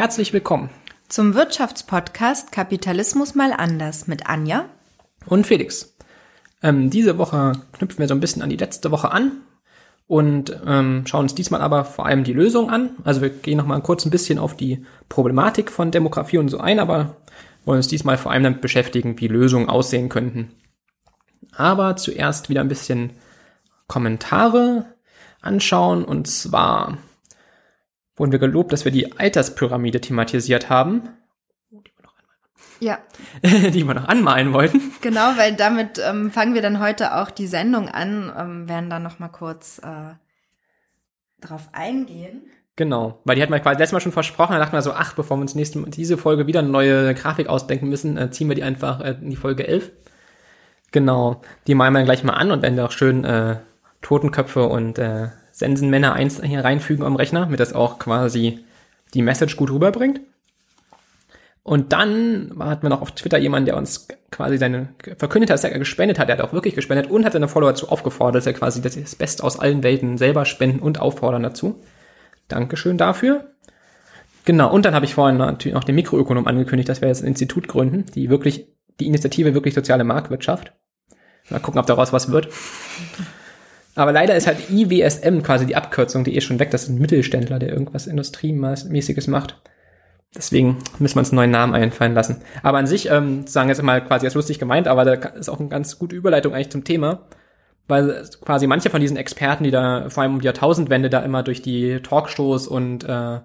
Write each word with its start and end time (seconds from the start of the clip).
Herzlich 0.00 0.32
willkommen 0.32 0.70
zum 1.10 1.34
Wirtschaftspodcast 1.34 2.52
Kapitalismus 2.52 3.34
mal 3.34 3.52
anders 3.52 4.06
mit 4.06 4.28
Anja 4.28 4.64
und 5.26 5.46
Felix. 5.46 5.94
Ähm, 6.62 6.88
diese 6.88 7.18
Woche 7.18 7.52
knüpfen 7.72 7.98
wir 7.98 8.08
so 8.08 8.14
ein 8.14 8.20
bisschen 8.20 8.40
an 8.40 8.48
die 8.48 8.56
letzte 8.56 8.92
Woche 8.92 9.12
an 9.12 9.42
und 10.06 10.58
ähm, 10.66 11.04
schauen 11.06 11.24
uns 11.24 11.34
diesmal 11.34 11.60
aber 11.60 11.84
vor 11.84 12.06
allem 12.06 12.24
die 12.24 12.32
Lösung 12.32 12.70
an. 12.70 12.92
Also 13.04 13.20
wir 13.20 13.28
gehen 13.28 13.58
noch 13.58 13.66
mal 13.66 13.82
kurz 13.82 14.06
ein 14.06 14.10
bisschen 14.10 14.38
auf 14.38 14.56
die 14.56 14.86
Problematik 15.10 15.70
von 15.70 15.90
Demografie 15.90 16.38
und 16.38 16.48
so 16.48 16.60
ein, 16.60 16.78
aber 16.78 17.16
wollen 17.66 17.76
uns 17.76 17.88
diesmal 17.88 18.16
vor 18.16 18.32
allem 18.32 18.44
damit 18.44 18.62
beschäftigen, 18.62 19.20
wie 19.20 19.28
Lösungen 19.28 19.68
aussehen 19.68 20.08
könnten. 20.08 20.50
Aber 21.54 21.96
zuerst 21.96 22.48
wieder 22.48 22.62
ein 22.62 22.68
bisschen 22.68 23.12
Kommentare 23.86 24.86
anschauen 25.42 26.06
und 26.06 26.26
zwar 26.26 26.96
wurden 28.20 28.32
wir 28.32 28.38
gelobt, 28.38 28.72
dass 28.72 28.84
wir 28.84 28.92
die 28.92 29.18
Alterspyramide 29.18 30.00
thematisiert 30.02 30.68
haben. 30.68 31.08
Ja. 32.78 32.98
die 33.42 33.84
wir 33.84 33.94
noch 33.94 34.08
anmalen 34.08 34.52
wollten. 34.52 34.80
Genau, 35.00 35.36
weil 35.36 35.54
damit 35.54 36.00
ähm, 36.06 36.30
fangen 36.30 36.54
wir 36.54 36.62
dann 36.62 36.80
heute 36.80 37.16
auch 37.16 37.30
die 37.30 37.46
Sendung 37.46 37.88
an, 37.88 38.32
ähm, 38.38 38.68
werden 38.68 38.90
dann 38.90 39.02
noch 39.02 39.18
mal 39.18 39.28
kurz 39.28 39.78
äh, 39.78 40.14
drauf 41.40 41.70
eingehen. 41.72 42.42
Genau, 42.76 43.20
weil 43.24 43.36
die 43.36 43.42
hatten 43.42 43.52
wir 43.52 43.60
quasi 43.60 43.78
letztes 43.78 43.92
Mal 43.92 44.00
schon 44.00 44.12
versprochen, 44.12 44.52
da 44.52 44.58
dachten 44.58 44.72
wir 44.72 44.82
so, 44.82 44.92
ach, 44.92 45.14
bevor 45.14 45.36
wir 45.36 45.42
uns 45.42 45.54
nächste, 45.54 45.82
diese 45.90 46.16
Folge 46.16 46.46
wieder 46.46 46.60
eine 46.60 46.68
neue 46.68 47.14
Grafik 47.14 47.48
ausdenken 47.48 47.88
müssen, 47.88 48.16
äh, 48.16 48.30
ziehen 48.30 48.48
wir 48.48 48.54
die 48.54 48.62
einfach 48.62 49.00
äh, 49.00 49.16
in 49.20 49.30
die 49.30 49.36
Folge 49.36 49.66
11. 49.66 49.90
Genau, 50.92 51.42
die 51.66 51.74
malen 51.74 51.92
wir 51.94 51.98
dann 52.00 52.06
gleich 52.06 52.24
mal 52.24 52.34
an 52.34 52.50
und 52.50 52.62
werden 52.62 52.76
da 52.76 52.86
auch 52.86 52.92
schön 52.92 53.24
äh, 53.24 53.56
Totenköpfe 54.02 54.64
und 54.64 54.98
äh, 54.98 55.28
Sensenmänner 55.60 56.14
eins 56.14 56.42
hier 56.42 56.64
reinfügen 56.64 57.04
am 57.04 57.16
Rechner, 57.16 57.42
damit 57.42 57.60
das 57.60 57.72
auch 57.72 57.98
quasi 57.98 58.58
die 59.14 59.22
Message 59.22 59.56
gut 59.56 59.70
rüberbringt. 59.70 60.20
Und 61.62 61.92
dann 61.92 62.52
hatten 62.58 62.82
wir 62.82 62.88
noch 62.88 63.02
auf 63.02 63.12
Twitter 63.12 63.38
jemanden, 63.38 63.66
der 63.66 63.76
uns 63.76 64.08
quasi 64.30 64.56
seine 64.56 64.88
verkündet 65.18 65.50
hat, 65.50 65.54
dass 65.54 65.64
er 65.64 65.78
gespendet 65.78 66.18
hat. 66.18 66.28
Er 66.28 66.38
hat 66.38 66.44
auch 66.44 66.54
wirklich 66.54 66.74
gespendet 66.74 67.10
und 67.10 67.24
hat 67.24 67.34
seine 67.34 67.48
Follower 67.48 67.70
dazu 67.70 67.90
aufgefordert, 67.90 68.36
dass 68.36 68.46
er 68.46 68.54
quasi 68.54 68.80
das 68.80 69.14
Beste 69.14 69.44
aus 69.44 69.58
allen 69.58 69.82
Welten 69.82 70.16
selber 70.16 70.46
spenden 70.46 70.80
und 70.80 71.00
auffordern 71.00 71.42
dazu. 71.42 71.80
Dankeschön 72.48 72.96
dafür. 72.96 73.54
Genau, 74.46 74.72
und 74.72 74.86
dann 74.86 74.94
habe 74.94 75.04
ich 75.04 75.14
vorhin 75.14 75.36
natürlich 75.36 75.74
noch 75.74 75.84
den 75.84 75.94
Mikroökonom 75.94 76.46
angekündigt, 76.46 76.88
dass 76.88 77.02
wir 77.02 77.08
jetzt 77.08 77.22
ein 77.22 77.28
Institut 77.28 77.68
gründen, 77.68 78.06
die 78.14 78.30
wirklich, 78.30 78.66
die 78.98 79.06
Initiative 79.06 79.52
wirklich 79.52 79.74
soziale 79.74 80.02
Marktwirtschaft. 80.02 80.72
Mal 81.50 81.60
gucken, 81.60 81.78
ob 81.78 81.86
daraus 81.86 82.12
was 82.12 82.32
wird. 82.32 82.48
Aber 84.00 84.12
leider 84.12 84.34
ist 84.34 84.46
halt 84.46 84.70
IWSM 84.70 85.42
quasi 85.42 85.66
die 85.66 85.76
Abkürzung, 85.76 86.24
die 86.24 86.34
ist 86.34 86.44
schon 86.44 86.58
weg. 86.58 86.70
Das 86.70 86.84
ist 86.84 86.88
ein 86.88 86.98
Mittelständler, 86.98 87.58
der 87.58 87.68
irgendwas 87.68 88.06
Industriemäßiges 88.06 89.26
macht. 89.26 89.60
Deswegen 90.34 90.78
müssen 90.98 91.16
wir 91.16 91.20
uns 91.20 91.32
einen 91.32 91.36
neuen 91.36 91.50
Namen 91.50 91.74
einfallen 91.74 92.14
lassen. 92.14 92.40
Aber 92.62 92.78
an 92.78 92.86
sich, 92.86 93.10
ähm, 93.10 93.46
sagen 93.46 93.68
jetzt 93.68 93.82
mal 93.82 94.02
quasi 94.02 94.24
als 94.24 94.32
lustig 94.32 94.58
gemeint, 94.58 94.88
aber 94.88 95.04
da 95.04 95.12
ist 95.12 95.50
auch 95.50 95.60
eine 95.60 95.68
ganz 95.68 95.98
gute 95.98 96.16
Überleitung 96.16 96.54
eigentlich 96.54 96.70
zum 96.70 96.82
Thema. 96.82 97.26
Weil 97.88 98.24
quasi 98.40 98.66
manche 98.66 98.88
von 98.88 99.02
diesen 99.02 99.18
Experten, 99.18 99.64
die 99.64 99.70
da 99.70 100.08
vor 100.08 100.22
allem 100.22 100.32
um 100.32 100.40
die 100.40 100.46
Jahrtausendwende 100.46 101.10
da 101.10 101.20
immer 101.20 101.42
durch 101.42 101.60
die 101.60 102.00
Talkshows 102.00 102.68
und 102.68 103.04
äh, 103.04 103.40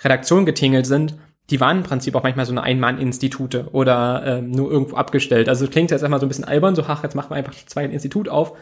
Redaktion 0.00 0.46
getingelt 0.46 0.86
sind, 0.86 1.18
die 1.50 1.58
waren 1.58 1.78
im 1.78 1.82
Prinzip 1.82 2.14
auch 2.14 2.22
manchmal 2.22 2.46
so 2.46 2.52
eine 2.52 2.62
Ein-Mann-Institute 2.62 3.70
oder 3.72 4.22
ähm, 4.24 4.52
nur 4.52 4.70
irgendwo 4.70 4.94
abgestellt. 4.94 5.48
Also 5.48 5.66
klingt 5.66 5.90
jetzt 5.90 6.02
erstmal 6.02 6.20
so 6.20 6.26
ein 6.26 6.28
bisschen 6.28 6.44
albern, 6.44 6.76
so, 6.76 6.84
ach, 6.86 7.02
jetzt 7.02 7.16
machen 7.16 7.32
wir 7.32 7.36
einfach 7.36 7.54
zwei 7.66 7.82
ein 7.82 7.90
Institut 7.90 8.28
auf. 8.28 8.52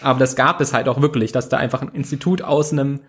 Aber 0.00 0.18
das 0.18 0.36
gab 0.36 0.60
es 0.60 0.74
halt 0.74 0.88
auch 0.88 1.00
wirklich, 1.00 1.32
dass 1.32 1.48
da 1.48 1.56
einfach 1.56 1.82
ein 1.82 1.88
Institut 1.88 2.42
aus 2.42 2.72
einem 2.72 3.00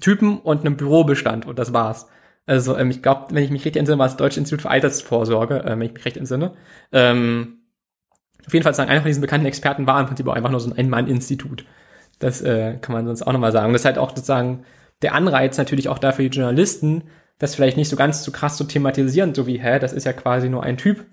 Typen 0.00 0.38
und 0.38 0.60
einem 0.60 0.76
Büro 0.76 1.04
bestand 1.04 1.46
und 1.46 1.58
das 1.58 1.72
war's. 1.72 2.08
Also 2.46 2.76
ähm, 2.76 2.90
ich 2.90 3.02
glaube, 3.02 3.26
wenn 3.30 3.42
ich 3.42 3.50
mich 3.50 3.64
richtig 3.64 3.80
entsinne, 3.80 3.98
war 3.98 4.06
es 4.06 4.16
Deutsche 4.16 4.40
Institut 4.40 4.62
für 4.62 4.70
Altersvorsorge, 4.70 5.64
äh, 5.64 5.70
wenn 5.70 5.82
ich 5.82 5.92
mich 5.92 6.04
recht 6.04 6.16
entsinne. 6.16 6.54
Ähm, 6.92 7.58
auf 8.46 8.52
jeden 8.54 8.64
Fall 8.64 8.74
sagen, 8.74 8.90
einer 8.90 9.00
von 9.00 9.08
diesen 9.08 9.20
bekannten 9.20 9.46
Experten 9.46 9.86
war 9.86 10.00
im 10.00 10.06
Prinzip 10.06 10.26
auch 10.26 10.34
einfach 10.34 10.50
nur 10.50 10.60
so 10.60 10.70
ein 10.70 10.76
Ein-Mann-Institut. 10.78 11.66
Das 12.18 12.40
äh, 12.40 12.78
kann 12.80 12.94
man 12.94 13.06
sonst 13.06 13.22
auch 13.22 13.32
nochmal 13.32 13.52
sagen. 13.52 13.72
Das 13.72 13.82
ist 13.82 13.86
halt 13.86 13.98
auch 13.98 14.10
sozusagen 14.10 14.64
der 15.02 15.14
Anreiz 15.14 15.58
natürlich 15.58 15.88
auch 15.88 15.98
dafür 15.98 16.28
die 16.28 16.36
Journalisten, 16.36 17.04
das 17.38 17.54
vielleicht 17.54 17.76
nicht 17.76 17.88
so 17.88 17.96
ganz 17.96 18.24
so 18.24 18.32
krass 18.32 18.56
zu 18.56 18.64
thematisieren, 18.64 19.34
so 19.34 19.46
wie, 19.46 19.60
hä, 19.60 19.78
das 19.78 19.92
ist 19.92 20.04
ja 20.04 20.12
quasi 20.12 20.48
nur 20.48 20.62
ein 20.62 20.76
Typ. 20.76 21.04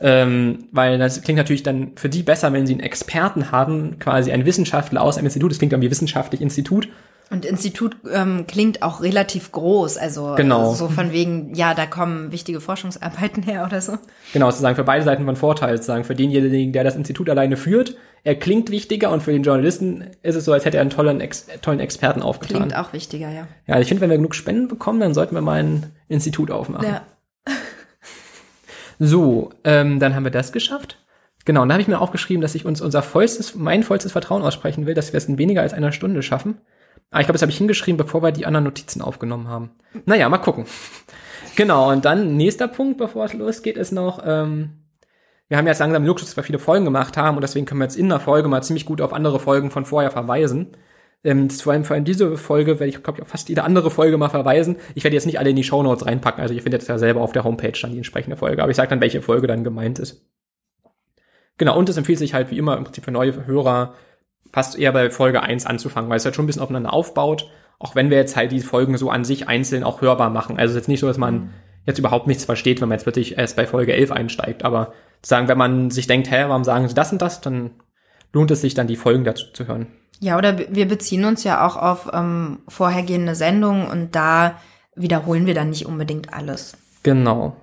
Ähm, 0.00 0.66
weil 0.72 0.98
das 0.98 1.22
klingt 1.22 1.38
natürlich 1.38 1.62
dann 1.62 1.92
für 1.96 2.08
die 2.08 2.22
besser, 2.22 2.52
wenn 2.52 2.66
sie 2.66 2.74
einen 2.74 2.82
Experten 2.82 3.52
haben, 3.52 3.98
quasi 3.98 4.32
einen 4.32 4.44
Wissenschaftler 4.44 5.02
aus 5.02 5.16
einem 5.16 5.26
Institut, 5.26 5.52
das 5.52 5.58
klingt 5.58 5.72
dann 5.72 5.82
wie 5.82 5.90
wissenschaftlich 5.90 6.40
Institut. 6.40 6.88
Und 7.30 7.44
Institut 7.44 7.96
ähm, 8.12 8.46
klingt 8.46 8.82
auch 8.82 9.00
relativ 9.00 9.50
groß, 9.50 9.96
also 9.96 10.34
genau. 10.36 10.74
so 10.74 10.88
von 10.88 11.10
wegen, 11.10 11.54
ja, 11.54 11.74
da 11.74 11.86
kommen 11.86 12.32
wichtige 12.32 12.60
Forschungsarbeiten 12.60 13.42
her 13.42 13.64
oder 13.66 13.80
so. 13.80 13.98
Genau, 14.32 14.50
sozusagen 14.50 14.76
für 14.76 14.84
beide 14.84 15.04
Seiten 15.04 15.24
von 15.24 15.36
Vorteil, 15.36 15.76
sozusagen 15.76 16.04
für 16.04 16.14
denjenigen, 16.14 16.72
der 16.72 16.84
das 16.84 16.96
Institut 16.96 17.30
alleine 17.30 17.56
führt, 17.56 17.96
er 18.24 18.34
klingt 18.34 18.70
wichtiger 18.70 19.10
und 19.10 19.22
für 19.22 19.32
den 19.32 19.42
Journalisten 19.42 20.04
ist 20.22 20.34
es 20.34 20.44
so, 20.44 20.52
als 20.52 20.64
hätte 20.64 20.78
er 20.78 20.80
einen 20.80 20.90
tollen, 20.90 21.20
Ex 21.20 21.46
tollen 21.60 21.80
Experten 21.80 22.22
aufgetan. 22.22 22.56
Klingt 22.56 22.76
auch 22.76 22.92
wichtiger, 22.92 23.30
ja. 23.30 23.46
Ja, 23.66 23.80
ich 23.80 23.88
finde, 23.88 24.00
wenn 24.00 24.10
wir 24.10 24.16
genug 24.16 24.34
Spenden 24.34 24.68
bekommen, 24.68 25.00
dann 25.00 25.12
sollten 25.14 25.34
wir 25.34 25.42
mal 25.42 25.62
ein 25.62 25.92
Institut 26.08 26.50
aufmachen. 26.50 26.86
Ja. 26.86 27.02
So, 28.98 29.50
ähm, 29.64 29.98
dann 30.00 30.14
haben 30.14 30.24
wir 30.24 30.30
das 30.30 30.52
geschafft. 30.52 30.98
Genau, 31.44 31.62
und 31.62 31.68
da 31.68 31.74
habe 31.74 31.82
ich 31.82 31.88
mir 31.88 32.00
aufgeschrieben, 32.00 32.40
dass 32.40 32.54
ich 32.54 32.64
uns 32.64 32.80
unser 32.80 33.02
vollstes, 33.02 33.54
mein 33.54 33.82
vollstes 33.82 34.12
Vertrauen 34.12 34.42
aussprechen 34.42 34.86
will, 34.86 34.94
dass 34.94 35.12
wir 35.12 35.18
es 35.18 35.26
in 35.26 35.38
weniger 35.38 35.60
als 35.60 35.74
einer 35.74 35.92
Stunde 35.92 36.22
schaffen. 36.22 36.60
Aber 37.10 37.20
ich 37.20 37.26
glaube, 37.26 37.34
das 37.34 37.42
habe 37.42 37.52
ich 37.52 37.58
hingeschrieben, 37.58 37.98
bevor 37.98 38.22
wir 38.22 38.32
die 38.32 38.46
anderen 38.46 38.64
Notizen 38.64 39.02
aufgenommen 39.02 39.48
haben. 39.48 39.70
Naja, 40.06 40.28
mal 40.28 40.38
gucken. 40.38 40.64
Genau, 41.54 41.90
und 41.90 42.04
dann 42.04 42.36
nächster 42.36 42.66
Punkt, 42.66 42.98
bevor 42.98 43.26
es 43.26 43.34
losgeht, 43.34 43.76
ist 43.76 43.92
noch, 43.92 44.22
ähm, 44.24 44.84
wir 45.48 45.58
haben 45.58 45.66
jetzt 45.66 45.78
langsam 45.78 46.04
Luxus, 46.04 46.28
dass 46.28 46.36
wir 46.36 46.42
viele 46.42 46.58
Folgen 46.58 46.84
gemacht 46.84 47.16
haben 47.16 47.36
und 47.36 47.42
deswegen 47.42 47.66
können 47.66 47.80
wir 47.80 47.84
jetzt 47.84 47.96
in 47.96 48.08
der 48.08 48.20
Folge 48.20 48.48
mal 48.48 48.62
ziemlich 48.62 48.86
gut 48.86 49.00
auf 49.00 49.12
andere 49.12 49.38
Folgen 49.38 49.70
von 49.70 49.84
vorher 49.84 50.10
verweisen. 50.10 50.76
Ähm, 51.24 51.48
vor 51.48 51.72
allem 51.72 51.84
vor 51.84 51.94
allem 51.94 52.04
diese 52.04 52.36
Folge 52.36 52.78
werde 52.78 52.90
ich, 52.90 53.02
glaube 53.02 53.18
ich, 53.18 53.22
auf 53.22 53.28
fast 53.28 53.48
jede 53.48 53.64
andere 53.64 53.90
Folge 53.90 54.18
mal 54.18 54.28
verweisen. 54.28 54.76
Ich 54.94 55.04
werde 55.04 55.14
jetzt 55.14 55.24
nicht 55.24 55.38
alle 55.38 55.50
in 55.50 55.56
die 55.56 55.64
Show 55.64 55.82
Notes 55.82 56.06
reinpacken, 56.06 56.42
also 56.42 56.52
ihr 56.52 56.62
findet 56.62 56.82
es 56.82 56.88
ja 56.88 56.98
selber 56.98 57.22
auf 57.22 57.32
der 57.32 57.44
Homepage 57.44 57.72
dann 57.80 57.92
die 57.92 57.96
entsprechende 57.96 58.36
Folge, 58.36 58.62
aber 58.62 58.70
ich 58.70 58.76
sage 58.76 58.90
dann, 58.90 59.00
welche 59.00 59.22
Folge 59.22 59.46
dann 59.46 59.64
gemeint 59.64 59.98
ist. 59.98 60.26
Genau, 61.56 61.78
und 61.78 61.88
es 61.88 61.96
empfiehlt 61.96 62.18
sich 62.18 62.34
halt 62.34 62.50
wie 62.50 62.58
immer 62.58 62.76
im 62.76 62.84
Prinzip 62.84 63.04
für 63.04 63.10
neue 63.10 63.46
Hörer 63.46 63.94
fast 64.52 64.78
eher 64.78 64.92
bei 64.92 65.10
Folge 65.10 65.42
1 65.42 65.66
anzufangen, 65.66 66.10
weil 66.10 66.18
es 66.18 66.24
halt 66.24 66.34
schon 66.34 66.44
ein 66.44 66.46
bisschen 66.46 66.62
aufeinander 66.62 66.92
aufbaut, 66.92 67.50
auch 67.78 67.94
wenn 67.94 68.10
wir 68.10 68.18
jetzt 68.18 68.36
halt 68.36 68.52
die 68.52 68.60
Folgen 68.60 68.96
so 68.98 69.10
an 69.10 69.24
sich 69.24 69.48
einzeln 69.48 69.82
auch 69.82 70.00
hörbar 70.02 70.30
machen. 70.30 70.58
Also 70.58 70.72
es 70.72 70.76
ist 70.76 70.82
jetzt 70.82 70.88
nicht 70.88 71.00
so, 71.00 71.06
dass 71.06 71.18
man 71.18 71.34
mhm. 71.34 71.50
jetzt 71.86 71.98
überhaupt 71.98 72.26
nichts 72.26 72.44
versteht, 72.44 72.80
wenn 72.80 72.88
man 72.88 72.96
jetzt 72.96 73.04
plötzlich 73.04 73.38
erst 73.38 73.56
bei 73.56 73.66
Folge 73.66 73.94
11 73.94 74.12
einsteigt, 74.12 74.64
aber 74.64 74.92
sagen, 75.22 75.48
wenn 75.48 75.58
man 75.58 75.90
sich 75.90 76.06
denkt, 76.06 76.30
hä, 76.30 76.44
warum 76.48 76.64
sagen 76.64 76.86
sie 76.86 76.94
das 76.94 77.12
und 77.12 77.22
das, 77.22 77.40
dann 77.40 77.70
lohnt 78.32 78.50
es 78.50 78.60
sich 78.60 78.74
dann, 78.74 78.86
die 78.86 78.96
Folgen 78.96 79.24
dazu 79.24 79.46
zu 79.52 79.66
hören. 79.66 79.86
Ja, 80.20 80.38
oder 80.38 80.58
wir 80.58 80.86
beziehen 80.86 81.24
uns 81.24 81.44
ja 81.44 81.66
auch 81.66 81.76
auf 81.76 82.10
ähm, 82.12 82.60
vorhergehende 82.68 83.34
Sendungen 83.34 83.86
und 83.88 84.14
da 84.14 84.60
wiederholen 84.94 85.46
wir 85.46 85.54
dann 85.54 85.70
nicht 85.70 85.86
unbedingt 85.86 86.32
alles. 86.32 86.76
Genau. 87.02 87.56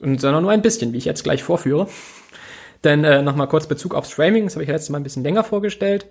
Und 0.00 0.20
sondern 0.20 0.42
nur 0.42 0.52
ein 0.52 0.62
bisschen, 0.62 0.92
wie 0.92 0.98
ich 0.98 1.04
jetzt 1.04 1.24
gleich 1.24 1.42
vorführe. 1.42 1.88
Denn 2.84 3.04
äh, 3.04 3.22
nochmal 3.22 3.48
kurz 3.48 3.66
Bezug 3.66 3.94
aufs 3.94 4.12
Framing, 4.12 4.44
das 4.44 4.54
habe 4.54 4.62
ich 4.62 4.68
ja 4.68 4.74
letztes 4.74 4.90
Mal 4.90 4.98
ein 4.98 5.02
bisschen 5.04 5.22
länger 5.22 5.44
vorgestellt. 5.44 6.06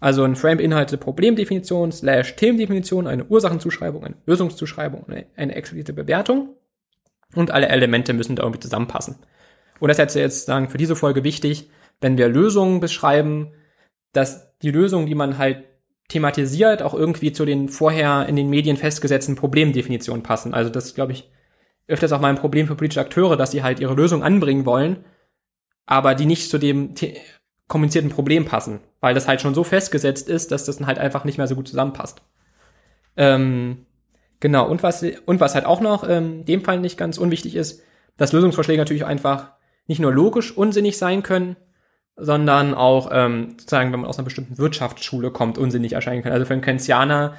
Also 0.00 0.24
ein 0.24 0.36
Frame 0.36 0.58
beinhaltet 0.58 1.00
Problemdefinition 1.00 1.92
slash 1.92 2.36
Themendefinition, 2.36 3.06
eine 3.06 3.24
Ursachenzuschreibung, 3.24 4.04
eine 4.04 4.16
Lösungszuschreibung, 4.26 5.06
eine, 5.08 5.26
eine 5.36 5.54
explizite 5.54 5.92
Bewertung. 5.92 6.56
Und 7.34 7.50
alle 7.50 7.68
Elemente 7.68 8.12
müssen 8.12 8.36
da 8.36 8.42
irgendwie 8.42 8.60
zusammenpassen. 8.60 9.16
Und 9.78 9.88
das 9.88 9.98
ist 9.98 10.14
jetzt 10.14 10.46
sagen 10.46 10.68
für 10.68 10.78
diese 10.78 10.96
Folge 10.96 11.22
wichtig, 11.22 11.70
wenn 12.00 12.18
wir 12.18 12.28
Lösungen 12.28 12.80
beschreiben, 12.80 13.52
dass 14.12 14.56
die 14.58 14.70
Lösungen, 14.70 15.06
die 15.06 15.14
man 15.14 15.38
halt 15.38 15.64
thematisiert, 16.08 16.82
auch 16.82 16.94
irgendwie 16.94 17.32
zu 17.32 17.44
den 17.44 17.68
vorher 17.68 18.26
in 18.28 18.36
den 18.36 18.50
Medien 18.50 18.76
festgesetzten 18.76 19.36
Problemdefinitionen 19.36 20.22
passen. 20.22 20.54
Also 20.54 20.70
das 20.70 20.86
ist, 20.86 20.94
glaube 20.94 21.12
ich, 21.12 21.30
öfters 21.86 22.12
auch 22.12 22.20
mal 22.20 22.28
ein 22.28 22.36
Problem 22.36 22.66
für 22.66 22.74
politische 22.74 23.00
Akteure, 23.00 23.36
dass 23.36 23.52
sie 23.52 23.62
halt 23.62 23.80
ihre 23.80 23.94
Lösung 23.94 24.22
anbringen 24.22 24.66
wollen, 24.66 25.04
aber 25.86 26.14
die 26.14 26.26
nicht 26.26 26.50
zu 26.50 26.58
dem 26.58 26.94
kommunizierten 27.68 28.10
Problem 28.10 28.44
passen, 28.44 28.80
weil 29.00 29.14
das 29.14 29.28
halt 29.28 29.40
schon 29.40 29.54
so 29.54 29.64
festgesetzt 29.64 30.28
ist, 30.28 30.50
dass 30.50 30.64
das 30.64 30.76
dann 30.78 30.86
halt 30.86 30.98
einfach 30.98 31.24
nicht 31.24 31.38
mehr 31.38 31.46
so 31.46 31.54
gut 31.54 31.68
zusammenpasst. 31.68 32.22
Ähm, 33.16 33.86
genau, 34.40 34.68
und 34.68 34.82
was, 34.82 35.04
und 35.26 35.40
was 35.40 35.54
halt 35.54 35.64
auch 35.64 35.80
noch 35.80 36.08
ähm, 36.08 36.44
dem 36.44 36.62
Fall 36.62 36.80
nicht 36.80 36.98
ganz 36.98 37.18
unwichtig 37.18 37.54
ist, 37.54 37.82
dass 38.16 38.32
Lösungsvorschläge 38.32 38.80
natürlich 38.80 39.04
einfach 39.04 39.52
nicht 39.86 40.00
nur 40.00 40.12
logisch 40.12 40.56
unsinnig 40.56 40.98
sein 40.98 41.22
können, 41.22 41.56
sondern 42.20 42.74
auch 42.74 43.10
ähm, 43.12 43.56
sozusagen, 43.58 43.92
wenn 43.92 44.00
man 44.00 44.08
aus 44.08 44.18
einer 44.18 44.24
bestimmten 44.24 44.58
Wirtschaftsschule 44.58 45.30
kommt, 45.30 45.58
unsinnig 45.58 45.94
erscheinen 45.94 46.22
können. 46.22 46.34
Also 46.34 46.46
für 46.46 46.52
einen 46.52 46.62
Keynesianer 46.62 47.34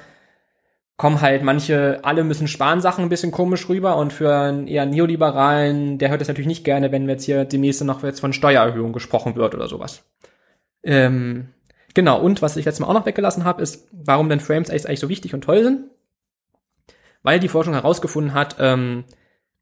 kommen 0.96 1.20
halt 1.20 1.42
manche, 1.42 2.00
alle 2.02 2.22
müssen 2.22 2.46
sparen 2.46 2.80
Sachen 2.80 3.04
ein 3.04 3.08
bisschen 3.08 3.32
komisch 3.32 3.68
rüber 3.68 3.96
und 3.96 4.12
für 4.12 4.34
einen 4.34 4.68
eher 4.68 4.86
Neoliberalen, 4.86 5.98
der 5.98 6.10
hört 6.10 6.20
das 6.20 6.28
natürlich 6.28 6.46
nicht 6.46 6.64
gerne, 6.64 6.92
wenn 6.92 7.08
jetzt 7.08 7.24
hier 7.24 7.44
demnächst 7.44 7.82
noch 7.82 8.02
jetzt 8.04 8.20
von 8.20 8.32
Steuererhöhung 8.32 8.92
gesprochen 8.92 9.34
wird 9.34 9.54
oder 9.54 9.68
sowas. 9.68 10.04
Ähm, 10.84 11.48
genau, 11.94 12.20
und 12.20 12.42
was 12.42 12.56
ich 12.56 12.64
letztes 12.64 12.80
Mal 12.80 12.88
auch 12.88 12.98
noch 12.98 13.06
weggelassen 13.06 13.44
habe, 13.44 13.62
ist, 13.62 13.88
warum 13.90 14.28
denn 14.28 14.40
Frames 14.40 14.70
eigentlich 14.70 15.00
so 15.00 15.08
wichtig 15.08 15.34
und 15.34 15.42
toll 15.42 15.64
sind. 15.64 15.84
weil 17.22 17.40
die 17.40 17.48
Forschung 17.48 17.74
herausgefunden 17.74 18.34
hat, 18.34 18.56
ähm, 18.58 19.04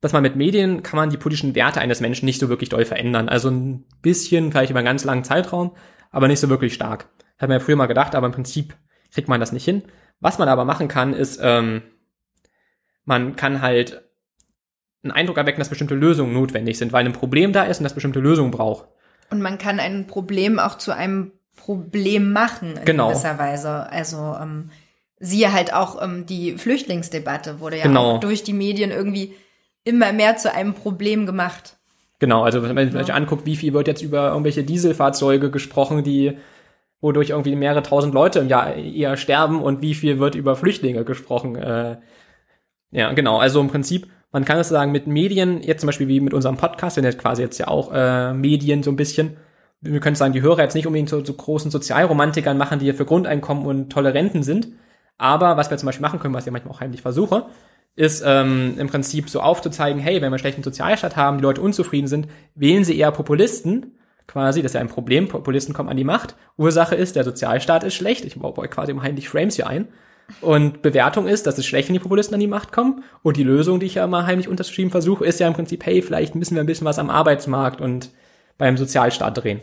dass 0.00 0.12
man 0.12 0.22
mit 0.22 0.36
Medien 0.36 0.82
kann 0.82 0.96
man 0.96 1.10
die 1.10 1.16
politischen 1.18 1.54
Werte 1.54 1.80
eines 1.80 2.00
Menschen 2.00 2.24
nicht 2.26 2.40
so 2.40 2.48
wirklich 2.48 2.68
doll 2.70 2.84
verändern. 2.84 3.28
Also 3.28 3.50
ein 3.50 3.84
bisschen, 4.02 4.50
vielleicht 4.50 4.70
über 4.70 4.78
einen 4.78 4.86
ganz 4.86 5.04
langen 5.04 5.24
Zeitraum, 5.24 5.72
aber 6.10 6.26
nicht 6.28 6.40
so 6.40 6.48
wirklich 6.48 6.74
stark. 6.74 7.08
Hat 7.38 7.48
man 7.48 7.58
ja 7.58 7.64
früher 7.64 7.76
mal 7.76 7.86
gedacht, 7.86 8.14
aber 8.14 8.26
im 8.26 8.32
Prinzip 8.32 8.74
kriegt 9.12 9.28
man 9.28 9.40
das 9.40 9.52
nicht 9.52 9.64
hin. 9.64 9.82
Was 10.20 10.38
man 10.38 10.48
aber 10.48 10.64
machen 10.64 10.88
kann, 10.88 11.12
ist, 11.12 11.38
ähm, 11.42 11.82
man 13.04 13.36
kann 13.36 13.62
halt 13.62 14.02
einen 15.02 15.12
Eindruck 15.12 15.38
erwecken, 15.38 15.60
dass 15.60 15.68
bestimmte 15.70 15.94
Lösungen 15.94 16.34
notwendig 16.34 16.78
sind, 16.78 16.92
weil 16.92 17.06
ein 17.06 17.12
Problem 17.12 17.52
da 17.52 17.64
ist 17.64 17.78
und 17.78 17.84
das 17.84 17.94
bestimmte 17.94 18.20
Lösungen 18.20 18.50
braucht. 18.50 18.86
Und 19.30 19.40
man 19.40 19.58
kann 19.58 19.80
ein 19.80 20.06
Problem 20.06 20.58
auch 20.58 20.76
zu 20.76 20.92
einem 20.92 21.32
Problem 21.56 22.32
machen 22.32 22.76
in 22.76 22.84
Genau. 22.84 23.08
gewisser 23.08 23.38
Weise. 23.38 23.90
Also 23.90 24.36
ähm, 24.40 24.70
siehe 25.18 25.52
halt 25.52 25.72
auch 25.72 26.02
ähm, 26.02 26.26
die 26.26 26.58
Flüchtlingsdebatte 26.58 27.60
wurde 27.60 27.78
ja 27.78 27.84
Genau. 27.84 28.16
auch 28.16 28.20
durch 28.20 28.42
die 28.42 28.52
Medien 28.52 28.90
irgendwie 28.90 29.34
immer 29.84 30.12
mehr 30.12 30.36
zu 30.36 30.52
einem 30.52 30.74
Problem 30.74 31.26
gemacht. 31.26 31.76
Genau, 32.18 32.42
also 32.42 32.62
wenn 32.62 32.74
man 32.74 32.92
sich 32.92 33.14
anguckt, 33.14 33.46
wie 33.46 33.56
viel 33.56 33.72
wird 33.72 33.88
jetzt 33.88 34.02
über 34.02 34.28
irgendwelche 34.28 34.62
Dieselfahrzeuge 34.62 35.50
gesprochen, 35.50 36.04
die 36.04 36.36
wodurch 37.00 37.30
irgendwie 37.30 37.56
mehrere 37.56 37.82
tausend 37.82 38.12
Leute 38.12 38.40
im 38.40 38.48
Jahr 38.48 38.74
eher 38.74 39.16
sterben 39.16 39.62
und 39.62 39.80
wie 39.80 39.94
viel 39.94 40.18
wird 40.18 40.34
über 40.34 40.54
Flüchtlinge 40.54 41.04
gesprochen. 41.04 41.56
Äh, 41.56 41.96
ja, 42.90 43.12
genau. 43.12 43.38
Also 43.38 43.60
im 43.60 43.68
Prinzip, 43.68 44.08
man 44.32 44.44
kann 44.44 44.58
es 44.58 44.68
sagen, 44.68 44.92
mit 44.92 45.06
Medien, 45.06 45.62
jetzt 45.62 45.80
zum 45.80 45.86
Beispiel 45.86 46.08
wie 46.08 46.20
mit 46.20 46.34
unserem 46.34 46.58
Podcast, 46.58 46.96
sind 46.96 47.04
jetzt 47.04 47.18
quasi 47.18 47.40
jetzt 47.40 47.58
ja 47.58 47.68
auch 47.68 47.90
äh, 47.92 48.34
Medien 48.34 48.82
so 48.82 48.90
ein 48.90 48.96
bisschen. 48.96 49.38
Wir 49.80 50.00
können 50.00 50.16
sagen, 50.16 50.34
die 50.34 50.42
Hörer 50.42 50.62
jetzt 50.62 50.74
nicht 50.74 50.86
unbedingt 50.86 51.08
zu, 51.08 51.22
zu 51.22 51.32
großen 51.32 51.70
Sozialromantikern 51.70 52.58
machen, 52.58 52.80
die 52.80 52.84
hier 52.84 52.94
für 52.94 53.06
Grundeinkommen 53.06 53.64
und 53.64 53.90
tolle 53.90 54.12
Renten 54.12 54.42
sind. 54.42 54.68
Aber 55.16 55.56
was 55.56 55.70
wir 55.70 55.78
zum 55.78 55.86
Beispiel 55.86 56.02
machen 56.02 56.18
können, 56.18 56.34
was 56.34 56.46
ich 56.46 56.52
manchmal 56.52 56.74
auch 56.74 56.80
heimlich 56.80 57.00
versuche, 57.00 57.46
ist 57.96 58.22
ähm, 58.24 58.76
im 58.78 58.88
Prinzip 58.88 59.28
so 59.28 59.40
aufzuzeigen, 59.40 60.00
hey, 60.00 60.14
wenn 60.16 60.22
wir 60.22 60.26
einen 60.28 60.38
schlechten 60.38 60.62
Sozialstaat 60.62 61.16
haben, 61.16 61.38
die 61.38 61.42
Leute 61.42 61.60
unzufrieden 61.60 62.06
sind, 62.06 62.28
wählen 62.54 62.84
sie 62.84 62.98
eher 62.98 63.10
Populisten, 63.10 63.98
quasi, 64.26 64.62
das 64.62 64.70
ist 64.70 64.74
ja 64.74 64.80
ein 64.80 64.88
Problem, 64.88 65.28
Populisten 65.28 65.74
kommen 65.74 65.88
an 65.88 65.96
die 65.96 66.04
Macht. 66.04 66.36
Ursache 66.56 66.94
ist, 66.94 67.16
der 67.16 67.24
Sozialstaat 67.24 67.84
ist 67.84 67.94
schlecht. 67.94 68.24
Ich 68.24 68.38
baue 68.38 68.68
quasi 68.68 68.92
im 68.92 69.02
heimlich 69.02 69.28
Frames 69.28 69.56
hier 69.56 69.66
ein. 69.66 69.88
Und 70.40 70.82
Bewertung 70.82 71.26
ist, 71.26 71.48
dass 71.48 71.58
es 71.58 71.66
schlecht, 71.66 71.88
wenn 71.88 71.94
die 71.94 72.00
Populisten 72.00 72.34
an 72.34 72.40
die 72.40 72.46
Macht 72.46 72.70
kommen. 72.70 73.02
Und 73.22 73.36
die 73.36 73.42
Lösung, 73.42 73.80
die 73.80 73.86
ich 73.86 73.96
ja 73.96 74.04
immer 74.04 74.26
heimlich 74.26 74.46
unterschrieben 74.46 74.90
versuche, 74.90 75.24
ist 75.24 75.40
ja 75.40 75.48
im 75.48 75.54
Prinzip, 75.54 75.84
hey, 75.84 76.00
vielleicht 76.02 76.36
müssen 76.36 76.54
wir 76.54 76.62
ein 76.62 76.66
bisschen 76.66 76.86
was 76.86 77.00
am 77.00 77.10
Arbeitsmarkt 77.10 77.80
und 77.80 78.10
beim 78.56 78.76
Sozialstaat 78.76 79.36
drehen. 79.36 79.60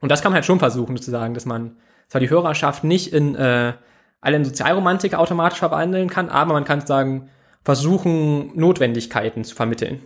Und 0.00 0.10
das 0.10 0.22
kann 0.22 0.32
man 0.32 0.36
halt 0.36 0.46
schon 0.46 0.58
versuchen, 0.58 0.96
sozusagen, 0.96 1.34
dass 1.34 1.46
man 1.46 1.76
zwar 2.08 2.20
die 2.20 2.30
Hörerschaft 2.30 2.82
nicht 2.82 3.12
in 3.12 3.36
äh, 3.36 3.74
alle 4.20 4.36
in 4.36 4.44
Sozialromantik 4.44 5.14
automatisch 5.14 5.58
verwandeln 5.58 6.10
kann, 6.10 6.28
aber 6.28 6.52
man 6.52 6.64
kann 6.64 6.86
sagen, 6.86 7.30
versuchen, 7.62 8.56
Notwendigkeiten 8.58 9.44
zu 9.44 9.54
vermitteln. 9.54 10.02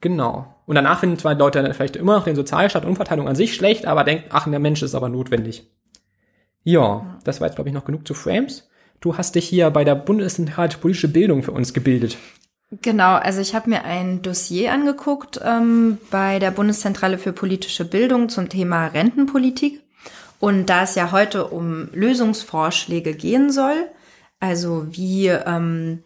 Genau. 0.00 0.54
Und 0.66 0.74
danach 0.74 1.00
finden 1.00 1.18
zwar 1.18 1.34
Leute 1.34 1.62
dann 1.62 1.74
vielleicht 1.74 1.96
immer 1.96 2.16
noch 2.16 2.24
den 2.24 2.36
Sozialstaat 2.36 2.84
und 2.84 2.90
Umverteilung 2.90 3.28
an 3.28 3.36
sich 3.36 3.54
schlecht, 3.54 3.86
aber 3.86 4.04
denken, 4.04 4.28
ach, 4.30 4.48
der 4.48 4.58
Mensch 4.58 4.82
ist 4.82 4.94
aber 4.94 5.08
notwendig. 5.08 5.70
Ja, 6.64 7.18
das 7.24 7.40
war 7.40 7.48
jetzt, 7.48 7.56
glaube 7.56 7.70
ich, 7.70 7.74
noch 7.74 7.84
genug 7.84 8.06
zu 8.06 8.14
Frames. 8.14 8.68
Du 9.00 9.16
hast 9.16 9.34
dich 9.34 9.48
hier 9.48 9.70
bei 9.70 9.84
der 9.84 9.94
Bundeszentrale 9.94 10.70
für 10.70 10.78
politische 10.78 11.08
Bildung 11.08 11.42
für 11.42 11.52
uns 11.52 11.72
gebildet. 11.72 12.16
Genau, 12.80 13.16
also 13.16 13.40
ich 13.40 13.54
habe 13.54 13.68
mir 13.68 13.84
ein 13.84 14.22
Dossier 14.22 14.72
angeguckt 14.72 15.40
ähm, 15.44 15.98
bei 16.10 16.38
der 16.38 16.50
Bundeszentrale 16.50 17.18
für 17.18 17.32
politische 17.32 17.84
Bildung 17.84 18.28
zum 18.28 18.48
Thema 18.48 18.86
Rentenpolitik. 18.86 19.81
Und 20.42 20.66
da 20.66 20.82
es 20.82 20.96
ja 20.96 21.12
heute 21.12 21.46
um 21.46 21.88
Lösungsvorschläge 21.92 23.14
gehen 23.14 23.52
soll, 23.52 23.88
also 24.40 24.88
wie, 24.90 25.28
ähm, 25.28 26.02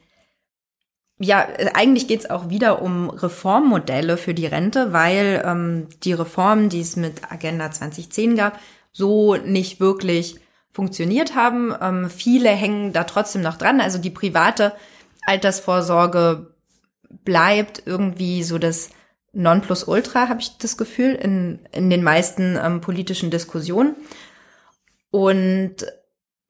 ja, 1.18 1.48
eigentlich 1.72 2.06
geht 2.06 2.20
es 2.20 2.28
auch 2.28 2.50
wieder 2.50 2.82
um 2.82 3.08
Reformmodelle 3.08 4.18
für 4.18 4.34
die 4.34 4.44
Rente, 4.44 4.92
weil 4.92 5.42
ähm, 5.42 5.88
die 6.04 6.12
Reformen, 6.12 6.68
die 6.68 6.82
es 6.82 6.96
mit 6.96 7.32
Agenda 7.32 7.70
2010 7.70 8.36
gab, 8.36 8.60
so 8.92 9.36
nicht 9.36 9.80
wirklich 9.80 10.36
funktioniert 10.70 11.34
haben. 11.34 11.74
Ähm, 11.80 12.10
viele 12.10 12.50
hängen 12.50 12.92
da 12.92 13.04
trotzdem 13.04 13.40
noch 13.40 13.56
dran. 13.56 13.80
Also 13.80 13.96
die 13.96 14.10
private 14.10 14.74
Altersvorsorge 15.24 16.54
bleibt 17.24 17.84
irgendwie 17.86 18.42
so 18.42 18.58
das 18.58 18.90
Nonplusultra, 19.32 20.28
habe 20.28 20.40
ich 20.40 20.58
das 20.58 20.76
Gefühl, 20.76 21.14
in, 21.14 21.60
in 21.72 21.88
den 21.88 22.02
meisten 22.02 22.58
ähm, 22.62 22.82
politischen 22.82 23.30
Diskussionen. 23.30 23.94
Und 25.10 25.76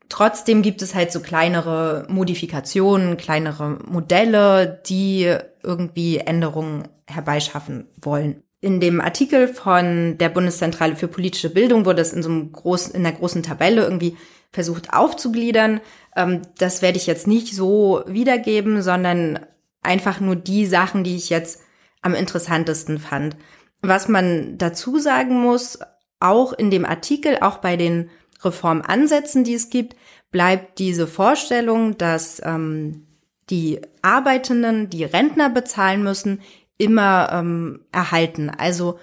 trotzdem 0.08 0.62
gibt 0.62 0.82
es 0.82 0.94
halt 0.94 1.12
so 1.12 1.20
kleinere 1.20 2.06
Modifikationen, 2.08 3.16
kleinere 3.16 3.78
Modelle, 3.86 4.82
die 4.86 5.34
irgendwie 5.62 6.18
Änderungen 6.18 6.88
herbeischaffen 7.06 7.88
wollen. 8.00 8.42
In 8.60 8.80
dem 8.80 9.00
Artikel 9.00 9.48
von 9.48 10.18
der 10.18 10.28
Bundeszentrale 10.28 10.96
für 10.96 11.08
politische 11.08 11.50
Bildung 11.50 11.84
wurde 11.84 12.02
es 12.02 12.12
in 12.12 12.22
so 12.22 12.30
einem 12.30 12.52
großen, 12.52 12.94
in 12.94 13.06
einer 13.06 13.16
großen 13.16 13.42
Tabelle 13.42 13.82
irgendwie 13.84 14.16
versucht 14.52 14.92
aufzugliedern. 14.92 15.80
Ähm, 16.16 16.42
das 16.58 16.82
werde 16.82 16.98
ich 16.98 17.06
jetzt 17.06 17.26
nicht 17.26 17.54
so 17.54 18.02
wiedergeben, 18.06 18.82
sondern 18.82 19.40
einfach 19.82 20.20
nur 20.20 20.36
die 20.36 20.66
Sachen, 20.66 21.04
die 21.04 21.16
ich 21.16 21.30
jetzt 21.30 21.62
am 22.02 22.14
interessantesten 22.14 22.98
fand. 22.98 23.36
Was 23.82 24.08
man 24.08 24.58
dazu 24.58 24.98
sagen 24.98 25.40
muss, 25.40 25.78
auch 26.18 26.52
in 26.52 26.70
dem 26.70 26.84
Artikel, 26.84 27.38
auch 27.40 27.58
bei 27.58 27.76
den 27.76 28.10
Reformansätzen, 28.42 29.44
die 29.44 29.54
es 29.54 29.70
gibt, 29.70 29.96
bleibt 30.30 30.78
diese 30.78 31.06
Vorstellung, 31.06 31.96
dass 31.98 32.40
ähm, 32.44 33.06
die 33.50 33.80
Arbeitenden, 34.02 34.90
die 34.90 35.04
Rentner 35.04 35.50
bezahlen 35.50 36.02
müssen, 36.02 36.42
immer 36.78 37.30
ähm, 37.32 37.84
erhalten. 37.92 38.50
Also 38.50 38.98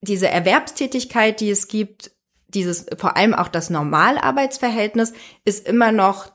diese 0.00 0.28
Erwerbstätigkeit, 0.28 1.40
die 1.40 1.50
es 1.50 1.68
gibt, 1.68 2.10
dieses 2.48 2.86
vor 2.96 3.16
allem 3.16 3.34
auch 3.34 3.48
das 3.48 3.70
Normalarbeitsverhältnis, 3.70 5.12
ist 5.44 5.66
immer 5.66 5.92
noch 5.92 6.32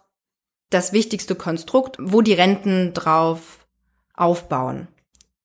das 0.69 0.93
wichtigste 0.93 1.35
Konstrukt, 1.35 1.97
wo 1.99 2.21
die 2.21 2.33
Renten 2.33 2.93
drauf 2.93 3.67
aufbauen. 4.13 4.87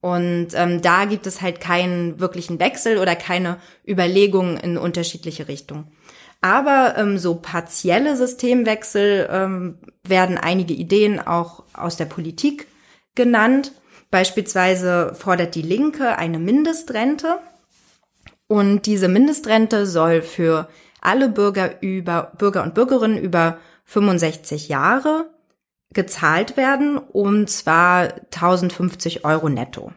Und 0.01 0.49
ähm, 0.55 0.83
da 0.83 1.05
gibt 1.07 1.27
es 1.27 1.41
halt 1.41 1.61
keinen 1.61 2.21
wirklichen 2.21 2.61
Wechsel 2.61 2.99
oder 2.99 3.17
keine 3.17 3.59
Überlegungen 3.87 4.57
in 4.57 4.79
unterschiedliche 4.79 5.49
Richtungen. 5.49 5.91
Aber 6.47 6.95
ähm, 6.97 7.19
so 7.19 7.35
partielle 7.35 8.17
Systemwechsel 8.17 9.29
ähm, 9.33 9.79
werden 10.05 10.39
einige 10.39 10.75
Ideen 10.75 11.19
auch 11.19 11.65
aus 11.75 11.97
der 11.97 12.05
Politik 12.05 12.69
genannt. 13.17 13.73
Beispielsweise 14.13 15.13
fordert 15.17 15.57
die 15.57 15.63
Linke 15.63 16.17
eine 16.19 16.39
Mindestrente. 16.39 17.41
Und 18.47 18.87
diese 18.87 19.09
Mindestrente 19.09 19.87
soll 19.87 20.23
für 20.23 20.69
alle 21.01 21.29
Bürger 21.29 21.83
über, 21.83 22.31
Bürger 22.39 22.63
und 22.63 22.75
Bürgerinnen 22.75 23.19
über 23.19 23.59
65 23.87 24.69
Jahre 24.69 25.29
gezahlt 25.95 26.57
werden, 26.57 26.97
und 26.97 27.51
zwar 27.51 28.15
1050 28.33 29.25
Euro 29.25 29.49
netto. 29.49 29.93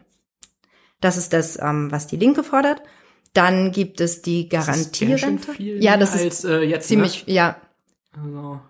Das 1.00 1.16
ist 1.16 1.32
das, 1.32 1.60
ähm, 1.62 1.92
was 1.92 2.08
die 2.08 2.16
Linke 2.16 2.42
fordert. 2.42 2.82
Dann 3.32 3.70
gibt 3.72 4.00
es 4.00 4.22
die 4.22 4.48
Garantierrente. 4.48 5.52
ja, 5.62 5.96
das 5.96 6.14
ist 6.16 6.22
als, 6.22 6.44
äh, 6.44 6.60
jetzt, 6.62 6.88
ziemlich, 6.88 7.24
ja. 7.26 7.56
Ne? 8.16 8.22
Also, 8.22 8.60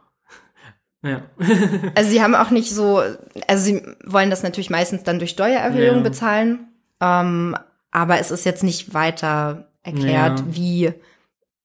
ja. 1.03 1.23
Also 1.95 2.11
sie 2.11 2.23
haben 2.23 2.35
auch 2.35 2.51
nicht 2.51 2.71
so, 2.71 3.03
also 3.47 3.65
sie 3.65 3.83
wollen 4.05 4.29
das 4.31 4.43
natürlich 4.43 4.71
meistens 4.71 5.03
dann 5.03 5.19
durch 5.19 5.31
Steuererhöhung 5.31 5.97
Ja. 5.99 6.03
bezahlen, 6.03 6.69
ähm, 7.01 7.57
aber 7.91 8.19
es 8.21 8.31
ist 8.31 8.45
jetzt 8.45 8.63
nicht 8.63 8.93
weiter 8.93 9.69
erklärt, 9.83 10.41
Ja. 10.41 10.45
wie 10.49 10.93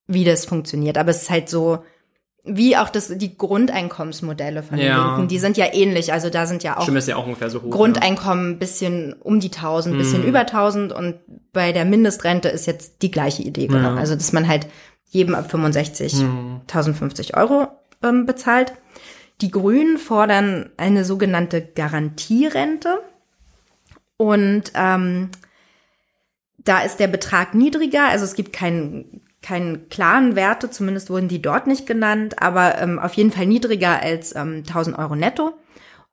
wie 0.08 0.24
das 0.24 0.46
funktioniert. 0.46 0.98
Aber 1.00 1.10
es 1.10 1.24
ist 1.24 1.30
halt 1.32 1.50
so, 1.50 1.84
wie 2.48 2.78
auch 2.78 2.90
das 2.90 3.08
die 3.16 3.38
Grundeinkommensmodelle 3.38 4.62
von 4.64 4.78
den 4.78 4.88
Ja. 4.88 5.14
Linken, 5.16 5.28
die 5.28 5.40
sind 5.40 5.58
ja 5.58 5.66
ähnlich. 5.74 6.14
Also 6.14 6.30
da 6.30 6.46
sind 6.46 6.64
ja 6.64 6.78
auch 6.78 6.88
ist 6.88 7.08
ja 7.08 7.16
auch 7.16 7.26
ungefähr 7.26 7.50
so 7.50 7.62
hoch. 7.62 7.70
Grundeinkommen 7.72 8.52
ein 8.52 8.60
bisschen 8.60 9.14
um 9.14 9.40
die 9.40 9.50
1000, 9.52 9.98
bisschen 9.98 10.22
Mhm. 10.22 10.28
über 10.28 10.46
1000 10.46 10.92
und 10.94 11.16
bei 11.54 11.72
der 11.72 11.86
Mindestrente 11.86 12.50
ist 12.50 12.68
jetzt 12.68 13.02
die 13.02 13.12
gleiche 13.12 13.42
Idee, 13.44 13.68
genau. 13.68 13.94
Ja. 13.94 13.96
Also, 13.96 14.16
dass 14.16 14.32
man 14.34 14.48
halt 14.48 14.68
jedem 15.10 15.34
ab 15.36 15.50
65 15.50 16.14
Mhm. 16.22 16.62
1050 16.68 17.36
Euro 17.38 17.68
ähm, 18.04 18.26
bezahlt. 18.26 18.74
Die 19.42 19.52
Grünen 19.52 19.98
fordern 19.98 20.70
eine 20.78 21.04
sogenannte 21.04 21.62
Garantierente 21.62 23.00
und 24.18 24.72
ähm, 24.76 25.30
da 26.58 26.80
ist 26.82 27.00
der 27.00 27.08
Betrag 27.08 27.54
niedriger, 27.54 28.06
also 28.08 28.24
es 28.26 28.36
gibt 28.36 28.54
keinen 28.54 29.22
keinen 29.46 29.90
klaren 29.90 30.36
Werte, 30.36 30.70
zumindest 30.70 31.10
wurden 31.10 31.28
die 31.28 31.42
dort 31.42 31.68
nicht 31.68 31.86
genannt, 31.86 32.42
aber 32.42 32.80
ähm, 32.80 33.00
auf 33.00 33.14
jeden 33.14 33.32
Fall 33.32 33.46
niedriger 33.46 34.02
als 34.02 34.36
ähm, 34.36 34.64
1000 34.68 34.98
Euro 34.98 35.16
netto. 35.16 35.54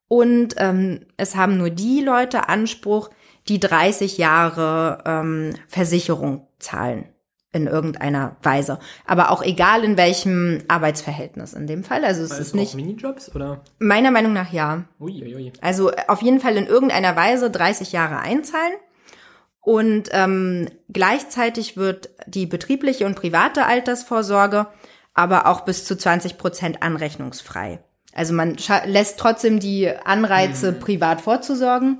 Und 0.08 0.54
ähm, 0.58 1.06
es 1.16 1.34
haben 1.36 1.56
nur 1.56 1.70
die 1.70 2.00
Leute 2.02 2.48
Anspruch, 2.48 3.08
die 3.48 3.58
30 3.58 4.18
Jahre 4.18 4.98
ähm, 5.06 5.54
Versicherung 5.68 6.46
zahlen. 6.58 7.06
in 7.54 7.66
irgendeiner 7.66 8.36
Weise. 8.42 8.78
Aber 9.06 9.30
auch 9.30 9.42
egal 9.42 9.84
in 9.84 9.96
welchem 9.98 10.62
Arbeitsverhältnis 10.68 11.52
in 11.52 11.66
dem 11.66 11.84
Fall. 11.84 12.02
Also 12.04 12.22
es 12.22 12.30
Also 12.30 12.42
ist 12.42 12.54
nicht, 12.54 12.70
Auch 12.72 12.76
Minijobs 12.76 13.34
oder? 13.34 13.60
meiner 13.78 14.10
Meinung 14.10 14.32
nach 14.32 14.52
ja. 14.52 14.84
Uiuiui. 15.00 15.52
Also 15.60 15.90
auf 16.08 16.22
jeden 16.22 16.40
Fall 16.40 16.56
in 16.56 16.66
irgendeiner 16.66 17.14
Weise 17.14 17.50
30 17.50 17.92
Jahre 17.92 18.18
einzahlen. 18.20 18.72
Und 19.62 20.09
ähm, 20.11 20.69
gleichzeitig 20.88 21.76
wird 21.76 22.11
die 22.26 22.47
betriebliche 22.47 23.07
und 23.07 23.14
private 23.14 23.64
Altersvorsorge 23.64 24.66
aber 25.14 25.47
auch 25.47 25.62
bis 25.62 25.85
zu 25.85 25.97
20 25.97 26.38
Prozent 26.38 26.83
anrechnungsfrei. 26.83 27.81
Also 28.14 28.35
man 28.35 28.57
lässt 28.87 29.19
trotzdem 29.19 29.61
die 29.61 29.88
Anreize, 29.88 30.73
privat 30.73 31.21
vorzusorgen, 31.21 31.99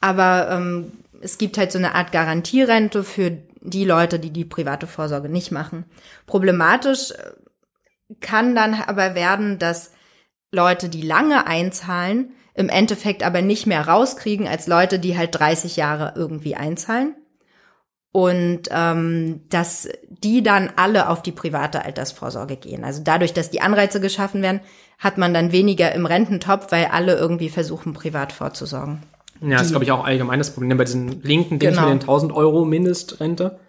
aber 0.00 0.48
ähm, 0.50 0.92
es 1.20 1.36
gibt 1.36 1.58
halt 1.58 1.70
so 1.70 1.78
eine 1.78 1.94
Art 1.94 2.12
Garantierente 2.12 3.04
für 3.04 3.38
die 3.60 3.84
Leute, 3.84 4.18
die 4.18 4.30
die 4.30 4.46
private 4.46 4.86
Vorsorge 4.86 5.28
nicht 5.28 5.52
machen. 5.52 5.84
Problematisch 6.26 7.10
äh, 7.10 8.14
kann 8.20 8.54
dann 8.54 8.74
aber 8.74 9.14
werden, 9.14 9.58
dass 9.58 9.92
Leute, 10.50 10.88
die 10.88 11.02
lange 11.02 11.46
einzahlen, 11.46 12.32
im 12.54 12.68
Endeffekt 12.68 13.22
aber 13.22 13.42
nicht 13.42 13.66
mehr 13.66 13.86
rauskriegen 13.86 14.46
als 14.48 14.66
Leute, 14.66 14.98
die 14.98 15.16
halt 15.16 15.38
30 15.38 15.76
Jahre 15.76 16.14
irgendwie 16.16 16.56
einzahlen. 16.56 17.14
Und 18.12 18.62
ähm, 18.72 19.42
dass 19.50 19.88
die 20.08 20.42
dann 20.42 20.70
alle 20.74 21.08
auf 21.08 21.22
die 21.22 21.30
private 21.30 21.84
Altersvorsorge 21.84 22.56
gehen. 22.56 22.82
Also 22.82 23.02
dadurch, 23.04 23.32
dass 23.32 23.50
die 23.50 23.60
Anreize 23.60 24.00
geschaffen 24.00 24.42
werden, 24.42 24.60
hat 24.98 25.16
man 25.16 25.32
dann 25.32 25.52
weniger 25.52 25.92
im 25.92 26.06
Rententopf, 26.06 26.72
weil 26.72 26.86
alle 26.86 27.16
irgendwie 27.16 27.48
versuchen, 27.48 27.92
privat 27.92 28.32
vorzusorgen. 28.32 29.00
Ja, 29.40 29.50
das 29.56 29.66
ist, 29.66 29.70
glaube 29.70 29.84
ich, 29.84 29.92
auch 29.92 30.04
allgemein 30.04 30.38
das 30.40 30.52
Problem 30.52 30.76
bei 30.76 30.84
diesen 30.84 31.22
linken 31.22 31.58
Dings 31.60 31.76
Genau. 31.76 31.88
mit 31.88 32.02
den 32.02 32.02
1000 32.02 32.32
Euro 32.32 32.64
Mindestrente. 32.64 33.60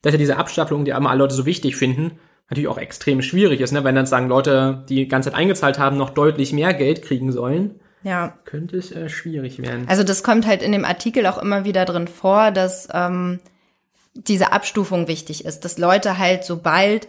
Dass 0.00 0.12
ja 0.12 0.18
diese 0.18 0.36
Abstaffelung, 0.36 0.84
die 0.84 0.92
immer 0.92 1.10
alle 1.10 1.18
Leute 1.18 1.34
so 1.34 1.44
wichtig 1.44 1.76
finden, 1.76 2.12
natürlich 2.48 2.68
auch 2.68 2.78
extrem 2.78 3.20
schwierig 3.20 3.60
ist, 3.60 3.72
ne? 3.72 3.84
Wenn 3.84 3.94
dann 3.94 4.06
sagen 4.06 4.28
Leute, 4.28 4.84
die 4.88 4.96
die 4.96 5.08
ganze 5.08 5.30
Zeit 5.30 5.38
eingezahlt 5.38 5.78
haben, 5.78 5.96
noch 5.96 6.10
deutlich 6.10 6.52
mehr 6.52 6.72
Geld 6.72 7.02
kriegen 7.02 7.32
sollen, 7.32 7.80
Ja. 8.04 8.36
könnte 8.44 8.76
es 8.76 8.90
äh, 8.90 9.08
schwierig 9.08 9.60
werden. 9.60 9.86
Also 9.88 10.02
das 10.02 10.22
kommt 10.22 10.46
halt 10.46 10.62
in 10.62 10.72
dem 10.72 10.84
Artikel 10.84 11.26
auch 11.26 11.38
immer 11.38 11.64
wieder 11.64 11.84
drin 11.84 12.08
vor, 12.08 12.50
dass 12.50 12.88
ähm, 12.92 13.40
diese 14.14 14.52
Abstufung 14.52 15.08
wichtig 15.08 15.44
ist, 15.44 15.64
dass 15.64 15.78
Leute 15.78 16.18
halt 16.18 16.44
sobald 16.44 17.08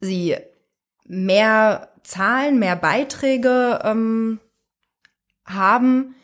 sie 0.00 0.36
mehr 1.06 1.88
Zahlen, 2.02 2.58
mehr 2.58 2.76
Beiträge 2.76 3.80
ähm, 3.82 4.38
haben, 5.44 6.14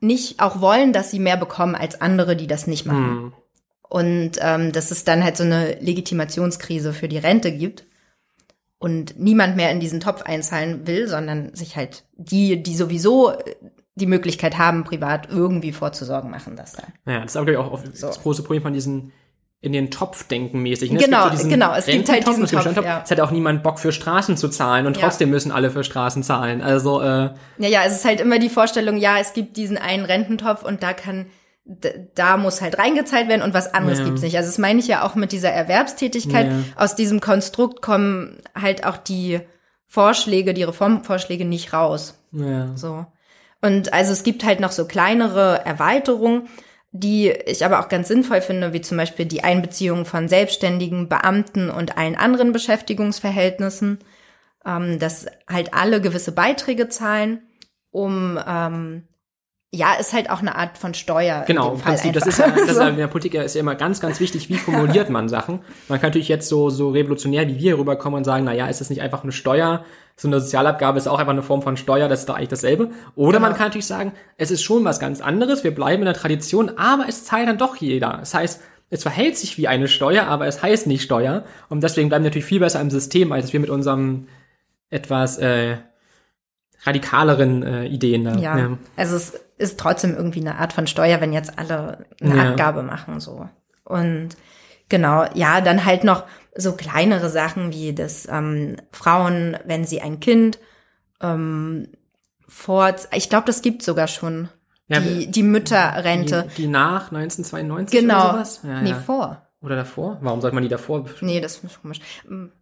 nicht 0.00 0.40
auch 0.40 0.60
wollen, 0.60 0.92
dass 0.92 1.10
sie 1.10 1.18
mehr 1.18 1.36
bekommen 1.36 1.74
als 1.74 2.00
andere, 2.00 2.36
die 2.36 2.46
das 2.46 2.66
nicht 2.66 2.86
machen. 2.86 3.08
Hm. 3.08 3.32
Und 3.82 4.32
ähm, 4.40 4.72
dass 4.72 4.90
es 4.90 5.04
dann 5.04 5.24
halt 5.24 5.36
so 5.36 5.44
eine 5.44 5.74
Legitimationskrise 5.80 6.92
für 6.92 7.08
die 7.08 7.18
Rente 7.18 7.50
gibt 7.50 7.87
und 8.78 9.18
niemand 9.18 9.56
mehr 9.56 9.70
in 9.70 9.80
diesen 9.80 10.00
Topf 10.00 10.22
einzahlen 10.22 10.86
will, 10.86 11.08
sondern 11.08 11.54
sich 11.54 11.76
halt 11.76 12.04
die, 12.16 12.62
die 12.62 12.76
sowieso 12.76 13.32
die 13.96 14.06
Möglichkeit 14.06 14.56
haben, 14.58 14.84
privat 14.84 15.28
irgendwie 15.30 15.72
vorzusorgen, 15.72 16.30
machen 16.30 16.54
das 16.56 16.72
dann. 16.74 16.92
Ja, 17.06 17.22
das 17.22 17.32
ist 17.32 17.36
aber 17.36 17.46
glaub 17.50 17.64
ich, 17.64 17.70
auch 17.70 17.72
oft 17.74 18.02
das 18.02 18.22
große 18.22 18.42
Problem 18.42 18.62
von 18.62 18.72
diesen 18.72 19.12
in 19.60 19.72
den 19.72 19.90
Topf 19.90 20.28
denken 20.28 20.62
mäßig. 20.62 20.92
Ne? 20.92 21.00
Genau, 21.00 21.28
es 21.30 21.42
so 21.42 21.48
genau, 21.48 21.74
es 21.74 21.86
gibt 21.86 22.08
halt 22.08 22.24
diesen 22.24 22.46
Topf, 22.46 22.60
Steuertopf. 22.60 22.84
ja. 22.84 23.02
Es 23.04 23.10
hat 23.10 23.18
auch 23.18 23.32
niemand 23.32 23.64
Bock 23.64 23.80
für 23.80 23.90
Straßen 23.90 24.36
zu 24.36 24.48
zahlen 24.48 24.86
und 24.86 24.96
Ja. 24.96 25.02
trotzdem 25.02 25.30
müssen 25.30 25.50
alle 25.50 25.72
für 25.72 25.82
Straßen 25.82 26.22
zahlen. 26.22 26.62
Also 26.62 27.00
äh, 27.00 27.30
Ja, 27.58 27.68
ja, 27.68 27.80
es 27.84 27.94
ist 27.96 28.04
halt 28.04 28.20
immer 28.20 28.38
die 28.38 28.50
Vorstellung, 28.50 28.98
ja, 28.98 29.18
es 29.18 29.32
gibt 29.32 29.56
diesen 29.56 29.76
einen 29.76 30.04
Rententopf 30.04 30.62
und 30.62 30.84
da 30.84 30.92
kann, 30.92 31.26
da 32.14 32.36
muss 32.38 32.62
halt 32.62 32.78
reingezahlt 32.78 33.28
werden 33.28 33.42
und 33.42 33.52
was 33.52 33.74
anderes 33.74 33.98
Ja. 33.98 34.06
gibt's 34.06 34.22
nicht. 34.22 34.36
Also 34.36 34.48
das 34.48 34.58
meine 34.58 34.80
ich 34.80 34.88
ja 34.88 35.02
auch 35.02 35.14
mit 35.14 35.32
dieser 35.32 35.50
Erwerbstätigkeit. 35.50 36.46
Ja. 36.46 36.52
Aus 36.76 36.96
diesem 36.96 37.20
Konstrukt 37.20 37.82
kommen 37.82 38.38
halt 38.54 38.86
auch 38.86 38.96
die 38.96 39.40
Vorschläge, 39.86 40.54
die 40.54 40.62
Reformvorschläge 40.62 41.44
nicht 41.44 41.72
raus. 41.72 42.18
ja. 42.32 42.74
So. 42.76 43.06
Und 43.60 43.92
also 43.92 44.12
es 44.12 44.22
gibt 44.22 44.44
halt 44.44 44.60
noch 44.60 44.70
so 44.70 44.86
kleinere 44.86 45.64
Erweiterungen, 45.66 46.48
die 46.92 47.30
ich 47.30 47.64
aber 47.64 47.80
auch 47.80 47.88
ganz 47.88 48.06
sinnvoll 48.06 48.40
finde, 48.40 48.72
wie 48.72 48.80
zum 48.80 48.96
Beispiel 48.96 49.26
die 49.26 49.42
Einbeziehung 49.42 50.04
von 50.04 50.28
Selbstständigen, 50.28 51.08
Beamten 51.08 51.68
und 51.68 51.98
allen 51.98 52.14
anderen 52.14 52.52
Beschäftigungsverhältnissen, 52.52 53.98
ähm, 54.64 54.98
dass 55.00 55.26
halt 55.48 55.74
alle 55.74 56.00
gewisse 56.00 56.32
Beiträge 56.32 56.88
zahlen, 56.88 57.42
um 57.90 58.38
ähm, 58.46 59.08
ja, 59.70 59.94
ist 60.00 60.14
halt 60.14 60.30
auch 60.30 60.40
eine 60.40 60.56
Art 60.56 60.78
von 60.78 60.94
Steuer. 60.94 61.44
Genau, 61.46 61.74
im 61.74 61.80
Prinzip, 61.80 62.14
das 62.14 62.26
ist, 62.26 62.38
ja, 62.38 62.48
das 62.50 62.62
ist 62.68 62.68
So. 62.76 62.80
ja 62.80 62.88
in 62.88 62.96
der 62.96 63.06
Politik 63.06 63.34
ist 63.34 63.54
ja 63.54 63.60
immer 63.60 63.74
ganz, 63.74 64.00
ganz 64.00 64.18
wichtig, 64.18 64.48
wie 64.48 64.54
formuliert 64.56 65.10
man 65.10 65.28
Sachen. 65.28 65.60
Man 65.88 66.00
kann 66.00 66.08
natürlich 66.08 66.28
jetzt 66.28 66.48
so, 66.48 66.70
so 66.70 66.88
revolutionär 66.90 67.46
wie 67.48 67.58
wir 67.58 67.78
rüberkommen 67.78 68.16
und 68.18 68.24
sagen, 68.24 68.44
na 68.44 68.54
ja, 68.54 68.66
ist 68.66 68.80
das 68.80 68.88
nicht 68.88 69.02
einfach 69.02 69.22
eine 69.24 69.32
Steuer? 69.32 69.84
So 70.16 70.26
eine 70.26 70.40
Sozialabgabe 70.40 70.96
ist 70.98 71.06
auch 71.06 71.18
einfach 71.18 71.32
eine 71.32 71.42
Form 71.42 71.60
von 71.62 71.76
Steuer, 71.76 72.08
das 72.08 72.20
ist 72.20 72.28
doch 72.30 72.36
eigentlich 72.36 72.48
dasselbe. 72.48 72.90
Oder 73.14 73.40
man 73.40 73.50
Genau. 73.50 73.58
kann 73.58 73.66
natürlich 73.68 73.86
sagen, 73.86 74.12
es 74.38 74.50
ist 74.50 74.62
schon 74.62 74.84
was 74.84 75.00
ganz 75.00 75.20
anderes, 75.20 75.64
wir 75.64 75.74
bleiben 75.74 76.02
in 76.02 76.06
der 76.06 76.14
Tradition, 76.14 76.72
aber 76.78 77.04
es 77.06 77.24
zahlt 77.24 77.46
dann 77.46 77.58
doch 77.58 77.76
jeder. 77.76 78.16
Das 78.20 78.32
heißt, 78.34 78.60
es 78.90 79.02
verhält 79.02 79.36
sich 79.36 79.58
wie 79.58 79.68
eine 79.68 79.86
Steuer, 79.86 80.24
aber 80.28 80.46
es 80.46 80.62
heißt 80.62 80.86
nicht 80.86 81.02
Steuer. 81.02 81.44
Und 81.68 81.82
deswegen 81.84 82.08
bleiben 82.08 82.24
wir 82.24 82.30
natürlich 82.30 82.46
viel 82.46 82.58
besser 82.60 82.80
im 82.80 82.88
System, 82.88 83.32
als 83.32 83.52
wir 83.52 83.60
mit 83.60 83.68
unserem 83.68 84.28
etwas 84.88 85.36
äh, 85.36 85.76
radikaleren 86.84 87.62
äh, 87.62 87.84
Ideen 87.86 88.24
da. 88.24 88.36
Ja. 88.36 88.78
also 88.96 89.16
es 89.16 89.40
ist 89.58 89.78
trotzdem 89.78 90.14
irgendwie 90.14 90.40
eine 90.40 90.58
Art 90.58 90.72
von 90.72 90.86
Steuer, 90.86 91.20
wenn 91.20 91.32
jetzt 91.32 91.58
alle 91.58 92.06
eine 92.20 92.36
Ja. 92.36 92.50
Abgabe 92.50 92.82
machen 92.82 93.20
so. 93.20 93.48
Und 93.84 94.30
genau, 94.88 95.26
ja, 95.34 95.60
dann 95.60 95.84
halt 95.84 96.04
noch 96.04 96.24
so 96.56 96.72
kleinere 96.72 97.28
Sachen 97.28 97.72
wie 97.72 97.94
das 97.94 98.26
ähm, 98.30 98.76
Frauen, 98.92 99.56
wenn 99.64 99.84
sie 99.84 100.00
ein 100.00 100.20
Kind 100.20 100.58
ähm, 101.20 101.88
vor, 102.48 102.94
ich 103.12 103.28
glaube, 103.28 103.46
das 103.46 103.62
gibt 103.62 103.82
sogar 103.82 104.08
schon 104.08 104.48
Ja, 104.88 105.00
die, 105.00 105.30
die 105.30 105.42
Mütterrente. 105.42 106.48
Die, 106.56 106.62
die 106.62 106.68
nach 106.68 107.12
1992 107.12 108.00
genau. 108.00 108.20
oder 108.20 108.32
sowas? 108.32 108.60
Ja, 108.64 108.80
nee, 108.80 108.94
vor. 108.94 109.47
Oder 109.60 109.74
davor? 109.74 110.18
Warum 110.20 110.40
sollte 110.40 110.54
man 110.54 110.62
die 110.62 110.68
davor? 110.68 111.04
Nee, 111.20 111.40
das 111.40 111.58
ist 111.58 111.82
komisch. 111.82 111.98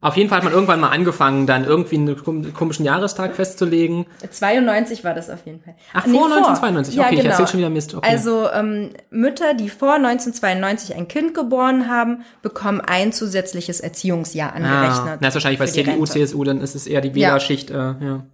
Auf 0.01 0.17
jeden 0.17 0.31
Fall 0.31 0.39
hat 0.39 0.45
man 0.45 0.55
irgendwann 0.55 0.81
mal 0.81 0.89
angefangen, 0.89 1.47
dann 1.47 1.65
irgendwie 1.65 1.97
einen 1.97 2.17
kom- 2.17 2.53
komischen 2.55 2.87
Jahrestag 2.87 3.35
festzulegen. 3.37 4.07
92 4.31 5.05
war 5.05 5.13
das 5.13 5.29
auf 5.29 5.45
jeden 5.45 5.61
Fall. 5.61 5.75
Ach, 5.93 6.07
Nee, 6.07 6.17
vor 6.17 6.25
1992. 6.25 6.99
Okay, 6.99 7.15
ich 7.17 7.25
erzähl 7.27 7.47
schon 7.49 7.59
wieder 7.59 7.69
Mist. 7.69 7.95
Okay. 7.95 8.09
Also 8.09 8.49
ähm, 8.51 8.95
Mütter, 9.11 9.53
die 9.53 9.69
vor 9.69 9.97
1992 9.97 10.97
ein 10.97 11.07
Kind 11.07 11.35
geboren 11.35 11.87
haben, 11.91 12.23
bekommen 12.41 12.81
ein 12.81 13.13
zusätzliches 13.13 13.81
Erziehungsjahr 13.81 14.53
ah, 14.53 14.57
angerechnet. 14.57 15.19
das 15.21 15.29
ist 15.29 15.35
wahrscheinlich 15.35 15.59
bei 15.59 15.67
CDU, 15.67 15.91
Rente. 16.05 16.13
CSU, 16.13 16.45
dann 16.45 16.63
ist 16.63 16.75
es 16.75 16.87
eher 16.87 17.03
die 17.03 17.15
Wählerschicht. 17.15 17.71
Äh, 17.71 17.75
ja. 17.75 18.25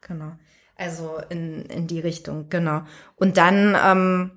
Genau. 0.00 0.32
Also 0.76 1.18
in, 1.28 1.66
in 1.66 1.86
die 1.86 2.00
Richtung, 2.00 2.48
genau. 2.48 2.82
Und 3.14 3.36
dann 3.36 3.76
ähm, 3.80 4.30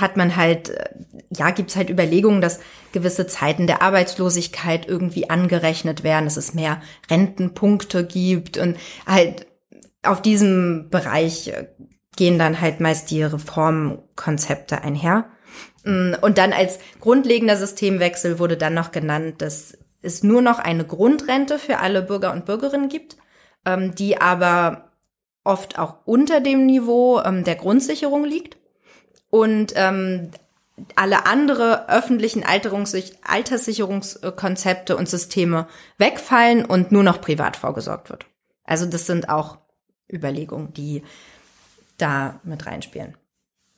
hat 0.00 0.16
man 0.16 0.36
halt, 0.36 0.70
äh, 0.70 0.90
ja, 1.30 1.50
gibt's 1.50 1.76
halt 1.76 1.90
Überlegungen, 1.90 2.40
dass 2.40 2.60
gewisse 2.92 3.26
Zeiten 3.26 3.66
der 3.66 3.82
Arbeitslosigkeit 3.82 4.86
irgendwie 4.88 5.30
angerechnet 5.30 6.02
werden, 6.02 6.24
dass 6.24 6.36
es 6.36 6.54
mehr 6.54 6.80
Rentenpunkte 7.10 8.04
gibt 8.04 8.58
und 8.58 8.76
halt 9.06 9.46
auf 10.02 10.22
diesem 10.22 10.88
Bereich 10.90 11.48
äh, 11.48 11.68
gehen 12.16 12.38
dann 12.38 12.60
halt 12.60 12.80
meist 12.80 13.10
die 13.10 13.22
Reformkonzepte 13.22 14.82
einher. 14.82 15.26
Mm, 15.84 16.14
Und 16.20 16.38
dann 16.38 16.52
als 16.52 16.78
grundlegender 17.00 17.56
Systemwechsel 17.56 18.38
wurde 18.38 18.56
dann 18.56 18.74
noch 18.74 18.92
genannt, 18.92 19.40
dass 19.42 19.78
es 20.02 20.22
nur 20.22 20.42
noch 20.42 20.58
eine 20.58 20.84
Grundrente 20.84 21.58
für 21.58 21.78
alle 21.78 22.02
Bürger 22.02 22.32
und 22.32 22.46
Bürgerinnen 22.46 22.88
gibt, 22.88 23.16
ähm, 23.66 23.94
die 23.94 24.20
aber 24.20 24.90
oft 25.44 25.78
auch 25.78 26.06
unter 26.06 26.40
dem 26.40 26.66
Niveau 26.66 27.20
ähm, 27.20 27.44
der 27.44 27.56
Grundsicherung 27.56 28.24
liegt. 28.24 28.56
Und 29.30 29.72
ähm, 29.76 30.30
alle 30.96 31.26
andere 31.26 31.88
öffentlichen 31.88 32.44
Alterssicherungskonzepte 32.44 34.96
und 34.96 35.08
Systeme 35.08 35.68
wegfallen 35.98 36.64
und 36.64 36.90
nur 36.92 37.02
noch 37.02 37.20
privat 37.20 37.56
vorgesorgt 37.56 38.08
wird. 38.10 38.26
Also 38.64 38.86
das 38.86 39.06
sind 39.06 39.28
auch 39.28 39.58
Überlegungen, 40.10 40.72
die 40.72 41.02
da 41.98 42.40
mit 42.44 42.66
reinspielen. 42.66 43.16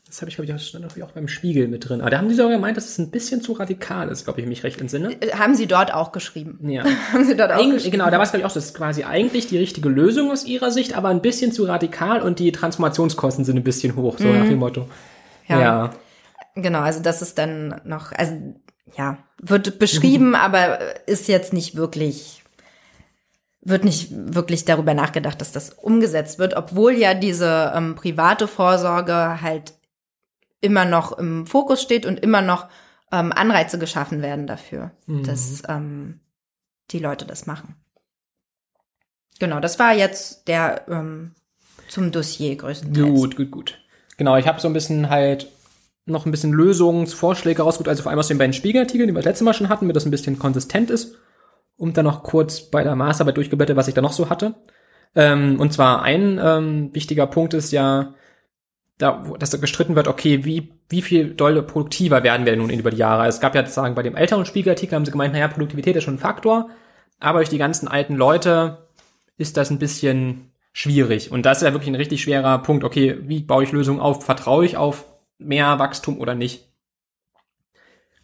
Das 0.07 0.21
habe 0.21 0.29
ich, 0.29 0.37
glaube 0.37 0.53
ich, 0.95 1.03
auch, 1.03 1.13
beim 1.13 1.27
Spiegel 1.27 1.69
mit 1.69 1.89
drin. 1.89 2.03
Aber 2.03 2.11
da 2.11 2.19
haben 2.19 2.29
die 2.29 2.35
sogar 2.35 2.53
gemeint, 2.53 2.77
dass 2.77 2.85
es 2.85 2.99
ein 2.99 3.11
bisschen 3.11 3.41
zu 3.41 3.55
radikal 3.55 4.11
ist, 4.11 4.25
glaube 4.25 4.43
ich, 4.43 4.47
mich 4.47 4.63
recht 4.63 4.79
entsinne. 4.79 5.17
Äh, 5.23 5.37
Haben 5.37 5.55
Sie 5.55 5.67
dort 5.67 5.95
auch 5.95 6.13
geschrieben? 6.13 6.69
Ja. 6.69 6.85
Haben 7.15 7.25
Sie 7.25 7.35
dort 7.35 7.51
auch 7.51 7.57
Eigentlich, 7.57 7.77
geschrieben? 7.77 7.93
genau, 7.93 8.11
da 8.11 8.19
war 8.19 8.25
es, 8.25 8.31
glaube 8.31 8.41
ich, 8.41 8.45
auch 8.45 8.51
so, 8.51 8.61
das 8.61 8.67
ist 8.67 8.75
quasi 8.75 9.05
eigentlich 9.05 9.47
die 9.47 9.57
richtige 9.57 9.89
Lösung 9.89 10.31
aus 10.31 10.45
ihrer 10.45 10.71
Sicht, 10.71 10.99
aber 10.99 11.09
ein 11.09 11.23
bisschen 11.23 11.53
zu 11.53 11.65
radikal 11.65 12.21
und 12.21 12.41
die 12.41 12.53
Transformationskosten 12.53 13.47
sind 13.47 13.57
ein 13.57 13.65
bisschen 13.65 13.97
hoch, 13.97 14.19
so 14.19 14.27
nach 14.27 14.47
dem 14.47 14.59
Motto. 14.59 14.87
Ja. 15.53 15.61
ja. 15.61 15.91
Genau, 16.55 16.81
also 16.81 17.01
das 17.01 17.23
ist 17.23 17.39
dann 17.39 17.81
noch, 17.85 18.13
also 18.13 18.35
ja, 18.97 19.19
wird 19.39 19.79
beschrieben, 19.79 20.35
aber 20.35 21.07
ist 21.09 21.29
jetzt 21.29 21.53
nicht 21.53 21.77
wirklich, 21.77 22.43
wird 23.63 23.85
nicht 23.85 24.09
wirklich 24.13 24.65
darüber 24.65 24.93
nachgedacht, 24.93 25.41
dass 25.41 25.53
das 25.53 25.71
umgesetzt 25.71 26.39
wird, 26.39 26.55
obwohl 26.55 26.93
ja 26.93 27.15
diese 27.15 27.73
ähm, 27.75 27.95
private 27.95 28.49
Vorsorge 28.49 29.41
halt 29.41 29.73
immer 30.61 30.85
noch 30.85 31.17
im 31.19 31.47
Fokus 31.47 31.83
steht 31.83 32.07
und 32.07 32.21
immer 32.21 32.43
noch 32.43 32.69
ähm, 33.11 33.33
Anreize 33.33 33.79
geschaffen 33.79 34.23
werden 34.23 34.47
dafür, 34.47 34.93
mhm. 35.07 35.25
dass 35.25 35.63
ähm, 35.69 36.21
die 36.91 36.99
Leute 36.99 37.25
das 37.25 37.47
machen. 37.47 37.77
Genau, 39.39 39.59
das 39.59 39.79
war 39.79 39.93
jetzt 39.93 40.49
der 40.49 40.87
ähm, 40.89 41.35
zum 41.89 42.13
Dossier 42.13 42.57
größtenteils. 42.57 43.09
Gut, 43.09 43.37
gut, 43.37 43.51
gut. 43.51 43.82
Genau, 44.23 44.37
ich 44.37 44.47
habe 44.47 44.61
so 44.61 44.69
ein 44.69 44.73
bisschen 44.73 45.11
halt 45.11 45.49
noch 46.07 46.27
ein 46.27 46.31
bisschen 46.31 46.53
Lösungsvorschläge 46.53 47.63
rausgeholt, 47.63 47.89
also 47.89 48.05
vor 48.05 48.11
allem 48.11 48.21
aus 48.21 48.29
den 48.29 48.39
beiden 48.39 48.53
Spiegelartikeln, 48.53 49.09
die 49.09 49.13
wir 49.13 49.19
das 49.19 49.25
letzte 49.25 49.43
Mal 49.43 49.53
schon 49.53 49.69
hatten, 49.69 49.87
damit 49.87 49.97
das 49.97 50.07
ein 50.07 50.13
bisschen 50.13 50.39
konsistent 50.39 50.91
ist. 50.91 51.17
Und 51.77 51.97
dann 51.97 52.05
noch 52.05 52.23
kurz 52.23 52.61
bei 52.61 52.85
der 52.85 52.95
Maßarbeit 52.95 53.37
durchgeblättert, 53.37 53.77
was 53.77 53.89
ich 53.89 53.95
da 53.95 54.01
noch 54.01 54.13
so 54.13 54.31
hatte. 54.31 54.55
Ähm, 55.17 55.59
und 55.59 55.73
zwar 55.73 56.03
ein 56.03 56.39
ähm, 56.41 56.95
wichtiger 56.95 57.27
Punkt 57.27 57.53
ist 57.53 57.73
ja, 57.73 58.15
da, 58.97 59.25
dass 59.41 59.51
da 59.51 59.59
gestritten 59.59 59.97
wird, 59.97 60.07
okay, 60.07 60.45
wie, 60.45 60.73
wie 60.89 61.03
viel 61.03 61.35
dolle 61.35 61.65
produktiver 61.65 62.23
werden 62.23 62.47
wir 62.47 62.53
denn 62.53 62.61
nun 62.61 62.71
über 62.71 62.93
die 62.93 62.99
Jahre? 62.99 63.27
Es 63.27 63.41
gab 63.41 63.57
ja 63.57 63.63
sozusagen 63.63 63.97
bei 63.97 64.05
dem 64.05 64.15
älteren 64.15 64.47
Spiegelartikel 64.47 64.95
haben 64.95 65.05
sie 65.05 65.11
gemeint, 65.11 65.33
naja, 65.33 65.49
Produktivität 65.49 65.97
ist 65.97 66.05
schon 66.05 66.15
ein 66.15 66.21
Faktor, 66.21 66.71
aber 67.19 67.41
durch 67.41 67.49
die 67.49 67.59
ganzen 67.59 67.89
alten 67.89 68.15
Leute 68.15 68.87
ist 69.37 69.57
das 69.57 69.71
ein 69.71 69.81
bisschen 69.81 70.52
schwierig. 70.73 71.31
Und 71.31 71.45
das 71.45 71.59
ist 71.59 71.65
ja 71.65 71.73
wirklich 71.73 71.91
ein 71.91 71.97
richtig 71.97 72.23
schwerer 72.23 72.59
Punkt. 72.59 72.85
Okay, 72.85 73.19
wie 73.23 73.41
baue 73.41 73.65
ich 73.65 73.73
Lösungen 73.73 74.01
auf? 74.01 74.25
Vertraue 74.25 74.65
ich 74.65 74.77
auf 74.77 75.05
mehr 75.39 75.79
Wachstum 75.79 76.19
oder 76.19 76.35
nicht? 76.35 76.69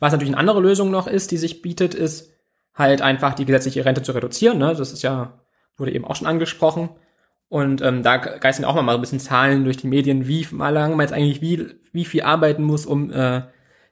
Was 0.01 0.13
natürlich 0.13 0.33
eine 0.33 0.41
andere 0.41 0.61
Lösung 0.61 0.91
noch 0.91 1.07
ist, 1.07 1.31
die 1.31 1.37
sich 1.37 1.63
bietet, 1.63 1.95
ist 1.95 2.33
halt 2.75 3.03
einfach 3.03 3.35
die 3.35 3.45
gesetzliche 3.45 3.85
Rente 3.85 4.03
zu 4.03 4.13
reduzieren. 4.13 4.59
Ne? 4.59 4.75
Das 4.75 4.93
ist 4.93 5.03
ja, 5.03 5.41
wurde 5.77 5.93
eben 5.93 6.05
auch 6.05 6.17
schon 6.17 6.29
angesprochen. 6.29 6.91
Und 7.49 7.81
ähm, 7.81 8.03
da 8.03 8.19
geistern 8.19 8.67
auch 8.67 8.81
mal 8.81 8.95
ein 8.95 9.01
bisschen 9.01 9.21
Zahlen 9.21 9.65
durch 9.65 9.79
die 9.79 9.87
Medien, 9.87 10.29
wie 10.29 10.47
mal 10.51 10.69
lang 10.69 10.91
man 10.91 11.01
jetzt 11.01 11.13
eigentlich 11.13 11.41
wie, 11.41 11.67
wie 11.93 12.05
viel 12.05 12.23
arbeiten 12.23 12.63
muss, 12.63 12.87
um 12.87 13.11
äh, 13.11 13.43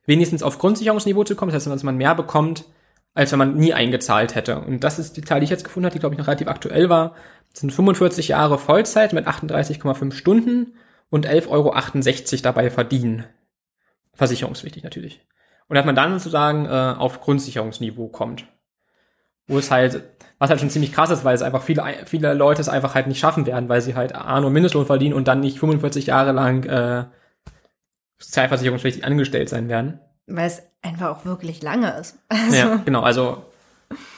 wenigstens 0.04 0.42
auf 0.42 0.58
Grundsicherungsniveau 0.58 1.24
zu 1.24 1.34
kommen. 1.34 1.50
Das 1.50 1.64
heißt, 1.64 1.74
dass 1.74 1.82
man 1.82 1.96
mehr 1.96 2.14
bekommt, 2.14 2.66
als 3.16 3.32
wenn 3.32 3.38
man 3.38 3.56
nie 3.56 3.72
eingezahlt 3.72 4.34
hätte. 4.34 4.60
Und 4.60 4.84
das 4.84 4.98
ist 4.98 5.16
die 5.16 5.22
Zahl, 5.22 5.40
die 5.40 5.44
ich 5.44 5.50
jetzt 5.50 5.64
gefunden 5.64 5.86
habe, 5.86 5.94
die 5.94 6.00
glaube 6.00 6.14
ich 6.14 6.18
noch 6.18 6.26
relativ 6.26 6.48
aktuell 6.48 6.88
war. 6.88 7.14
Das 7.50 7.60
sind 7.60 7.72
45 7.72 8.28
Jahre 8.28 8.58
Vollzeit 8.58 9.12
mit 9.12 9.26
38,5 9.26 10.12
Stunden 10.12 10.74
und 11.10 11.26
11,68 11.26 11.48
Euro 11.48 12.42
dabei 12.42 12.70
verdienen. 12.70 13.24
Versicherungspflichtig 14.14 14.84
natürlich. 14.84 15.26
Und 15.68 15.76
dass 15.76 15.86
man 15.86 15.96
dann 15.96 16.18
sozusagen 16.18 16.66
äh, 16.66 16.94
auf 16.96 17.20
Grundsicherungsniveau 17.20 18.08
kommt. 18.08 18.46
Wo 19.48 19.58
es 19.58 19.70
halt 19.70 20.02
was 20.38 20.50
halt 20.50 20.60
schon 20.60 20.70
ziemlich 20.70 20.92
krass 20.92 21.10
ist, 21.10 21.24
weil 21.24 21.34
es 21.34 21.42
einfach 21.42 21.62
viele, 21.62 21.82
viele 22.04 22.34
Leute 22.34 22.60
es 22.60 22.68
einfach 22.68 22.94
halt 22.94 23.06
nicht 23.06 23.18
schaffen 23.18 23.46
werden, 23.46 23.68
weil 23.68 23.80
sie 23.80 23.94
halt 23.94 24.14
A 24.14 24.38
nur 24.40 24.50
Mindestlohn 24.50 24.84
verdienen 24.84 25.14
und 25.14 25.28
dann 25.28 25.40
nicht 25.40 25.58
45 25.58 26.06
Jahre 26.06 26.32
lang 26.32 26.64
äh, 26.64 27.04
sozialversicherungspflichtig 28.18 29.04
angestellt 29.04 29.48
sein 29.48 29.68
werden. 29.68 30.00
Weil 30.26 30.46
es 30.46 30.62
einfach 30.82 31.08
auch 31.08 31.24
wirklich 31.24 31.62
lange 31.62 31.90
ist. 31.98 32.18
Also. 32.28 32.56
Ja, 32.56 32.76
genau, 32.84 33.02
also 33.02 33.44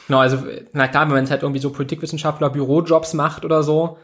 genau, 0.07 0.19
also 0.19 0.43
na 0.73 0.87
klar, 0.87 1.05
wenn 1.05 1.13
man 1.13 1.23
jetzt 1.23 1.31
halt 1.31 1.43
irgendwie 1.43 1.61
so 1.61 1.71
Politikwissenschaftler 1.71 2.49
Bürojobs 2.49 3.13
macht 3.13 3.45
oder 3.45 3.63
so, 3.63 3.97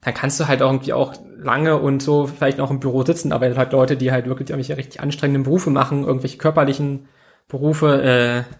dann 0.00 0.14
kannst 0.14 0.38
du 0.40 0.48
halt 0.48 0.60
irgendwie 0.60 0.92
auch 0.92 1.14
lange 1.36 1.78
und 1.78 2.02
so 2.02 2.26
vielleicht 2.26 2.58
noch 2.58 2.70
im 2.70 2.80
Büro 2.80 3.04
sitzen, 3.04 3.32
aber 3.32 3.54
halt 3.56 3.72
Leute, 3.72 3.96
die 3.96 4.12
halt 4.12 4.26
wirklich 4.26 4.50
irgendwelche 4.50 4.76
richtig 4.76 5.00
anstrengenden 5.00 5.44
Berufe 5.44 5.70
machen, 5.70 6.04
irgendwelche 6.04 6.38
körperlichen 6.38 7.08
Berufe, 7.48 8.02
äh, 8.02 8.54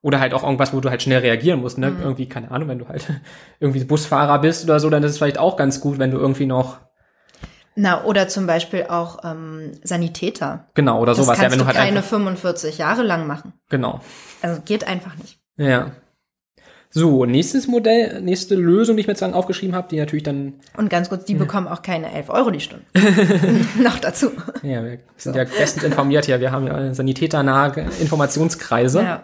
oder 0.00 0.20
halt 0.20 0.32
auch 0.32 0.44
irgendwas, 0.44 0.72
wo 0.72 0.80
du 0.80 0.90
halt 0.90 1.02
schnell 1.02 1.20
reagieren 1.20 1.60
musst, 1.60 1.78
ne? 1.78 1.90
Mhm. 1.90 2.02
Irgendwie, 2.02 2.28
keine 2.28 2.50
Ahnung, 2.50 2.68
wenn 2.68 2.78
du 2.78 2.88
halt 2.88 3.06
irgendwie 3.60 3.84
Busfahrer 3.84 4.38
bist 4.40 4.64
oder 4.64 4.80
so, 4.80 4.90
dann 4.90 5.02
ist 5.02 5.12
es 5.12 5.18
vielleicht 5.18 5.38
auch 5.38 5.56
ganz 5.56 5.80
gut, 5.80 5.98
wenn 5.98 6.10
du 6.10 6.18
irgendwie 6.18 6.46
noch. 6.46 6.78
Na, 7.80 8.04
oder 8.04 8.26
zum 8.26 8.48
Beispiel 8.48 8.86
auch 8.88 9.18
ähm, 9.22 9.70
Sanitäter. 9.84 10.66
Genau, 10.74 11.00
oder 11.00 11.12
das 11.12 11.18
sowas. 11.18 11.38
Kannst 11.38 11.44
ja, 11.44 11.50
wenn 11.52 11.58
du 11.60 11.66
halt 11.66 11.76
keine 11.76 12.02
45 12.02 12.76
Jahre 12.76 13.04
lang 13.04 13.28
machen. 13.28 13.52
Genau. 13.70 14.00
Also 14.42 14.60
geht 14.64 14.88
einfach 14.88 15.14
nicht. 15.14 15.38
Ja. 15.56 15.92
So, 16.90 17.24
nächstes 17.24 17.68
Modell, 17.68 18.20
nächste 18.20 18.56
Lösung, 18.56 18.96
die 18.96 19.02
ich 19.02 19.06
mir 19.06 19.12
jetzt 19.12 19.22
aufgeschrieben 19.22 19.76
habe, 19.76 19.86
die 19.88 19.98
natürlich 19.98 20.24
dann. 20.24 20.54
Und 20.76 20.90
ganz 20.90 21.08
kurz, 21.08 21.26
die 21.26 21.34
ja. 21.34 21.38
bekommen 21.38 21.68
auch 21.68 21.82
keine 21.82 22.12
11 22.12 22.30
Euro 22.30 22.50
die 22.50 22.58
Stunde. 22.58 22.84
Noch 23.80 24.00
dazu. 24.00 24.32
Ja, 24.64 24.82
wir 24.82 24.98
sind 25.16 25.34
so. 25.34 25.38
ja 25.38 25.44
bestens 25.44 25.84
informiert 25.84 26.24
hier. 26.24 26.40
Wir 26.40 26.50
haben 26.50 26.66
ja 26.66 26.92
sanitäternahe 26.92 27.86
Informationskreise. 28.00 29.02
Ja. 29.02 29.22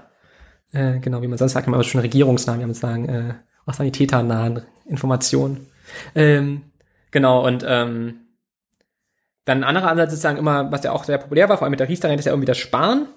Äh, 0.72 1.00
genau, 1.00 1.22
wie 1.22 1.26
man 1.26 1.38
sonst 1.38 1.54
sagt, 1.54 1.66
man 1.66 1.82
schon 1.82 2.02
regierungsnah, 2.02 2.56
wie 2.56 2.64
man 2.64 2.74
sagen, 2.74 3.08
äh, 3.08 3.34
auch 3.66 3.74
sanitäternahen 3.74 4.62
Informationen. 4.86 5.66
Ähm, 6.14 6.62
genau, 7.10 7.44
und 7.44 7.64
ähm, 7.66 8.20
dann 9.44 9.58
ein 9.58 9.64
anderer 9.64 9.88
Ansatz 9.90 10.12
ist 10.12 10.22
sagen 10.22 10.38
immer, 10.38 10.72
was 10.72 10.84
ja 10.84 10.92
auch 10.92 11.04
sehr 11.04 11.18
populär 11.18 11.48
war, 11.48 11.58
vor 11.58 11.64
allem 11.64 11.72
mit 11.72 11.80
der 11.80 11.88
Riester-Rente, 11.88 12.20
ist 12.20 12.26
ja 12.26 12.32
irgendwie 12.32 12.46
das 12.46 12.58
Sparen. 12.58 13.08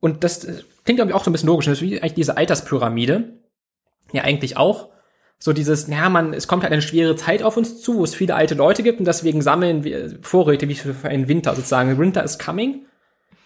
Und 0.00 0.24
das 0.24 0.44
äh, 0.44 0.62
klingt 0.84 1.00
irgendwie 1.00 1.14
auch 1.14 1.24
so 1.24 1.30
ein 1.30 1.32
bisschen 1.32 1.48
logisch. 1.48 1.66
Das 1.66 1.78
ist 1.78 1.82
wie 1.82 2.00
eigentlich 2.00 2.14
diese 2.14 2.36
Alterspyramide. 2.36 3.38
Ja, 4.12 4.22
eigentlich 4.22 4.56
auch. 4.56 4.88
So 5.38 5.52
dieses, 5.52 5.88
ja, 5.88 6.08
man, 6.08 6.32
es 6.34 6.46
kommt 6.46 6.62
halt 6.62 6.72
eine 6.72 6.82
schwere 6.82 7.16
Zeit 7.16 7.42
auf 7.42 7.56
uns 7.56 7.82
zu, 7.82 7.96
wo 7.96 8.04
es 8.04 8.14
viele 8.14 8.36
alte 8.36 8.54
Leute 8.54 8.84
gibt 8.84 9.00
und 9.00 9.06
deswegen 9.06 9.42
sammeln 9.42 9.82
wir 9.82 10.18
Vorräte 10.22 10.68
wie 10.68 10.76
für 10.76 11.08
einen 11.08 11.26
Winter 11.26 11.54
sozusagen. 11.54 11.98
Winter 11.98 12.22
is 12.22 12.38
coming. 12.38 12.86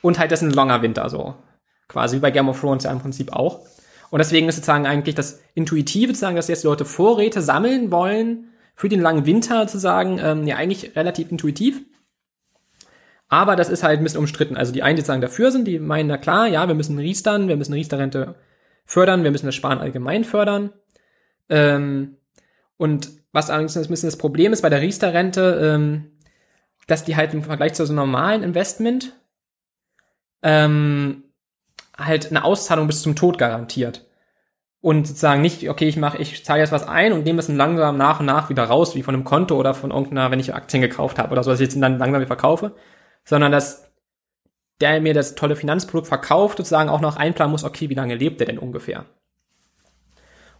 Und 0.03 0.19
halt 0.19 0.31
das 0.31 0.43
ist 0.43 0.49
ein 0.49 0.55
longer 0.55 0.83
Winter 0.83 1.09
so. 1.09 1.35
Quasi 1.89 2.17
wie 2.17 2.21
bei 2.21 2.31
Game 2.31 2.49
of 2.51 2.61
Thrones 2.61 2.85
ja 2.85 2.93
im 2.93 3.01
Prinzip 3.01 3.33
auch. 3.33 3.61
Und 4.11 4.19
deswegen 4.19 4.49
ist 4.49 4.57
sozusagen 4.57 4.87
eigentlich 4.87 5.15
das 5.15 5.41
Intuitive 5.55 6.13
zu 6.13 6.21
sagen, 6.21 6.37
dass 6.37 6.49
jetzt 6.49 6.65
Leute 6.65 6.85
Vorräte 6.85 7.41
sammeln 7.41 7.91
wollen 7.91 8.53
für 8.77 8.89
den 8.89 9.01
langen 9.01 9.27
Winter 9.27 9.67
zu 9.67 9.79
sagen, 9.79 10.21
ähm, 10.23 10.47
ja 10.47 10.57
eigentlich 10.57 10.95
relativ 10.95 11.31
intuitiv. 11.31 11.81
Aber 13.29 13.57
das 13.57 13.71
ist 13.71 13.83
halt 13.83 13.99
ein 13.99 14.05
bisschen 14.05 14.21
umstritten. 14.21 14.57
Also 14.57 14.73
die 14.73 14.83
einen, 14.83 14.97
die 14.97 15.03
sagen 15.03 15.23
dafür 15.23 15.51
sind, 15.51 15.67
die 15.67 15.81
meinen, 15.81 16.07
na 16.07 16.19
klar, 16.19 16.47
ja, 16.47 16.69
wir 16.69 16.75
müssen 16.75 16.99
Riestern, 16.99 17.49
wir 17.49 17.57
müssen 17.57 17.73
Riester-Rente 17.73 18.37
fördern, 18.85 19.25
wir 19.25 19.33
müssen 19.33 19.47
das 19.47 19.55
Sparen 19.55 19.79
allgemein 19.79 20.23
fördern. 20.23 20.73
Ähm, 21.49 22.19
und 22.77 23.11
was 23.33 23.51
allerdings 23.51 23.77
ein 23.77 23.87
bisschen 23.89 24.09
das 24.09 24.19
Problem 24.19 24.53
ist 24.53 24.63
bei 24.63 24.69
der 24.69 24.83
Riester-Rente, 24.83 25.59
ähm, 25.63 26.13
dass 26.87 27.05
die 27.05 27.17
halt 27.17 27.35
im 27.35 27.43
Vergleich 27.43 27.75
zu 27.75 27.85
so 27.85 27.93
einem 27.93 27.97
normalen 27.97 28.43
Investment 28.43 29.13
ähm, 30.43 31.25
halt 31.99 32.31
eine 32.31 32.45
Auszahlung 32.45 32.87
bis 32.87 33.03
zum 33.03 33.17
Tod 33.17 33.39
garantiert. 33.39 34.06
Und 34.81 35.07
sozusagen 35.07 35.43
nicht, 35.43 35.69
okay, 35.69 35.89
ich 35.89 35.97
mache, 35.97 36.19
ich 36.19 36.45
zahle 36.45 36.61
jetzt 36.61 36.73
was 36.73 36.87
ein 36.87 37.13
und 37.13 37.25
nehme 37.25 37.41
es 37.41 37.49
dann 37.49 37.57
langsam 37.57 37.97
nach 37.97 38.21
und 38.21 38.27
nach 38.27 38.51
wieder 38.51 38.65
raus, 38.65 38.95
wie 38.95 39.03
von 39.03 39.15
einem 39.15 39.25
Konto 39.25 39.57
oder 39.57 39.75
von 39.75 39.91
irgendeiner, 39.91 40.31
wenn 40.31 40.39
ich 40.39 40.55
Aktien 40.55 40.83
gekauft 40.83 41.19
habe 41.19 41.33
oder 41.33 41.43
so, 41.43 41.51
dass 41.51 41.61
ich 41.61 41.67
jetzt 41.67 41.81
dann 41.81 41.99
langsam 41.99 42.21
wieder 42.21 42.27
verkaufe, 42.27 42.77
sondern 43.25 43.53
dass 43.53 43.91
der 44.81 45.01
mir 45.01 45.15
das 45.15 45.35
tolle 45.35 45.57
Finanzprodukt 45.57 46.07
verkauft, 46.07 46.59
sozusagen 46.59 46.91
auch 46.91 47.01
noch 47.01 47.17
einplanen 47.17 47.51
muss, 47.51 47.65
okay, 47.65 47.89
wie 47.89 47.95
lange 47.95 48.15
lebt 48.15 48.41
der 48.41 48.47
denn 48.47 48.59
ungefähr? 48.59 49.07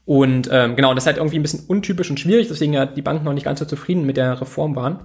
Und 0.07 0.49
ähm, 0.53 0.77
genau, 0.77 0.95
das 0.95 1.03
ist 1.03 1.07
halt 1.09 1.17
irgendwie 1.19 1.39
ein 1.39 1.43
bisschen 1.43 1.67
untypisch 1.67 2.11
und 2.11 2.19
schwierig, 2.19 2.49
deswegen 2.49 2.73
ja 2.73 2.87
die 2.87 3.03
Banken 3.03 3.25
noch 3.25 3.33
nicht 3.33 3.45
ganz 3.45 3.59
so 3.59 3.65
zufrieden 3.65 4.07
mit 4.07 4.17
der 4.17 4.41
Reform 4.41 4.77
waren. 4.77 5.05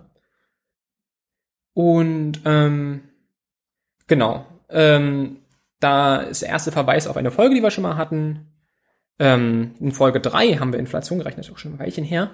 Und 1.73 2.41
ähm, 2.45 3.01
genau, 4.07 4.45
ähm, 4.69 5.37
da 5.79 6.17
ist 6.17 6.43
der 6.43 6.49
erste 6.49 6.71
Verweis 6.71 7.07
auf 7.07 7.17
eine 7.17 7.31
Folge, 7.31 7.55
die 7.55 7.63
wir 7.63 7.71
schon 7.71 7.81
mal 7.81 7.97
hatten. 7.97 8.50
Ähm, 9.21 9.75
in 9.79 9.91
Folge 9.91 10.19
3 10.19 10.55
haben 10.55 10.73
wir 10.73 10.79
Inflation 10.79 11.19
gerechnet, 11.19 11.45
ist 11.45 11.53
auch 11.53 11.59
schon 11.59 11.73
ein 11.73 11.79
Weilchen 11.79 12.03
her. 12.03 12.31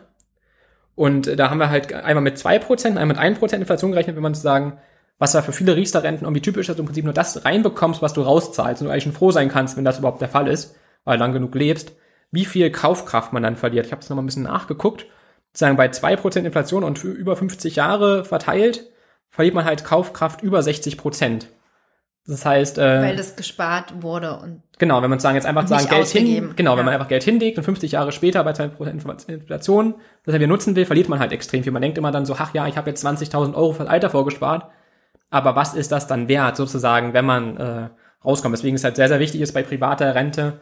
Und 0.95 1.37
da 1.37 1.49
haben 1.49 1.59
wir 1.59 1.69
halt 1.69 1.91
einmal 1.91 2.23
mit 2.23 2.37
2%, 2.37 2.85
einmal 2.85 3.07
mit 3.07 3.17
1% 3.17 3.55
Inflation 3.55 3.91
gerechnet, 3.91 4.15
wenn 4.15 4.23
man 4.23 4.33
sagen, 4.33 4.77
was 5.19 5.33
da 5.33 5.41
für 5.41 5.51
viele 5.51 5.75
Riester-Renten 5.75 6.23
irgendwie 6.23 6.41
typisch 6.41 6.69
ist, 6.69 6.79
im 6.79 6.85
Prinzip 6.85 7.03
nur 7.03 7.13
das 7.13 7.43
reinbekommst, 7.43 8.01
was 8.01 8.13
du 8.13 8.21
rauszahlst 8.21 8.81
und 8.81 8.87
du 8.87 8.91
eigentlich 8.91 9.03
schon 9.03 9.11
froh 9.11 9.31
sein 9.31 9.49
kannst, 9.49 9.75
wenn 9.75 9.83
das 9.83 9.99
überhaupt 9.99 10.21
der 10.21 10.29
Fall 10.29 10.47
ist, 10.47 10.77
weil 11.03 11.17
du 11.17 11.23
lang 11.23 11.33
genug 11.33 11.53
lebst, 11.55 11.91
wie 12.31 12.45
viel 12.45 12.71
Kaufkraft 12.71 13.33
man 13.33 13.43
dann 13.43 13.57
verliert. 13.57 13.85
Ich 13.85 13.91
habe 13.91 13.99
das 13.99 14.09
nochmal 14.09 14.23
ein 14.23 14.27
bisschen 14.27 14.43
nachgeguckt. 14.43 15.07
Sagen 15.51 15.75
bei 15.75 15.87
2% 15.87 16.45
Inflation 16.45 16.85
und 16.85 16.99
für 16.99 17.09
über 17.09 17.35
50 17.35 17.75
Jahre 17.75 18.23
verteilt, 18.23 18.89
verliert 19.29 19.55
man 19.55 19.65
halt 19.65 19.83
Kaufkraft 19.83 20.41
über 20.41 20.59
60%. 20.59 21.47
Das 22.29 22.45
heißt, 22.45 22.77
äh, 22.77 23.01
weil 23.01 23.15
das 23.15 23.37
gespart 23.37 24.01
wurde 24.01 24.37
und 24.37 24.61
genau, 24.77 25.01
wenn 25.01 25.09
man 25.09 25.19
sagen 25.19 25.35
jetzt 25.35 25.45
einfach 25.45 25.65
sagen 25.65 25.87
Geld 25.87 26.07
hin, 26.07 26.53
genau, 26.57 26.71
ja. 26.71 26.77
wenn 26.77 26.83
man 26.83 26.93
einfach 26.93 27.07
Geld 27.07 27.23
hinlegt 27.23 27.57
und 27.57 27.63
50 27.63 27.93
Jahre 27.93 28.11
später 28.11 28.43
bei 28.43 28.51
2% 28.51 29.29
Inflation, 29.29 29.95
das 30.25 30.33
er 30.33 30.39
wieder 30.41 30.49
nutzen 30.49 30.75
will, 30.75 30.85
verliert 30.85 31.07
man 31.07 31.19
halt 31.19 31.31
extrem 31.31 31.63
viel. 31.63 31.71
Man 31.71 31.81
denkt 31.81 31.97
immer 31.97 32.11
dann 32.11 32.25
so, 32.25 32.35
ach 32.37 32.53
ja, 32.53 32.67
ich 32.67 32.75
habe 32.75 32.89
jetzt 32.89 33.05
20.000 33.05 33.53
Euro 33.55 33.71
fürs 33.71 33.87
Alter 33.87 34.09
vorgespart, 34.09 34.69
aber 35.29 35.55
was 35.55 35.73
ist 35.73 35.93
das 35.93 36.07
dann 36.07 36.27
wert 36.27 36.57
sozusagen, 36.57 37.13
wenn 37.13 37.25
man 37.25 37.55
äh, 37.55 37.89
rauskommt? 38.25 38.53
Deswegen 38.53 38.75
ist 38.75 38.83
halt 38.83 38.97
sehr 38.97 39.07
sehr 39.07 39.21
wichtig 39.21 39.39
ist 39.39 39.53
bei 39.53 39.63
privater 39.63 40.13
Rente 40.13 40.59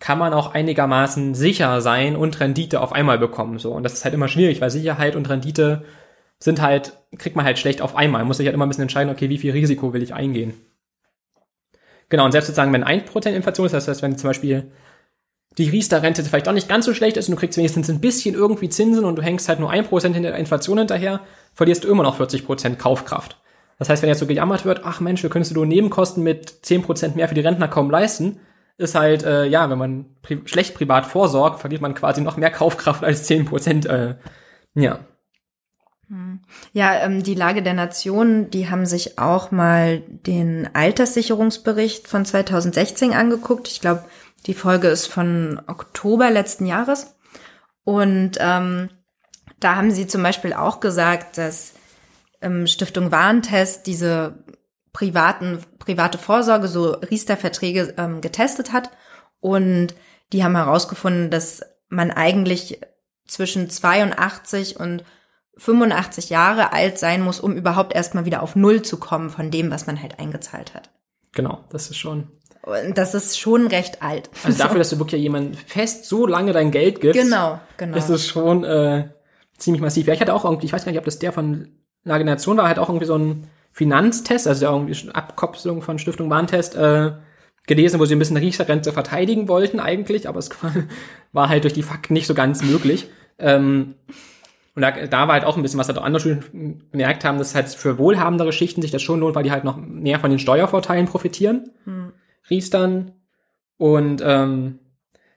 kann 0.00 0.18
man 0.18 0.32
auch 0.32 0.54
einigermaßen 0.54 1.34
sicher 1.34 1.82
sein 1.82 2.16
und 2.16 2.40
Rendite 2.40 2.80
auf 2.80 2.92
einmal 2.92 3.18
bekommen 3.18 3.58
so 3.58 3.72
und 3.72 3.82
das 3.84 3.92
ist 3.92 4.04
halt 4.04 4.14
immer 4.14 4.28
schwierig, 4.28 4.60
weil 4.62 4.70
Sicherheit 4.70 5.16
und 5.16 5.28
Rendite 5.28 5.84
sind 6.38 6.62
halt 6.62 6.98
kriegt 7.18 7.36
man 7.36 7.44
halt 7.44 7.58
schlecht 7.58 7.82
auf 7.82 7.94
einmal. 7.94 8.22
Man 8.22 8.28
muss 8.28 8.38
sich 8.38 8.46
halt 8.46 8.54
immer 8.54 8.64
ein 8.64 8.70
bisschen 8.70 8.82
entscheiden, 8.82 9.12
okay, 9.12 9.28
wie 9.28 9.38
viel 9.38 9.52
Risiko 9.52 9.92
will 9.92 10.02
ich 10.02 10.14
eingehen? 10.14 10.54
Genau, 12.08 12.24
und 12.24 12.32
selbst 12.32 12.48
sozusagen, 12.48 12.72
wenn 12.72 12.84
1% 12.84 13.30
Inflation 13.30 13.66
ist, 13.66 13.72
das 13.72 13.88
heißt, 13.88 14.02
wenn 14.02 14.18
zum 14.18 14.30
Beispiel 14.30 14.70
die 15.58 15.68
Riester-Rente 15.68 16.24
vielleicht 16.24 16.48
auch 16.48 16.52
nicht 16.52 16.68
ganz 16.68 16.84
so 16.84 16.94
schlecht 16.94 17.16
ist 17.16 17.28
und 17.28 17.36
du 17.36 17.38
kriegst 17.38 17.56
wenigstens 17.56 17.88
ein 17.88 18.00
bisschen 18.00 18.34
irgendwie 18.34 18.68
Zinsen 18.68 19.04
und 19.04 19.16
du 19.16 19.22
hängst 19.22 19.48
halt 19.48 19.60
nur 19.60 19.70
1% 19.70 20.14
in 20.14 20.22
der 20.22 20.36
Inflation 20.36 20.78
hinterher, 20.78 21.20
verlierst 21.54 21.84
du 21.84 21.88
immer 21.88 22.02
noch 22.02 22.18
40% 22.18 22.76
Kaufkraft. 22.76 23.40
Das 23.78 23.88
heißt, 23.88 24.02
wenn 24.02 24.08
jetzt 24.08 24.20
so 24.20 24.26
gejammert 24.26 24.64
wird, 24.64 24.82
ach 24.84 25.00
Mensch, 25.00 25.22
wir 25.22 25.30
können 25.30 25.44
so 25.44 25.64
Nebenkosten 25.64 26.22
mit 26.22 26.50
10% 26.64 27.16
mehr 27.16 27.28
für 27.28 27.34
die 27.34 27.40
Rentner 27.40 27.68
kaum 27.68 27.90
leisten, 27.90 28.40
ist 28.76 28.94
halt, 28.94 29.22
äh, 29.22 29.46
ja, 29.46 29.70
wenn 29.70 29.78
man 29.78 30.06
pri 30.22 30.40
schlecht 30.46 30.74
privat 30.74 31.06
vorsorgt, 31.06 31.60
verliert 31.60 31.82
man 31.82 31.94
quasi 31.94 32.20
noch 32.20 32.36
mehr 32.36 32.50
Kaufkraft 32.50 33.04
als 33.04 33.28
10%. 33.28 33.86
Äh, 33.86 34.16
ja. 34.74 34.98
Hm. 36.08 36.40
Ja, 36.72 36.94
ähm, 37.02 37.22
die 37.22 37.34
Lage 37.34 37.62
der 37.62 37.74
Nation, 37.74 38.50
die 38.50 38.68
haben 38.68 38.86
sich 38.86 39.18
auch 39.18 39.50
mal 39.50 40.00
den 40.00 40.68
Alterssicherungsbericht 40.74 42.08
von 42.08 42.24
2016 42.24 43.12
angeguckt. 43.12 43.68
Ich 43.68 43.80
glaube, 43.80 44.04
die 44.46 44.54
Folge 44.54 44.88
ist 44.88 45.06
von 45.06 45.60
Oktober 45.66 46.30
letzten 46.30 46.66
Jahres. 46.66 47.14
Und 47.84 48.32
ähm, 48.38 48.90
da 49.60 49.76
haben 49.76 49.90
sie 49.90 50.06
zum 50.06 50.22
Beispiel 50.22 50.52
auch 50.52 50.80
gesagt, 50.80 51.38
dass 51.38 51.74
ähm, 52.42 52.66
Stiftung 52.66 53.10
Warentest 53.10 53.86
diese 53.86 54.44
privaten, 54.92 55.58
private 55.78 56.18
Vorsorge, 56.18 56.68
so 56.68 56.92
Riester-Verträge 56.92 57.94
ähm, 57.96 58.20
getestet 58.20 58.72
hat. 58.72 58.90
Und 59.40 59.94
die 60.32 60.44
haben 60.44 60.56
herausgefunden, 60.56 61.30
dass 61.30 61.62
man 61.88 62.10
eigentlich 62.10 62.80
zwischen 63.26 63.70
82 63.70 64.78
und 64.78 65.04
85 65.56 66.30
Jahre 66.30 66.72
alt 66.72 66.98
sein 66.98 67.22
muss, 67.22 67.40
um 67.40 67.52
überhaupt 67.52 67.94
erstmal 67.94 68.24
wieder 68.24 68.42
auf 68.42 68.56
Null 68.56 68.82
zu 68.82 68.98
kommen 68.98 69.30
von 69.30 69.50
dem, 69.50 69.70
was 69.70 69.86
man 69.86 70.00
halt 70.00 70.18
eingezahlt 70.18 70.74
hat. 70.74 70.90
Genau, 71.32 71.64
das 71.70 71.90
ist 71.90 71.96
schon. 71.96 72.28
Und 72.62 72.96
das 72.96 73.14
ist 73.14 73.38
schon 73.38 73.66
recht 73.66 74.02
alt. 74.02 74.30
Also 74.42 74.58
dafür, 74.58 74.78
dass 74.78 74.90
du 74.90 74.98
wirklich 74.98 75.20
jemand 75.20 75.56
fest 75.56 76.06
so 76.06 76.26
lange 76.26 76.52
dein 76.52 76.70
Geld 76.70 77.00
gibst. 77.00 77.20
Genau, 77.20 77.60
genau. 77.76 77.96
Ist 77.96 78.08
es 78.08 78.26
schon 78.26 78.64
äh, 78.64 79.08
ziemlich 79.58 79.82
massiv. 79.82 80.06
Ja, 80.06 80.14
ich 80.14 80.20
hatte 80.20 80.34
auch 80.34 80.44
irgendwie, 80.44 80.66
ich 80.66 80.72
weiß 80.72 80.84
gar 80.84 80.92
nicht, 80.92 80.98
ob 80.98 81.04
das 81.04 81.18
der 81.18 81.32
von 81.32 81.68
Lage 82.04 82.24
Nation 82.24 82.56
war, 82.56 82.68
halt 82.68 82.78
auch 82.78 82.88
irgendwie 82.88 83.06
so 83.06 83.16
ein 83.16 83.48
Finanztest, 83.72 84.46
also 84.46 84.66
irgendwie 84.66 85.00
eine 85.02 85.14
Abkopplung 85.14 85.82
von 85.82 85.98
Stiftung 85.98 86.30
Warntest, 86.30 86.74
äh, 86.76 87.12
gelesen, 87.66 87.98
wo 87.98 88.04
sie 88.04 88.14
ein 88.14 88.18
bisschen 88.18 88.36
Riester-Rente 88.36 88.92
verteidigen 88.92 89.48
wollten 89.48 89.80
eigentlich, 89.80 90.28
aber 90.28 90.38
es 90.38 90.50
war 91.32 91.48
halt 91.48 91.64
durch 91.64 91.72
die 91.72 91.82
Fakten 91.82 92.12
nicht 92.12 92.26
so 92.26 92.34
ganz 92.34 92.62
möglich. 92.62 93.08
Ähm, 93.38 93.94
und 94.74 94.82
da, 94.82 94.90
da 94.90 95.28
war 95.28 95.34
halt 95.34 95.44
auch 95.44 95.56
ein 95.56 95.62
bisschen, 95.62 95.78
was 95.78 95.86
halt 95.86 95.98
auch 95.98 96.04
andere 96.04 96.20
Studien 96.20 96.88
gemerkt 96.90 97.24
haben, 97.24 97.38
dass 97.38 97.54
halt 97.54 97.68
für 97.68 97.96
wohlhabendere 97.96 98.52
Schichten 98.52 98.82
sich 98.82 98.90
das 98.90 99.02
schon 99.02 99.20
lohnt, 99.20 99.36
weil 99.36 99.44
die 99.44 99.52
halt 99.52 99.64
noch 99.64 99.76
mehr 99.76 100.18
von 100.18 100.30
den 100.30 100.40
Steuervorteilen 100.40 101.06
profitieren. 101.06 101.70
Hm. 101.84 102.12
Riestern. 102.50 103.12
Und 103.76 104.20
ähm, 104.24 104.80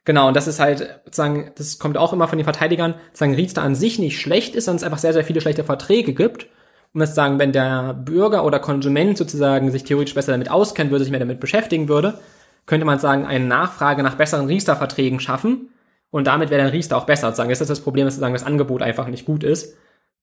genau, 0.06 0.28
und 0.28 0.36
das 0.36 0.48
ist 0.48 0.60
halt 0.60 1.02
sozusagen, 1.06 1.52
das 1.56 1.78
kommt 1.78 1.98
auch 1.98 2.14
immer 2.14 2.28
von 2.28 2.40
den 2.40 2.46
Verteidigern, 2.46 2.96
sagen 3.14 3.36
Riester 3.36 3.62
an 3.62 3.76
sich 3.76 4.00
nicht 4.00 4.20
schlecht 4.20 4.56
ist, 4.56 4.66
sondern 4.66 4.78
es 4.78 4.84
einfach 4.84 4.98
sehr, 4.98 5.14
sehr 5.14 5.24
viele 5.24 5.42
schlechte 5.42 5.64
Verträge 5.64 6.14
gibt. 6.14 6.48
Und 6.94 7.02
das 7.02 7.14
sagen, 7.14 7.38
wenn 7.38 7.52
der 7.52 7.94
Bürger 7.94 8.44
oder 8.44 8.60
Konsument 8.60 9.20
sozusagen 9.20 9.70
sich 9.70 9.84
theoretisch 9.84 10.16
besser 10.16 10.32
damit 10.32 10.50
auskennt, 10.50 10.90
würde 10.90 11.04
sich 11.04 11.12
mehr 11.12 11.20
damit 11.20 11.40
beschäftigen 11.40 11.90
würde, 11.90 12.20
könnte 12.66 12.86
man 12.86 12.98
sagen, 12.98 13.26
eine 13.26 13.46
Nachfrage 13.46 14.02
nach 14.02 14.16
besseren 14.16 14.48
Riester-Verträgen 14.48 15.20
schaffen 15.20 15.70
und 16.10 16.28
damit 16.28 16.50
wäre 16.50 16.62
dann 16.62 16.72
Riester 16.72 16.98
auch 16.98 17.06
besser. 17.06 17.34
Sagen, 17.34 17.50
das 17.50 17.62
ist 17.62 17.70
das 17.70 17.82
Problem, 17.82 18.06
dass 18.06 18.16
sozusagen 18.16 18.34
das 18.34 18.46
Angebot 18.46 18.82
einfach 18.82 19.08
nicht 19.08 19.26
gut 19.26 19.44
ist. 19.44 19.76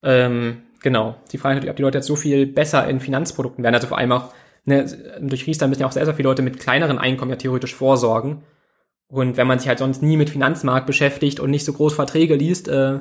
Ähm, 0.02 0.62
genau. 0.82 1.16
Die 1.32 1.38
Frage 1.38 1.54
ist 1.54 1.56
natürlich, 1.56 1.70
ob 1.70 1.76
die 1.76 1.82
Leute 1.82 1.98
jetzt 1.98 2.06
so 2.06 2.16
viel 2.16 2.46
besser 2.46 2.88
in 2.88 3.00
Finanzprodukten 3.00 3.62
werden. 3.62 3.74
Also 3.74 3.86
vor 3.86 3.98
allem 3.98 4.12
auch, 4.12 4.32
ne, 4.64 4.86
durch 5.20 5.46
Riester 5.46 5.66
müssen 5.66 5.82
ja 5.82 5.86
auch 5.86 5.92
sehr, 5.92 6.04
sehr 6.04 6.14
viele 6.14 6.28
Leute 6.28 6.42
mit 6.42 6.58
kleineren 6.58 6.98
Einkommen 6.98 7.30
ja 7.30 7.36
theoretisch 7.36 7.74
vorsorgen. 7.74 8.42
Und 9.08 9.36
wenn 9.36 9.46
man 9.46 9.58
sich 9.58 9.68
halt 9.68 9.78
sonst 9.78 10.02
nie 10.02 10.16
mit 10.16 10.30
Finanzmarkt 10.30 10.86
beschäftigt 10.86 11.38
und 11.38 11.50
nicht 11.50 11.64
so 11.64 11.72
groß 11.72 11.94
Verträge 11.94 12.34
liest, 12.34 12.68
äh, 12.68 13.00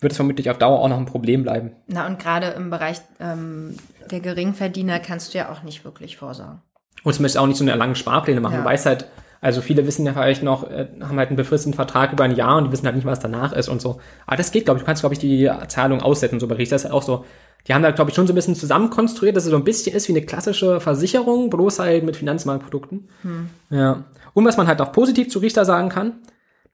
wird 0.00 0.12
es 0.12 0.16
vermutlich 0.16 0.50
auf 0.50 0.58
Dauer 0.58 0.80
auch 0.80 0.88
noch 0.88 0.98
ein 0.98 1.06
Problem 1.06 1.42
bleiben. 1.42 1.72
Na, 1.86 2.06
und 2.06 2.18
gerade 2.18 2.48
im 2.48 2.70
Bereich 2.70 3.00
ähm, 3.20 3.76
der 4.10 4.20
Geringverdiener 4.20 5.00
kannst 5.00 5.34
du 5.34 5.38
ja 5.38 5.50
auch 5.50 5.62
nicht 5.62 5.84
wirklich 5.84 6.16
vorsorgen. 6.16 6.62
Und 7.04 7.14
zumindest 7.14 7.38
auch 7.38 7.46
nicht 7.46 7.56
so 7.56 7.64
eine 7.64 7.74
lange 7.74 7.94
Sparpläne 7.94 8.40
machen. 8.40 8.54
Ja. 8.54 8.60
Du 8.60 8.66
weißt 8.66 8.86
halt, 8.86 9.06
also 9.40 9.60
viele 9.60 9.86
wissen 9.86 10.04
ja 10.04 10.12
vielleicht 10.12 10.42
noch, 10.42 10.68
äh, 10.68 10.88
haben 11.00 11.18
halt 11.18 11.28
einen 11.28 11.36
befristeten 11.36 11.74
Vertrag 11.74 12.12
über 12.12 12.24
ein 12.24 12.34
Jahr 12.34 12.56
und 12.56 12.64
die 12.64 12.72
wissen 12.72 12.86
halt 12.86 12.96
nicht, 12.96 13.06
was 13.06 13.20
danach 13.20 13.52
ist 13.52 13.68
und 13.68 13.80
so. 13.80 14.00
Aber 14.26 14.36
das 14.36 14.50
geht, 14.50 14.64
glaube 14.64 14.78
ich. 14.78 14.82
Du 14.82 14.86
kannst, 14.86 15.02
glaube 15.02 15.14
ich, 15.14 15.18
die 15.18 15.50
Zahlung 15.68 16.02
aussetzen, 16.02 16.40
so 16.40 16.48
berichtet. 16.48 16.74
Das 16.74 16.82
ist 16.82 16.84
halt 16.86 16.94
auch 16.94 17.02
so. 17.02 17.24
Die 17.66 17.74
haben 17.74 17.82
da, 17.82 17.90
glaube 17.90 18.10
ich, 18.10 18.16
schon 18.16 18.26
so 18.26 18.32
ein 18.32 18.36
bisschen 18.36 18.54
zusammenkonstruiert, 18.54 19.36
dass 19.36 19.44
es 19.44 19.50
so 19.50 19.56
ein 19.56 19.64
bisschen 19.64 19.94
ist 19.94 20.08
wie 20.08 20.12
eine 20.12 20.24
klassische 20.24 20.80
Versicherung, 20.80 21.50
bloß 21.50 21.80
halt 21.80 22.04
mit 22.04 22.16
Finanzmarktprodukten. 22.16 23.08
Hm. 23.22 23.50
Ja. 23.70 24.04
Und 24.32 24.44
was 24.44 24.56
man 24.56 24.66
halt 24.66 24.80
auch 24.80 24.92
positiv 24.92 25.28
zu 25.28 25.40
Richter 25.40 25.64
sagen 25.64 25.88
kann, 25.88 26.20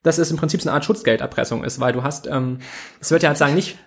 dass 0.03 0.19
es 0.19 0.31
im 0.31 0.37
Prinzip 0.37 0.63
so 0.63 0.69
eine 0.69 0.75
Art 0.75 0.85
Schutzgelderpressung 0.85 1.65
ist, 1.65 1.81
weil 1.81 1.93
du 1.93 2.03
hast, 2.03 2.27
ähm, 2.27 2.59
es 3.01 3.11
wird 3.11 3.23
ja 3.23 3.31
halt 3.31 3.39
sagen, 3.39 3.55
nicht, 3.55 3.79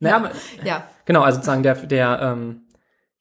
naja, 0.00 0.30
ja. 0.58 0.66
ja. 0.66 0.84
Genau, 1.04 1.22
also 1.22 1.36
sozusagen 1.36 1.62
der, 1.62 1.74
der, 1.74 2.20
ähm, 2.22 2.62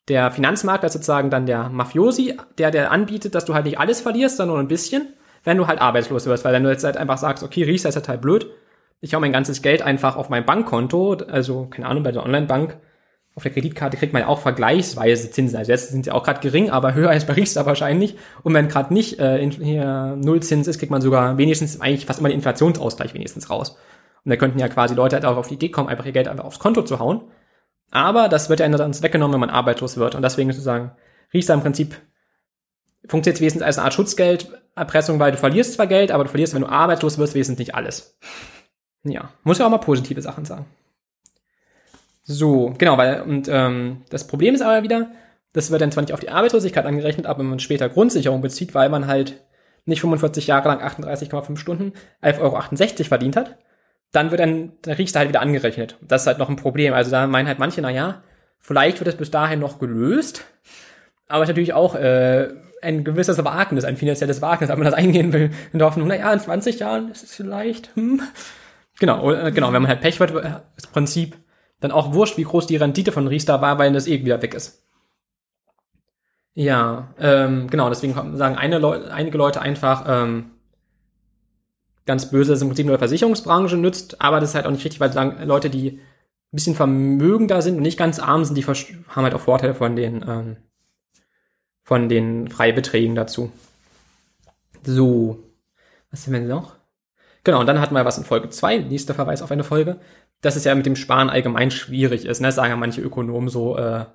der 0.08 0.32
Finanzmarkt 0.32 0.84
ist 0.84 0.94
sozusagen 0.94 1.30
dann 1.30 1.46
der 1.46 1.70
Mafiosi, 1.70 2.38
der, 2.58 2.72
der 2.72 2.92
anbietet, 2.92 3.36
dass 3.36 3.46
du 3.46 3.54
halt 3.54 3.66
nicht 3.66 3.80
alles 3.80 4.02
verlierst, 4.02 4.38
sondern 4.38 4.56
nur 4.56 4.64
ein 4.64 4.68
bisschen, 4.68 5.14
wenn 5.44 5.58
du 5.58 5.68
halt 5.68 5.80
arbeitslos 5.80 6.26
wirst. 6.26 6.44
Weil 6.44 6.54
wenn 6.54 6.64
du 6.64 6.70
jetzt 6.70 6.84
halt 6.84 6.98
einfach 6.98 7.18
sagst, 7.18 7.44
okay, 7.44 7.64
Riester 7.64 7.90
ist 7.90 7.96
ja 7.96 8.02
total 8.02 8.18
blöd, 8.18 8.48
ich 9.00 9.14
hau 9.14 9.20
mein 9.20 9.32
ganzes 9.32 9.62
Geld 9.62 9.82
einfach 9.82 10.16
auf 10.16 10.30
mein 10.30 10.46
Bankkonto, 10.46 11.14
also, 11.28 11.66
keine 11.66 11.88
Ahnung, 11.88 12.04
bei 12.04 12.12
der 12.12 12.24
Online-Bank, 12.24 12.78
auf 13.34 13.44
der 13.44 13.52
Kreditkarte 13.54 13.98
kriegt 13.98 14.12
man 14.14 14.24
ja 14.24 14.28
auch 14.28 14.40
vergleichsweise 14.40 15.32
Zinsen. 15.32 15.58
Also 15.58 15.72
jetzt 15.72 15.90
sind 15.90 16.04
sie 16.04 16.12
auch 16.12 16.24
gerade 16.24 16.42
gering, 16.42 16.70
aber 16.70 16.94
höher 16.96 17.10
als 17.10 17.26
bei 17.26 17.34
Riester 17.34 17.66
wahrscheinlich. 17.66 18.18
Und 18.44 18.54
wenn 18.54 18.68
gerade 18.68 18.94
nicht 18.94 19.20
äh, 19.20 19.38
in, 19.38 19.52
hier 19.52 20.18
Nullzins 20.18 20.68
ist, 20.68 20.80
kriegt 20.80 20.92
man 20.92 21.02
sogar 21.02 21.38
wenigstens 21.38 21.80
eigentlich 21.80 22.06
fast 22.06 22.20
immer 22.20 22.30
den 22.30 22.36
Inflationsausgleich 22.36 23.14
wenigstens 23.14 23.50
raus. 23.50 23.78
Und 24.24 24.30
da 24.30 24.36
könnten 24.36 24.60
ja 24.60 24.68
quasi 24.68 24.94
Leute 24.94 25.16
halt 25.16 25.26
auch 25.26 25.38
auf 25.38 25.48
die 25.48 25.56
Idee 25.56 25.70
kommen, 25.70 25.88
einfach 25.88 26.06
ihr 26.06 26.12
Geld 26.12 26.28
einfach 26.28 26.44
aufs 26.44 26.60
Konto 26.60 26.84
zu 26.84 27.00
hauen. 27.00 27.22
Aber 27.92 28.30
das 28.30 28.50
wird 28.50 28.62
ja 28.62 28.70
dann 28.70 29.04
weggenommen, 29.04 29.34
wenn 29.34 29.42
man 29.42 29.50
arbeitslos 29.50 29.98
wird. 29.98 30.16
Und 30.16 30.22
deswegen 30.22 30.52
sozusagen 30.52 30.92
Riester 31.34 31.54
im 31.54 31.62
Prinzip 31.62 31.96
funktioniert 33.08 33.42
wesentlich 33.42 33.66
als 33.66 33.78
eine 33.78 33.86
Art 33.86 33.94
Schutzgelderpressung, 33.94 35.20
weil 35.20 35.34
du 35.34 35.38
verlierst 35.38 35.74
zwar 35.74 35.88
Geld, 35.88 36.12
aber 36.12 36.24
du 36.24 36.30
verlierst, 36.30 36.54
wenn 36.54 36.62
du 36.62 36.70
arbeitslos 36.70 37.18
wirst, 37.18 37.36
wesentlich 37.36 37.68
nicht 37.68 37.76
alles. 37.76 38.18
Ja, 39.04 39.32
muss 39.44 39.58
ja 39.58 39.66
auch 39.66 39.70
mal 39.70 39.78
positive 39.80 40.22
Sachen 40.22 40.46
sagen. 40.46 40.66
So, 42.24 42.74
genau, 42.78 42.98
weil, 42.98 43.22
und 43.22 43.50
ähm, 43.52 44.04
das 44.10 44.28
Problem 44.28 44.56
ist 44.56 44.62
aber 44.62 44.84
wieder, 44.84 45.12
das 45.54 45.72
wird 45.72 45.82
dann 45.82 45.92
zwar 45.92 46.04
nicht 46.04 46.14
auf 46.14 46.20
die 46.20 46.30
Arbeitslosigkeit 46.30 46.86
angerechnet, 46.86 47.26
aber 47.26 47.40
wenn 47.40 47.50
man 47.50 47.60
später 47.60 47.90
Grundsicherung 47.90 48.42
bezieht, 48.42 48.74
weil 48.74 48.90
man 48.90 49.08
halt 49.08 49.42
nicht 49.86 50.02
45 50.02 50.48
Jahre 50.48 50.70
lang 50.70 50.82
38,5 50.82 51.58
Stunden 51.58 51.94
11,68 52.22 52.40
Euro 52.42 53.04
verdient 53.08 53.36
hat, 53.36 53.58
dann 54.12 54.32
wird 54.32 54.40
der 54.40 54.98
Riester 54.98 55.20
halt 55.20 55.30
wieder 55.30 55.42
angerechnet. 55.42 55.98
Das 56.02 56.22
ist 56.22 56.28
halt 56.28 56.38
noch 56.38 56.50
ein 56.50 56.56
Problem. 56.56 56.94
Also 56.94 57.12
da 57.12 57.28
meinen 57.28 57.48
halt 57.48 57.60
manche, 57.60 57.82
na 57.82 57.90
ja, 57.90 58.24
vielleicht 58.60 59.00
wird 59.00 59.08
es 59.08 59.16
bis 59.16 59.32
dahin 59.32 59.60
noch 59.60 59.80
gelöst, 59.80 60.46
aber 61.28 61.44
es 61.44 61.50
ist 61.50 61.54
natürlich 61.54 61.74
auch 61.74 61.96
äh, 61.96 62.50
ein 62.82 63.04
gewisses 63.04 63.44
Wagnis, 63.44 63.86
ein 63.86 63.98
finanzielles 63.98 64.42
Wagnis, 64.42 64.70
ob 64.70 64.78
man 64.78 64.86
das 64.86 64.94
eingehen 64.94 65.34
will. 65.34 65.52
In 65.72 65.80
der 65.80 65.88
Hoffnung, 65.88 66.08
na 66.08 66.16
ja, 66.16 66.34
in 66.34 66.40
20 66.40 66.80
Jahren 66.80 67.12
ist 67.12 67.24
es 67.24 67.36
vielleicht, 67.36 67.96
hm. 67.96 68.22
Genau, 69.00 69.32
äh, 69.32 69.52
genau, 69.52 69.72
wenn 69.74 69.82
man 69.82 69.90
halt 69.90 70.02
Pech 70.02 70.20
wird, 70.20 70.32
ist 70.32 70.46
das 70.76 70.88
Prinzip 70.88 71.38
dann 71.80 71.92
auch 71.92 72.14
wurscht, 72.14 72.38
wie 72.38 72.44
groß 72.44 72.68
die 72.68 72.76
Rendite 72.76 73.12
von 73.12 73.28
Riester 73.28 73.62
war, 73.62 73.80
weil 73.80 73.92
das 73.92 74.08
eh 74.08 74.24
wieder 74.24 74.42
weg 74.42 74.54
ist. 74.54 74.84
Ja, 76.54 77.14
ähm, 77.20 77.68
genau, 77.70 77.90
deswegen 77.90 78.38
sagen 78.38 78.56
Leu 78.74 79.00
einige 79.10 79.38
Leute 79.38 79.62
einfach, 79.62 80.06
ähm, 80.08 80.52
ganz 82.12 82.30
böse, 82.30 82.52
dass 82.52 82.58
es 82.58 82.62
im 82.62 82.68
Prinzip 82.68 82.86
nur 82.86 82.98
der 82.98 83.08
Versicherungsbranche 83.08 83.78
nützt, 83.78 84.20
aber 84.20 84.42
das 84.42 84.50
ist 84.50 84.56
halt 84.56 84.66
auch 84.66 84.72
nicht 84.72 84.84
richtig, 84.84 85.00
weil 85.00 85.14
sagen, 85.14 85.38
Leute, 85.46 85.70
die 85.70 85.92
ein 85.92 86.56
bisschen 86.56 86.76
vermögender 86.76 87.62
sind 87.62 87.78
und 87.78 87.84
nicht 87.84 87.98
ganz 87.98 88.20
arm 88.20 88.44
sind, 88.44 88.58
die 88.58 88.66
haben 88.66 89.24
halt 89.24 89.34
auch 89.34 89.40
Vorteile 89.40 89.74
von 89.74 89.96
den, 89.96 90.26
ähm, 90.28 90.58
von 91.84 92.10
den 92.10 92.50
Freibeträgen 92.50 93.16
dazu. 93.16 93.52
So, 94.84 95.40
was 96.12 96.28
haben 96.28 96.34
wir 96.34 96.42
noch? 96.42 96.76
Genau, 97.46 97.62
und 97.62 97.68
dann 97.68 97.80
hatten 97.80 97.96
wir 97.96 98.04
was 98.04 98.18
in 98.18 98.26
Folge 98.26 98.50
2, 98.50 98.80
nächster 98.80 99.14
Verweis 99.14 99.42
auf 99.42 99.52
eine 99.52 99.64
Folge, 99.64 100.02
dass 100.42 100.58
es 100.58 100.66
ja 100.66 100.76
mit 100.76 100.86
dem 100.86 100.98
Sparen 100.98 101.30
allgemein 101.30 101.72
schwierig 101.72 102.26
ist. 102.26 102.42
Ne? 102.42 102.52
sagen 102.52 102.72
ja 102.72 102.76
manche 102.76 103.02
Ökonomen 103.02 103.48
so, 103.48 103.78
äh, 103.78 104.06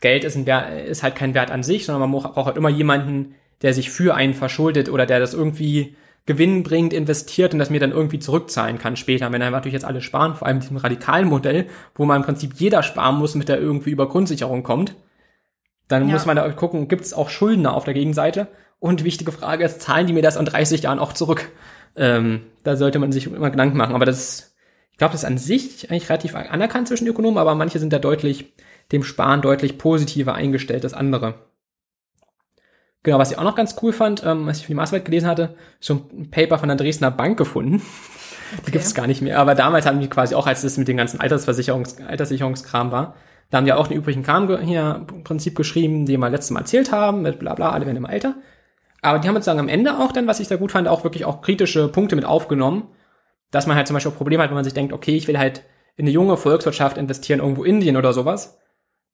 Geld 0.00 0.24
ist, 0.24 0.36
ein 0.36 0.46
Wert, 0.46 0.88
ist 0.88 1.02
halt 1.02 1.14
kein 1.14 1.34
Wert 1.34 1.50
an 1.50 1.62
sich, 1.62 1.84
sondern 1.84 2.10
man 2.10 2.22
braucht 2.22 2.46
halt 2.46 2.56
immer 2.56 2.68
jemanden, 2.68 3.34
der 3.62 3.74
sich 3.74 3.90
für 3.90 4.14
einen 4.14 4.34
verschuldet 4.34 4.88
oder 4.88 5.04
der 5.04 5.20
das 5.20 5.34
irgendwie 5.34 5.96
gewinnbringend 6.28 6.92
investiert 6.92 7.54
und 7.54 7.58
das 7.58 7.70
mir 7.70 7.80
dann 7.80 7.90
irgendwie 7.90 8.18
zurückzahlen 8.18 8.78
kann 8.78 8.96
später. 8.96 9.32
Wenn 9.32 9.40
er 9.40 9.50
natürlich 9.50 9.72
jetzt 9.72 9.86
alle 9.86 10.02
sparen, 10.02 10.34
vor 10.34 10.46
allem 10.46 10.58
mit 10.58 10.64
diesem 10.64 10.76
radikalen 10.76 11.26
Modell, 11.26 11.68
wo 11.94 12.04
man 12.04 12.18
im 12.18 12.22
Prinzip 12.22 12.52
jeder 12.56 12.82
sparen 12.82 13.16
muss, 13.16 13.34
mit 13.34 13.48
der 13.48 13.58
irgendwie 13.58 13.90
über 13.90 14.10
Grundsicherung 14.10 14.62
kommt, 14.62 14.94
dann 15.88 16.06
ja. 16.06 16.12
muss 16.12 16.26
man 16.26 16.36
da 16.36 16.46
gucken, 16.50 16.86
gibt 16.86 17.06
es 17.06 17.14
auch 17.14 17.30
Schuldner 17.30 17.72
auf 17.72 17.84
der 17.84 17.94
Gegenseite? 17.94 18.48
Und 18.78 19.04
wichtige 19.04 19.32
Frage 19.32 19.64
ist, 19.64 19.80
zahlen 19.80 20.06
die 20.06 20.12
mir 20.12 20.20
das 20.20 20.36
in 20.36 20.44
30 20.44 20.82
Jahren 20.82 20.98
auch 20.98 21.14
zurück? 21.14 21.50
Ähm, 21.96 22.42
da 22.62 22.76
sollte 22.76 22.98
man 22.98 23.10
sich 23.10 23.26
immer 23.26 23.48
Gedanken 23.48 23.78
machen. 23.78 23.94
Aber 23.94 24.04
das, 24.04 24.54
ich 24.92 24.98
glaube, 24.98 25.12
das 25.12 25.22
ist 25.22 25.28
an 25.28 25.38
sich 25.38 25.90
eigentlich 25.90 26.10
relativ 26.10 26.34
anerkannt 26.34 26.88
zwischen 26.88 27.08
Ökonomen, 27.08 27.38
aber 27.38 27.54
manche 27.54 27.78
sind 27.78 27.90
da 27.90 27.98
deutlich, 27.98 28.52
dem 28.92 29.02
Sparen 29.02 29.40
deutlich 29.40 29.78
positiver 29.78 30.34
eingestellt 30.34 30.84
als 30.84 30.92
andere. 30.92 31.47
Genau, 33.02 33.18
was 33.18 33.30
ich 33.30 33.38
auch 33.38 33.44
noch 33.44 33.54
ganz 33.54 33.76
cool 33.82 33.92
fand, 33.92 34.24
ähm, 34.24 34.46
was 34.46 34.58
ich 34.58 34.64
für 34.64 34.72
die 34.72 34.76
Maßarbeit 34.76 35.04
gelesen 35.04 35.28
hatte, 35.28 35.54
so 35.80 35.94
ein 35.94 36.30
Paper 36.30 36.58
von 36.58 36.68
der 36.68 36.76
Dresdner 36.76 37.10
Bank 37.10 37.38
gefunden. 37.38 37.82
Okay. 38.50 38.62
Die 38.64 38.70
gibt 38.70 38.84
es 38.86 38.94
gar 38.94 39.06
nicht 39.06 39.20
mehr. 39.20 39.38
Aber 39.38 39.54
damals 39.54 39.84
haben 39.84 40.00
die 40.00 40.08
quasi 40.08 40.34
auch, 40.34 40.46
als 40.46 40.62
das 40.62 40.78
mit 40.78 40.88
dem 40.88 40.96
ganzen 40.96 41.20
Altersversicherungs 41.20 42.00
Alterssicherungskram 42.00 42.90
war, 42.90 43.14
Da 43.50 43.58
haben 43.58 43.66
die 43.66 43.74
auch 43.74 43.88
den 43.88 43.98
übrigen 43.98 44.22
Kram 44.22 44.48
hier 44.62 45.04
im 45.06 45.22
Prinzip 45.22 45.54
geschrieben, 45.54 46.06
den 46.06 46.18
wir 46.20 46.30
letztes 46.30 46.52
Mal 46.52 46.60
erzählt 46.60 46.90
haben, 46.90 47.20
mit 47.20 47.38
bla 47.38 47.52
bla, 47.52 47.72
alle 47.72 47.84
werden 47.84 47.98
im 47.98 48.06
Alter. 48.06 48.36
Aber 49.02 49.18
die 49.18 49.28
haben 49.28 49.34
sozusagen 49.34 49.60
am 49.60 49.68
Ende 49.68 49.98
auch 49.98 50.12
dann, 50.12 50.26
was 50.26 50.40
ich 50.40 50.48
da 50.48 50.56
gut 50.56 50.72
fand, 50.72 50.88
auch 50.88 51.04
wirklich 51.04 51.26
auch 51.26 51.42
kritische 51.42 51.88
Punkte 51.88 52.16
mit 52.16 52.24
aufgenommen, 52.24 52.88
dass 53.50 53.66
man 53.66 53.76
halt 53.76 53.86
zum 53.86 53.94
Beispiel 53.94 54.12
auch 54.12 54.16
Probleme 54.16 54.42
hat, 54.42 54.50
wenn 54.50 54.56
man 54.56 54.64
sich 54.64 54.74
denkt, 54.74 54.92
okay, 54.92 55.16
ich 55.16 55.28
will 55.28 55.38
halt 55.38 55.62
in 55.96 56.04
eine 56.04 56.10
junge 56.10 56.36
Volkswirtschaft 56.36 56.96
investieren, 56.96 57.40
irgendwo 57.40 57.64
Indien 57.64 57.96
oder 57.96 58.12
sowas, 58.12 58.58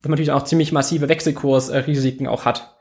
dass 0.00 0.08
man 0.08 0.12
natürlich 0.12 0.32
auch 0.32 0.44
ziemlich 0.44 0.72
massive 0.72 1.08
Wechselkursrisiken 1.08 2.26
auch 2.26 2.44
hat. 2.44 2.76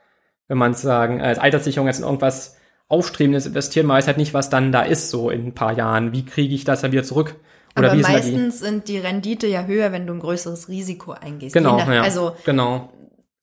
Wenn 0.48 0.58
man 0.58 0.74
sagen, 0.74 1.22
als 1.22 1.38
Alterssicherung 1.38 1.86
jetzt 1.86 1.98
in 1.98 2.04
irgendwas 2.04 2.56
Aufstrebendes 2.88 3.46
investieren, 3.46 3.86
man 3.86 3.96
weiß 3.96 4.06
halt 4.06 4.18
nicht, 4.18 4.34
was 4.34 4.50
dann 4.50 4.72
da 4.72 4.82
ist, 4.82 5.10
so 5.10 5.30
in 5.30 5.46
ein 5.46 5.54
paar 5.54 5.72
Jahren. 5.72 6.12
Wie 6.12 6.24
kriege 6.24 6.54
ich 6.54 6.64
das 6.64 6.82
dann 6.82 6.92
wieder 6.92 7.04
zurück? 7.04 7.36
Oder 7.76 7.92
Aber 7.92 8.00
meistens 8.00 8.58
die? 8.58 8.64
sind 8.64 8.88
die 8.88 8.98
Rendite 8.98 9.46
ja 9.46 9.64
höher, 9.64 9.90
wenn 9.90 10.06
du 10.06 10.12
ein 10.12 10.20
größeres 10.20 10.68
Risiko 10.68 11.12
eingehst. 11.12 11.54
Genau, 11.54 11.78
nach, 11.78 11.92
ja, 11.92 12.02
also 12.02 12.36
genau. 12.44 12.92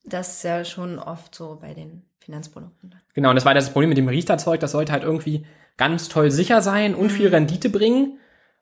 Das 0.04 0.36
ist 0.36 0.44
ja 0.44 0.64
schon 0.64 0.98
oft 0.98 1.34
so 1.34 1.58
bei 1.60 1.74
den 1.74 2.02
Finanzprodukten. 2.20 2.94
Genau, 3.14 3.30
und 3.30 3.36
das 3.36 3.44
war 3.44 3.54
das 3.54 3.70
Problem 3.70 3.90
mit 3.90 3.98
dem 3.98 4.08
Riester-Zeug, 4.08 4.60
das 4.60 4.72
sollte 4.72 4.92
halt 4.92 5.02
irgendwie 5.02 5.44
ganz 5.76 6.08
toll 6.08 6.30
sicher 6.30 6.62
sein 6.62 6.94
und 6.94 7.06
mhm. 7.06 7.10
viel 7.10 7.28
Rendite 7.28 7.68
bringen. 7.68 8.18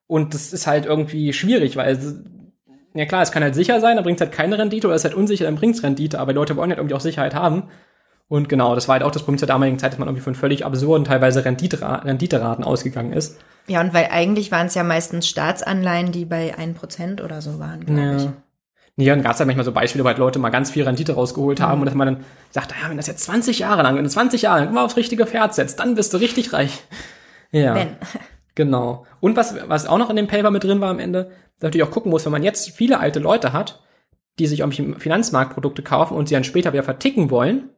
Und 0.06 0.34
das 0.34 0.52
ist 0.52 0.66
halt 0.66 0.86
irgendwie 0.86 1.32
schwierig, 1.32 1.76
weil, 1.76 1.96
ja 2.94 3.06
klar, 3.06 3.22
es 3.22 3.30
kann 3.30 3.44
halt 3.44 3.54
sicher 3.54 3.80
sein, 3.80 3.94
dann 3.94 4.04
bringt 4.04 4.20
es 4.20 4.26
halt 4.26 4.32
keine 4.34 4.58
Rendite, 4.58 4.88
oder 4.88 4.96
es 4.96 5.02
ist 5.02 5.10
halt 5.10 5.14
unsicher, 5.14 5.44
dann 5.44 5.54
bringt 5.54 5.76
es 5.76 5.84
Rendite, 5.84 6.18
aber 6.18 6.32
die 6.32 6.36
Leute 6.36 6.56
wollen 6.56 6.70
halt 6.70 6.78
irgendwie 6.78 6.96
auch 6.96 7.00
Sicherheit 7.00 7.34
haben. 7.34 7.68
Und 8.30 8.48
genau, 8.48 8.76
das 8.76 8.86
war 8.86 8.92
halt 8.92 9.02
auch 9.02 9.10
das 9.10 9.24
Problem 9.24 9.38
zur 9.38 9.48
damaligen 9.48 9.80
Zeit, 9.80 9.90
dass 9.90 9.98
man 9.98 10.06
irgendwie 10.06 10.22
von 10.22 10.36
völlig 10.36 10.64
absurden 10.64 11.04
teilweise 11.04 11.44
Renditeraten 11.44 12.62
ausgegangen 12.62 13.12
ist. 13.12 13.40
Ja, 13.66 13.80
und 13.80 13.92
weil 13.92 14.06
eigentlich 14.12 14.52
waren 14.52 14.68
es 14.68 14.76
ja 14.76 14.84
meistens 14.84 15.28
Staatsanleihen, 15.28 16.12
die 16.12 16.26
bei 16.26 16.54
1% 16.56 17.24
oder 17.24 17.42
so 17.42 17.58
waren, 17.58 17.84
glaube 17.84 18.00
ja. 18.00 18.16
ich. 18.16 18.28
Ja, 19.04 19.14
dann 19.16 19.24
gab 19.24 19.32
es 19.32 19.40
halt 19.40 19.48
manchmal 19.48 19.64
so 19.64 19.72
Beispiele, 19.72 20.04
wo 20.04 20.08
halt 20.08 20.18
Leute 20.18 20.38
mal 20.38 20.50
ganz 20.50 20.70
viel 20.70 20.84
Rendite 20.84 21.14
rausgeholt 21.14 21.60
haben 21.60 21.78
mhm. 21.78 21.80
und 21.80 21.86
dass 21.86 21.94
man 21.96 22.06
dann 22.06 22.24
sagt, 22.50 22.70
ja, 22.80 22.88
wenn 22.88 22.98
das 22.98 23.08
jetzt 23.08 23.24
20 23.24 23.58
Jahre 23.58 23.82
lang, 23.82 23.96
wenn 23.96 24.04
du 24.04 24.10
20 24.10 24.42
Jahre 24.42 24.60
lang 24.60 24.68
immer 24.68 24.84
aufs 24.84 24.96
richtige 24.96 25.26
Pferd 25.26 25.52
setzt, 25.52 25.80
dann 25.80 25.96
bist 25.96 26.14
du 26.14 26.18
richtig 26.18 26.52
reich. 26.52 26.82
Ja. 27.52 27.74
Wenn. 27.74 27.96
Genau. 28.54 29.06
Und 29.20 29.36
was, 29.36 29.56
was 29.68 29.86
auch 29.86 29.98
noch 29.98 30.10
in 30.10 30.16
dem 30.16 30.28
Paper 30.28 30.52
mit 30.52 30.62
drin 30.62 30.80
war 30.80 30.90
am 30.90 30.98
Ende, 31.00 31.30
natürlich 31.60 31.84
auch 31.84 31.90
gucken 31.90 32.10
muss, 32.10 32.24
wenn 32.26 32.32
man 32.32 32.42
jetzt 32.42 32.70
viele 32.70 33.00
alte 33.00 33.18
Leute 33.18 33.52
hat, 33.52 33.82
die 34.38 34.46
sich 34.46 34.60
irgendwie 34.60 34.94
Finanzmarktprodukte 34.98 35.82
kaufen 35.82 36.14
und 36.14 36.28
sie 36.28 36.34
dann 36.34 36.44
später 36.44 36.72
wieder 36.72 36.82
verticken 36.82 37.30
wollen, 37.30 37.70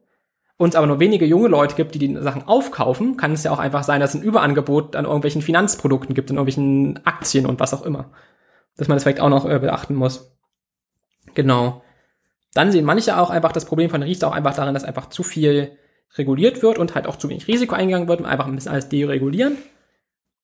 und 0.57 0.69
es 0.69 0.75
aber 0.75 0.87
nur 0.87 0.99
wenige 0.99 1.25
junge 1.25 1.47
Leute 1.47 1.75
gibt, 1.75 1.95
die 1.95 1.99
die 1.99 2.15
Sachen 2.21 2.47
aufkaufen, 2.47 3.17
kann 3.17 3.33
es 3.33 3.43
ja 3.43 3.51
auch 3.51 3.59
einfach 3.59 3.83
sein, 3.83 3.99
dass 3.99 4.13
es 4.13 4.21
ein 4.21 4.23
Überangebot 4.23 4.95
an 4.95 5.05
irgendwelchen 5.05 5.41
Finanzprodukten 5.41 6.13
gibt, 6.13 6.29
an 6.29 6.37
irgendwelchen 6.37 7.05
Aktien 7.05 7.45
und 7.45 7.59
was 7.59 7.73
auch 7.73 7.83
immer. 7.83 8.11
Dass 8.77 8.87
man 8.87 8.95
das 8.95 9.03
vielleicht 9.03 9.19
auch 9.19 9.29
noch 9.29 9.49
äh, 9.49 9.59
beachten 9.59 9.95
muss. 9.95 10.35
Genau. 11.33 11.83
Dann 12.53 12.71
sehen 12.71 12.85
manche 12.85 13.17
auch 13.17 13.29
einfach 13.29 13.51
das 13.51 13.65
Problem 13.65 13.89
von 13.89 14.03
Riester 14.03 14.27
auch 14.27 14.33
einfach 14.33 14.53
darin, 14.53 14.73
dass 14.73 14.83
einfach 14.83 15.09
zu 15.09 15.23
viel 15.23 15.77
reguliert 16.15 16.61
wird 16.61 16.77
und 16.77 16.93
halt 16.93 17.07
auch 17.07 17.15
zu 17.15 17.29
wenig 17.29 17.47
Risiko 17.47 17.73
eingegangen 17.75 18.07
wird 18.07 18.19
und 18.19 18.27
einfach 18.27 18.45
ein 18.45 18.55
bisschen 18.55 18.71
alles 18.71 18.89
deregulieren. 18.89 19.57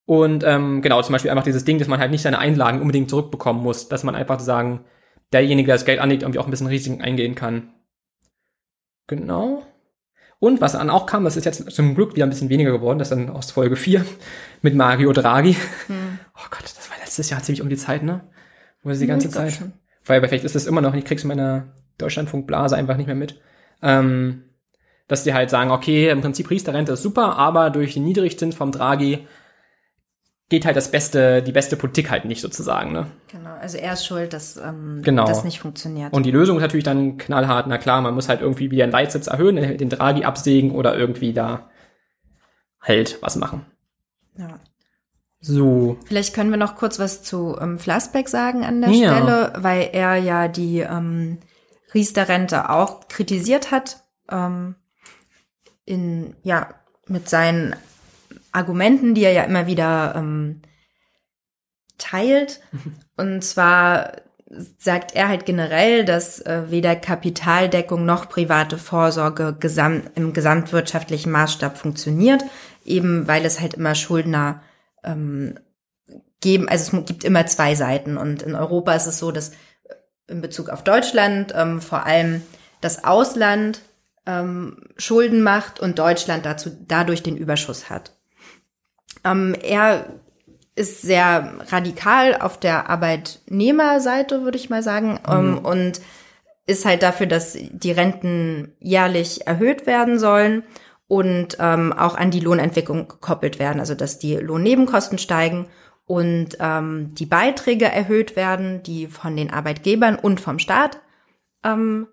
Und 0.06 0.43
ähm, 0.43 0.82
genau, 0.82 1.02
zum 1.04 1.13
Beispiel 1.13 1.30
einfach 1.30 1.43
dieses 1.43 1.65
Ding, 1.65 1.78
dass 1.78 1.88
man 1.88 2.00
halt 2.00 2.10
nicht 2.10 2.24
seine 2.24 2.39
Einlagen 2.39 2.82
unbedingt 2.82 3.12
zurückbekommen 3.12 3.62
muss, 3.62 3.89
dass 3.89 4.04
man 4.04 4.15
einfach 4.15 4.39
sagen, 4.39 4.86
derjenige, 5.32 5.67
der 5.67 5.76
das 5.76 5.86
Geld 5.86 6.00
anlegt, 6.00 6.24
irgendwie 6.24 6.39
auch 6.39 6.45
ein 6.45 6.52
bisschen 6.52 6.65
Risiken 6.65 7.02
eingehen 7.02 7.36
kann. 7.36 7.74
Genau. 9.06 9.63
Und 10.39 10.62
was 10.62 10.71
dann 10.71 10.89
auch 10.89 11.06
kam, 11.06 11.25
das 11.25 11.36
ist 11.36 11.45
jetzt 11.45 11.69
zum 11.71 11.95
Glück 11.95 12.15
wieder 12.15 12.25
ein 12.25 12.30
bisschen 12.30 12.49
weniger 12.49 12.71
geworden, 12.71 12.97
das 12.97 13.12
ist 13.12 13.17
dann 13.17 13.30
aus 13.30 13.52
Folge 13.52 13.75
4 13.75 14.06
mit 14.62 14.73
Mario 14.73 15.12
Draghi. 15.12 15.56
Hm. 15.88 16.19
Oh 16.36 16.47
Gott, 16.49 16.63
das 16.63 16.89
war 16.89 16.97
letztes 16.99 17.30
Jahr 17.30 17.43
ziemlich 17.43 17.62
um 17.62 17.69
die 17.69 17.75
Zeit, 17.75 18.04
ne? 18.04 18.21
Wo 18.82 18.93
sie 18.93 19.02
die 19.02 19.08
ganze 19.08 19.30
Zeit. 19.30 19.52
Schon. 19.54 19.73
Weil 20.06 20.25
vielleicht 20.25 20.45
ist 20.45 20.56
das 20.56 20.65
immer 20.65 20.80
noch, 20.80 20.93
ich 20.93 21.04
krieg's 21.04 21.23
in 21.23 21.28
meiner 21.28 21.73
Deutschlandfunkblase 21.97 22.78
einfach 22.78 22.95
nicht 22.95 23.08
mehr 23.08 23.15
mit. 23.15 23.41
Ähm, 23.82 24.43
dass 25.10 25.23
die 25.23 25.34
halt 25.34 25.49
sagen, 25.49 25.71
okay, 25.71 26.10
im 26.10 26.21
Prinzip 26.21 26.49
Riester-Rente 26.49 26.93
ist 26.93 27.02
super, 27.02 27.36
aber 27.36 27.69
durch 27.71 27.95
den 27.95 28.06
Niedrigzins 28.06 28.56
vom 28.56 28.71
Draghi 28.71 29.28
geht 30.50 30.66
halt 30.66 30.76
das 30.76 30.90
beste, 30.90 31.44
die 31.44 31.52
beste 31.52 31.78
Politik 31.78 32.10
halt 32.10 32.26
nicht 32.26 32.42
sozusagen, 32.42 32.92
ne? 32.92 33.08
Genau, 33.32 33.52
also 33.52 33.78
er 33.78 33.94
ist 33.94 34.06
schuld, 34.06 34.34
dass 34.34 34.58
ähm, 34.58 35.02
genau. 35.04 35.26
das 35.26 35.44
nicht 35.44 35.60
funktioniert. 35.60 36.12
Und 36.12 36.26
die 36.26 36.32
Lösung 36.32 36.58
ist 36.58 36.64
natürlich 36.64 36.84
dann 36.84 37.18
knallhart, 37.18 37.68
na 37.68 37.78
klar, 37.78 38.02
man 38.02 38.16
muss 38.16 38.30
halt 38.30 38.42
irgendwie 38.42 38.72
wieder 38.72 38.88
den 38.88 38.92
Leitsitz 38.92 39.28
erhöhen, 39.28 39.56
den 39.56 39.90
Draghi 39.90 40.26
absägen 40.26 40.72
oder 40.72 40.98
irgendwie 40.98 41.34
da 41.34 41.70
halt 42.82 43.20
was 43.22 43.36
machen. 43.36 43.66
Ja. 44.38 44.60
So. 45.40 45.98
Vielleicht 46.06 46.34
können 46.34 46.50
wir 46.50 46.58
noch 46.58 46.76
kurz 46.76 47.00
was 47.00 47.22
zu 47.24 47.56
ähm, 47.62 47.78
Flassbeck 47.78 48.28
sagen 48.28 48.66
an 48.66 48.82
der 48.82 48.90
ja. 48.90 49.16
Stelle, 49.16 49.54
weil 49.58 49.90
er 49.94 50.16
ja 50.18 50.48
die 50.48 50.80
ähm, 50.80 51.38
Riester-Rente 51.94 52.70
auch 52.70 53.08
kritisiert 53.08 53.72
hat, 53.72 54.04
ähm, 54.30 54.76
in, 55.86 56.36
ja, 56.44 56.70
mit 57.08 57.30
seinen 57.30 57.76
Argumenten, 58.52 59.14
die 59.14 59.24
er 59.24 59.32
ja 59.32 59.44
immer 59.44 59.68
wieder 59.68 60.14
ähm, 60.16 60.62
teilt. 61.98 62.62
Und 63.18 63.44
zwar 63.44 64.14
sagt 64.78 65.16
er 65.16 65.28
halt 65.28 65.46
generell, 65.46 66.06
dass 66.06 66.40
äh, 66.42 66.64
weder 66.70 66.96
Kapitaldeckung 66.96 68.06
noch 68.06 68.30
private 68.30 68.78
Vorsorge 68.78 69.56
gesamt, 69.60 70.12
im 70.16 70.34
gesamtwirtschaftlichen 70.34 71.32
Maßstab 71.32 71.78
funktioniert, 71.78 72.44
eben 72.84 73.28
weil 73.28 73.46
es 73.46 73.60
halt 73.60 73.76
immer 73.76 73.94
Schuldner 73.94 74.64
ähm, 75.04 75.60
geben, 76.42 76.68
also 76.68 76.98
es 76.98 77.06
gibt 77.06 77.24
immer 77.24 77.46
zwei 77.46 77.76
Seiten. 77.76 78.18
Und 78.18 78.42
in 78.42 78.56
Europa 78.56 78.94
ist 78.94 79.06
es 79.06 79.20
so, 79.20 79.32
dass 79.32 79.52
in 80.28 80.42
Bezug 80.42 80.70
auf 80.70 80.84
Deutschland 80.84 81.54
ähm, 81.56 81.82
vor 81.82 82.06
allem 82.06 82.42
das 82.82 83.04
Ausland 83.04 83.82
ähm, 84.26 84.78
Schulden 84.98 85.42
macht 85.42 85.80
und 85.80 86.00
Deutschland 86.00 86.46
dazu 86.46 86.72
dadurch 86.88 87.24
den 87.24 87.38
Überschuss 87.38 87.90
hat. 87.90 88.18
Ähm, 89.24 89.56
er 89.62 90.06
ist 90.76 91.02
sehr 91.02 91.56
radikal 91.67 92.38
auf 92.39 92.58
der 92.58 92.89
Arbeitnehmerseite, 92.89 94.43
würde 94.43 94.58
ich 94.58 94.69
mal 94.69 94.82
sagen, 94.82 95.19
ähm, 95.30 95.52
mhm. 95.52 95.58
und 95.58 96.02
ist 96.65 96.86
halt 96.86 97.04
dafür, 97.04 97.26
dass 97.26 97.58
die 97.58 97.91
Renten 97.91 98.74
jährlich 98.80 99.45
erhöht 99.48 99.88
werden 99.88 100.19
sollen 100.19 100.63
und 101.08 101.58
ähm, 101.60 101.91
auch 101.91 102.15
an 102.15 102.32
die 102.32 102.39
Lohnentwicklung 102.39 103.08
gekoppelt 103.08 103.60
werden, 103.60 103.80
also 103.80 103.95
dass 103.95 104.19
die 104.19 104.36
Lohnnebenkosten 104.36 105.17
steigen 105.17 105.67
und 106.06 106.58
ähm, 106.60 107.13
die 107.15 107.26
Beiträge 107.26 107.86
erhöht 107.86 108.36
werden, 108.36 108.82
die 108.84 109.08
von 109.08 109.36
den 109.36 109.52
Arbeitgebern 109.52 110.15
und 110.15 110.39
vom 110.39 110.60
Staat 110.60 111.00
ähm, 111.63 112.08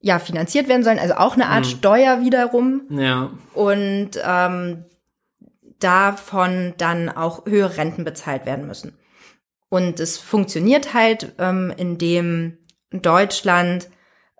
ja 0.00 0.18
finanziert 0.18 0.68
werden 0.68 0.84
sollen, 0.84 0.98
also 0.98 1.14
auch 1.14 1.34
eine 1.34 1.46
Art 1.46 1.64
mhm. 1.64 1.70
Steuer 1.70 2.20
wiederum. 2.20 2.82
Ja. 2.90 3.30
Und 3.54 4.10
ähm, 4.22 4.84
davon 5.80 6.74
dann 6.78 7.08
auch 7.08 7.46
höhere 7.46 7.76
Renten 7.76 8.04
bezahlt 8.04 8.46
werden 8.46 8.66
müssen. 8.66 8.96
Und 9.68 10.00
es 10.00 10.18
funktioniert 10.18 10.94
halt, 10.94 11.34
ähm, 11.38 11.72
indem 11.76 12.58
Deutschland 12.90 13.88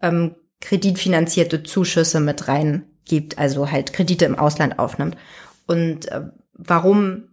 ähm, 0.00 0.36
kreditfinanzierte 0.60 1.62
Zuschüsse 1.62 2.20
mit 2.20 2.48
rein 2.48 2.84
gibt, 3.04 3.38
also 3.38 3.70
halt 3.70 3.92
Kredite 3.92 4.24
im 4.24 4.38
Ausland 4.38 4.78
aufnimmt. 4.78 5.16
Und 5.66 6.10
äh, 6.10 6.22
warum 6.52 7.28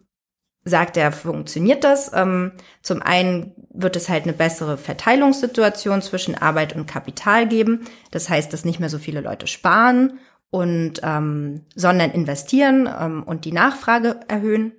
sagt 0.64 0.98
er, 0.98 1.12
funktioniert 1.12 1.84
das? 1.84 2.12
Ähm, 2.14 2.54
zum 2.82 3.02
einen 3.02 3.54
wird 3.74 3.96
es 3.96 4.10
halt 4.10 4.24
eine 4.24 4.34
bessere 4.34 4.78
Verteilungssituation 4.78 6.02
zwischen 6.02 6.36
Arbeit 6.36 6.76
und 6.76 6.86
Kapital 6.86 7.48
geben. 7.48 7.86
Das 8.12 8.30
heißt, 8.30 8.52
dass 8.54 8.66
nicht 8.66 8.80
mehr 8.80 8.90
so 8.90 9.00
viele 9.00 9.22
Leute 9.22 9.48
sparen 9.48 10.20
und 10.52 11.00
ähm, 11.02 11.66
sondern 11.76 12.12
investieren 12.12 12.88
ähm, 13.00 13.24
und 13.24 13.46
die 13.46 13.54
Nachfrage 13.54 14.20
erhöhen, 14.28 14.74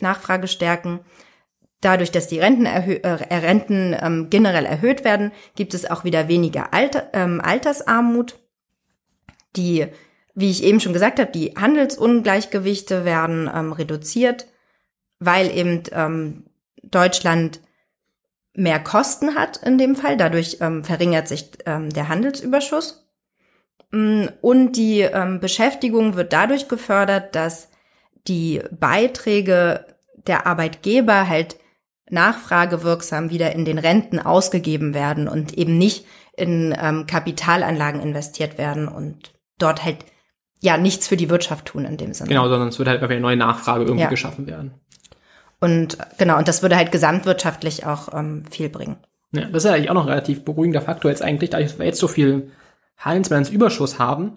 Nachfrage 0.00 0.48
stärken. 0.48 1.00
Dadurch, 1.80 2.10
dass 2.10 2.26
die 2.26 2.40
Renten, 2.40 2.66
erhö 2.66 2.94
äh, 2.94 3.34
Renten 3.36 3.94
ähm, 4.00 4.30
generell 4.30 4.64
erhöht 4.64 5.04
werden, 5.04 5.30
gibt 5.54 5.74
es 5.74 5.88
auch 5.88 6.02
wieder 6.02 6.26
weniger 6.26 6.74
Alter, 6.74 7.10
ähm, 7.12 7.40
Altersarmut. 7.40 8.40
Die, 9.54 9.86
wie 10.34 10.50
ich 10.50 10.64
eben 10.64 10.80
schon 10.80 10.92
gesagt 10.92 11.20
habe, 11.20 11.30
die 11.30 11.54
Handelsungleichgewichte 11.56 13.04
werden 13.04 13.50
ähm, 13.54 13.72
reduziert, 13.72 14.46
weil 15.20 15.56
eben 15.56 15.82
ähm, 15.92 16.46
Deutschland 16.82 17.60
mehr 18.54 18.80
Kosten 18.80 19.34
hat 19.34 19.58
in 19.58 19.78
dem 19.78 19.94
Fall. 19.94 20.16
Dadurch 20.16 20.58
ähm, 20.60 20.84
verringert 20.84 21.28
sich 21.28 21.50
ähm, 21.66 21.90
der 21.90 22.08
Handelsüberschuss. 22.08 23.07
Mm, 23.90 24.26
und 24.40 24.72
die 24.72 25.00
ähm, 25.00 25.40
Beschäftigung 25.40 26.16
wird 26.16 26.32
dadurch 26.32 26.68
gefördert, 26.68 27.34
dass 27.34 27.70
die 28.26 28.62
Beiträge 28.70 29.86
der 30.26 30.46
Arbeitgeber 30.46 31.28
halt 31.28 31.56
nachfragewirksam 32.10 33.30
wieder 33.30 33.52
in 33.52 33.64
den 33.64 33.78
Renten 33.78 34.18
ausgegeben 34.18 34.94
werden 34.94 35.28
und 35.28 35.54
eben 35.54 35.78
nicht 35.78 36.06
in 36.36 36.74
ähm, 36.80 37.06
Kapitalanlagen 37.06 38.00
investiert 38.00 38.58
werden 38.58 38.88
und 38.88 39.32
dort 39.58 39.84
halt 39.84 39.98
ja 40.60 40.76
nichts 40.76 41.06
für 41.06 41.16
die 41.16 41.30
Wirtschaft 41.30 41.66
tun 41.66 41.84
in 41.84 41.96
dem 41.96 42.14
Sinne. 42.14 42.28
Genau, 42.28 42.48
sondern 42.48 42.68
es 42.68 42.78
würde 42.78 42.90
halt 42.90 43.02
eine 43.02 43.20
neue 43.20 43.36
Nachfrage 43.36 43.84
irgendwie 43.84 44.04
ja. 44.04 44.08
geschaffen 44.08 44.46
werden. 44.46 44.74
Und 45.60 45.98
genau, 46.18 46.38
und 46.38 46.48
das 46.48 46.62
würde 46.62 46.76
halt 46.76 46.92
gesamtwirtschaftlich 46.92 47.84
auch 47.84 48.14
ähm, 48.14 48.44
viel 48.50 48.68
bringen. 48.68 48.96
Ja, 49.32 49.46
das 49.46 49.64
ist 49.64 49.68
ja 49.68 49.74
eigentlich 49.74 49.90
auch 49.90 49.94
noch 49.94 50.04
ein 50.04 50.10
relativ 50.10 50.44
beruhigender 50.44 50.80
Faktor 50.80 51.10
jetzt 51.10 51.22
eigentlich, 51.22 51.50
da 51.50 51.58
wir 51.58 51.84
jetzt 51.84 51.98
so 51.98 52.08
viel 52.08 52.52
Handelsbilanzüberschuss 52.98 53.98
haben, 53.98 54.36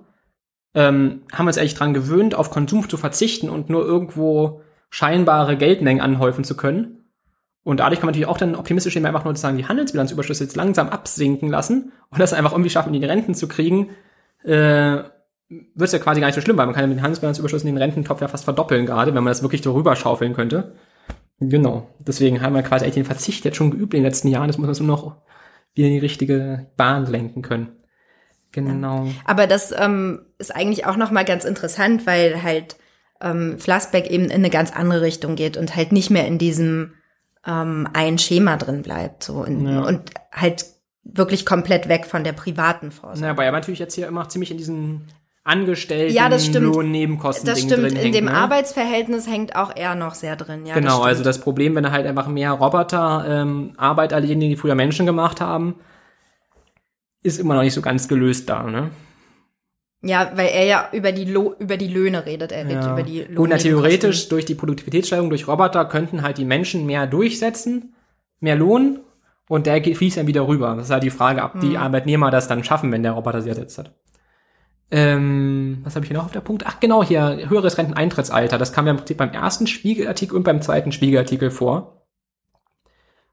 ähm, 0.73 1.23
haben 1.33 1.45
wir 1.45 1.49
uns 1.49 1.57
eigentlich 1.57 1.75
dran 1.75 1.93
gewöhnt, 1.93 2.35
auf 2.35 2.49
Konsum 2.49 2.87
zu 2.87 2.97
verzichten 2.97 3.49
und 3.49 3.69
nur 3.69 3.85
irgendwo 3.85 4.61
scheinbare 4.89 5.57
Geldmengen 5.57 6.01
anhäufen 6.01 6.43
zu 6.43 6.55
können. 6.55 7.05
Und 7.63 7.79
dadurch 7.79 7.99
kann 7.99 8.07
man 8.07 8.13
natürlich 8.13 8.27
auch 8.27 8.37
dann 8.37 8.55
optimistisch 8.55 8.95
eben 8.95 9.05
einfach 9.05 9.23
nur 9.23 9.35
sagen, 9.35 9.57
die 9.57 9.67
Handelsbilanzüberschüsse 9.67 10.43
jetzt 10.43 10.55
langsam 10.55 10.89
absinken 10.89 11.49
lassen 11.49 11.91
und 12.09 12.19
das 12.19 12.33
einfach 12.33 12.53
irgendwie 12.53 12.69
schaffen, 12.69 12.93
die 12.93 13.05
Renten 13.05 13.35
zu 13.35 13.47
kriegen, 13.47 13.89
äh, 14.43 15.03
wird 15.49 15.87
es 15.87 15.91
ja 15.91 15.99
quasi 15.99 16.21
gar 16.21 16.27
nicht 16.27 16.35
so 16.35 16.41
schlimm, 16.41 16.57
weil 16.57 16.65
man 16.65 16.73
kann 16.73 16.83
ja 16.83 16.87
mit 16.87 16.97
den 16.97 17.03
Handelsbilanzüberschüssen 17.03 17.67
den 17.67 17.77
Rententopf 17.77 18.21
ja 18.21 18.27
fast 18.27 18.45
verdoppeln 18.45 18.85
gerade, 18.85 19.13
wenn 19.13 19.23
man 19.23 19.31
das 19.31 19.43
wirklich 19.43 19.61
so 19.61 19.73
rüberschaufeln 19.73 20.33
könnte. 20.33 20.73
Genau. 21.39 21.89
Deswegen 21.99 22.41
haben 22.41 22.55
wir 22.55 22.63
quasi 22.63 22.85
eigentlich 22.85 22.95
den 22.95 23.05
Verzicht 23.05 23.45
jetzt 23.45 23.57
schon 23.57 23.71
geübt 23.71 23.93
in 23.93 23.99
den 23.99 24.05
letzten 24.05 24.27
Jahren. 24.27 24.47
Das 24.47 24.57
muss 24.57 24.67
man 24.67 24.75
so 24.75 24.83
noch 24.83 25.17
wieder 25.73 25.87
in 25.87 25.93
die 25.93 25.99
richtige 25.99 26.67
Bahn 26.77 27.05
lenken 27.05 27.41
können. 27.41 27.69
Genau. 28.51 29.05
Ja. 29.05 29.11
Aber 29.25 29.47
das 29.47 29.73
ähm, 29.77 30.25
ist 30.37 30.53
eigentlich 30.53 30.85
auch 30.85 30.97
nochmal 30.97 31.25
ganz 31.25 31.45
interessant, 31.45 32.05
weil 32.05 32.43
halt 32.43 32.75
ähm, 33.21 33.57
Flassbeck 33.59 34.09
eben 34.09 34.25
in 34.25 34.31
eine 34.31 34.49
ganz 34.49 34.71
andere 34.71 35.01
Richtung 35.01 35.35
geht 35.35 35.57
und 35.57 35.75
halt 35.75 35.91
nicht 35.91 36.09
mehr 36.09 36.27
in 36.27 36.37
diesem 36.37 36.93
ähm, 37.45 37.87
ein 37.93 38.17
Schema 38.17 38.57
drin 38.57 38.81
bleibt. 38.81 39.23
So 39.23 39.43
in, 39.43 39.67
ja. 39.67 39.81
und 39.81 40.11
halt 40.31 40.65
wirklich 41.03 41.45
komplett 41.45 41.87
weg 41.87 42.05
von 42.05 42.23
der 42.23 42.33
privaten 42.33 42.91
Vorsorge. 42.91 43.25
Ja, 43.25 43.31
aber 43.31 43.45
er 43.45 43.51
natürlich 43.51 43.79
jetzt 43.79 43.95
hier 43.95 44.07
immer 44.07 44.29
ziemlich 44.29 44.51
in 44.51 44.57
diesen 44.57 45.07
Angestellten 45.43 46.13
ja, 46.13 46.29
das 46.29 46.45
stimmt. 46.45 46.67
Lohn 46.67 46.91
Nebenkosten 46.91 47.47
Das 47.47 47.61
stimmt, 47.61 47.87
in 47.87 47.95
hängt, 47.95 48.13
dem 48.13 48.25
ne? 48.25 48.33
Arbeitsverhältnis 48.33 49.27
hängt 49.27 49.55
auch 49.55 49.75
er 49.75 49.95
noch 49.95 50.13
sehr 50.13 50.35
drin. 50.35 50.67
Ja, 50.67 50.75
genau, 50.75 50.99
das 50.99 51.07
also 51.07 51.23
das 51.23 51.41
Problem, 51.41 51.73
wenn 51.73 51.83
er 51.83 51.91
halt 51.91 52.05
einfach 52.05 52.27
mehr 52.27 52.51
Roboter 52.51 53.25
ähm, 53.27 53.73
Arbeit 53.75 54.11
erledigen, 54.11 54.41
die 54.41 54.55
früher 54.55 54.75
Menschen 54.75 55.07
gemacht 55.07 55.41
haben, 55.41 55.75
ist 57.23 57.39
immer 57.39 57.55
noch 57.55 57.61
nicht 57.61 57.73
so 57.73 57.81
ganz 57.81 58.07
gelöst 58.07 58.49
da, 58.49 58.63
ne? 58.63 58.91
Ja, 60.03 60.31
weil 60.35 60.47
er 60.47 60.65
ja 60.65 60.89
über 60.93 61.11
die, 61.11 61.25
Lo 61.25 61.53
über 61.59 61.77
die 61.77 61.87
Löhne 61.87 62.25
redet, 62.25 62.51
er 62.51 62.65
redet 62.65 62.83
ja. 62.83 62.93
über 62.93 63.03
die 63.03 63.21
Löhne. 63.21 63.39
Und 63.39 63.57
theoretisch 63.59 64.29
durch 64.29 64.45
die 64.45 64.55
Produktivitätssteigerung 64.55 65.29
durch 65.29 65.47
Roboter 65.47 65.85
könnten 65.85 66.23
halt 66.23 66.39
die 66.39 66.45
Menschen 66.45 66.87
mehr 66.87 67.05
durchsetzen, 67.05 67.93
mehr 68.39 68.55
Lohn 68.55 68.99
und 69.47 69.67
der 69.67 69.83
fließt 69.83 70.17
dann 70.17 70.27
wieder 70.27 70.47
rüber. 70.47 70.75
Das 70.75 70.85
ist 70.85 70.91
halt 70.91 71.03
die 71.03 71.11
Frage, 71.11 71.43
ob 71.43 71.53
hm. 71.53 71.61
die 71.61 71.77
Arbeitnehmer 71.77 72.31
das 72.31 72.47
dann 72.47 72.63
schaffen, 72.63 72.91
wenn 72.91 73.03
der 73.03 73.11
Roboter 73.11 73.43
sie 73.43 73.49
ersetzt 73.49 73.77
hat. 73.77 73.93
Ähm, 74.89 75.79
was 75.83 75.95
habe 75.95 76.03
ich 76.03 76.09
hier 76.09 76.17
noch 76.17 76.25
auf 76.25 76.31
der 76.31 76.41
Punkt? 76.41 76.65
Ach 76.65 76.79
genau, 76.79 77.03
hier 77.03 77.49
höheres 77.49 77.77
Renteneintrittsalter. 77.77 78.57
Das 78.57 78.73
kam 78.73 78.87
ja 78.87 78.91
im 78.91 78.97
Prinzip 78.97 79.17
beim 79.17 79.31
ersten 79.31 79.67
Spiegelartikel 79.67 80.35
und 80.35 80.43
beim 80.43 80.61
zweiten 80.61 80.91
Spiegelartikel 80.91 81.51
vor. 81.51 82.07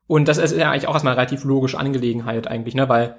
Und 0.06 0.28
das 0.28 0.38
ist 0.38 0.56
ja 0.56 0.70
eigentlich 0.70 0.86
auch 0.86 0.94
erstmal 0.94 1.14
eine 1.14 1.20
relativ 1.20 1.44
logische 1.44 1.78
Angelegenheit 1.78 2.46
eigentlich, 2.46 2.74
ne? 2.74 2.88
Weil 2.88 3.16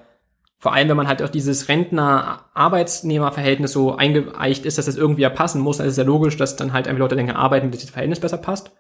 vor 0.60 0.74
allem, 0.74 0.90
wenn 0.90 0.98
man 0.98 1.08
halt 1.08 1.24
auch 1.24 1.30
dieses 1.30 1.70
Rentner-Arbeitsnehmer-Verhältnis 1.70 3.72
so 3.72 3.96
eingeeicht 3.96 4.66
ist, 4.66 4.78
dass 4.78 4.88
das 4.88 4.98
irgendwie 4.98 5.22
ja 5.22 5.30
passen 5.30 5.62
muss, 5.62 5.78
dann 5.78 5.88
ist 5.88 5.94
es 5.94 5.98
ja 5.98 6.04
logisch, 6.04 6.36
dass 6.36 6.58
dann 6.58 6.74
halt 6.74 6.90
einfach 6.90 7.00
Leute 7.00 7.16
länger 7.16 7.38
arbeiten, 7.38 7.72
dass 7.72 7.80
das 7.80 7.90
Verhältnis 7.90 8.20
besser 8.20 8.38
passt. 8.38 8.72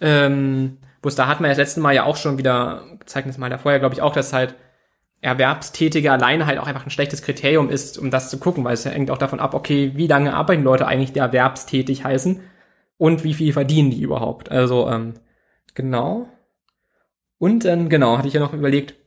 Ähm, 0.00 0.78
bloß 1.02 1.16
da 1.16 1.26
hat 1.26 1.40
man 1.40 1.50
ja 1.50 1.56
das 1.56 1.58
letzte 1.58 1.80
Mal 1.80 1.96
ja 1.96 2.04
auch 2.04 2.16
schon 2.16 2.38
wieder, 2.38 2.84
gezeigt 3.00 3.28
das 3.28 3.36
mal 3.36 3.50
da 3.50 3.58
vorher, 3.58 3.80
glaube 3.80 3.96
ich, 3.96 4.02
auch, 4.02 4.12
dass 4.12 4.32
halt 4.32 4.54
Erwerbstätige 5.22 6.12
alleine 6.12 6.46
halt 6.46 6.60
auch 6.60 6.68
einfach 6.68 6.86
ein 6.86 6.90
schlechtes 6.90 7.22
Kriterium 7.22 7.68
ist, 7.68 7.98
um 7.98 8.12
das 8.12 8.30
zu 8.30 8.38
gucken, 8.38 8.62
weil 8.62 8.74
es 8.74 8.84
ja 8.84 8.92
hängt 8.92 9.10
auch 9.10 9.18
davon 9.18 9.40
ab, 9.40 9.54
okay, 9.54 9.90
wie 9.96 10.06
lange 10.06 10.34
arbeiten 10.34 10.62
Leute 10.62 10.86
eigentlich, 10.86 11.12
die 11.12 11.18
erwerbstätig 11.18 12.04
heißen 12.04 12.42
und 12.96 13.24
wie 13.24 13.34
viel 13.34 13.52
verdienen 13.52 13.90
die 13.90 14.02
überhaupt. 14.02 14.52
Also, 14.52 14.88
ähm, 14.88 15.14
genau. 15.74 16.28
Und 17.38 17.64
dann, 17.64 17.88
genau, 17.88 18.18
hatte 18.18 18.28
ich 18.28 18.34
ja 18.34 18.40
noch 18.40 18.52
überlegt, 18.52 18.99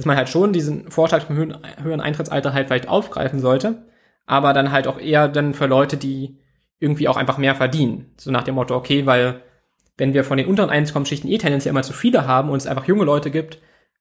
dass 0.00 0.06
man 0.06 0.16
halt 0.16 0.30
schon 0.30 0.54
diesen 0.54 0.90
Vorschlag 0.90 1.26
vom 1.26 1.36
höheren, 1.36 1.58
höheren 1.82 2.00
Eintrittsalter 2.00 2.54
halt 2.54 2.68
vielleicht 2.68 2.88
aufgreifen 2.88 3.38
sollte, 3.38 3.82
aber 4.24 4.54
dann 4.54 4.72
halt 4.72 4.86
auch 4.86 4.98
eher 4.98 5.28
dann 5.28 5.52
für 5.52 5.66
Leute, 5.66 5.98
die 5.98 6.38
irgendwie 6.78 7.06
auch 7.06 7.18
einfach 7.18 7.36
mehr 7.36 7.54
verdienen. 7.54 8.10
So 8.16 8.30
nach 8.30 8.44
dem 8.44 8.54
Motto, 8.54 8.74
okay, 8.74 9.04
weil 9.04 9.42
wenn 9.98 10.14
wir 10.14 10.24
von 10.24 10.38
den 10.38 10.46
unteren 10.46 10.70
Einkommensschichten 10.70 11.28
eh 11.28 11.36
tendenziell 11.36 11.72
immer 11.72 11.82
zu 11.82 11.92
viele 11.92 12.26
haben 12.26 12.48
und 12.48 12.56
es 12.56 12.66
einfach 12.66 12.86
junge 12.86 13.04
Leute 13.04 13.30
gibt, 13.30 13.58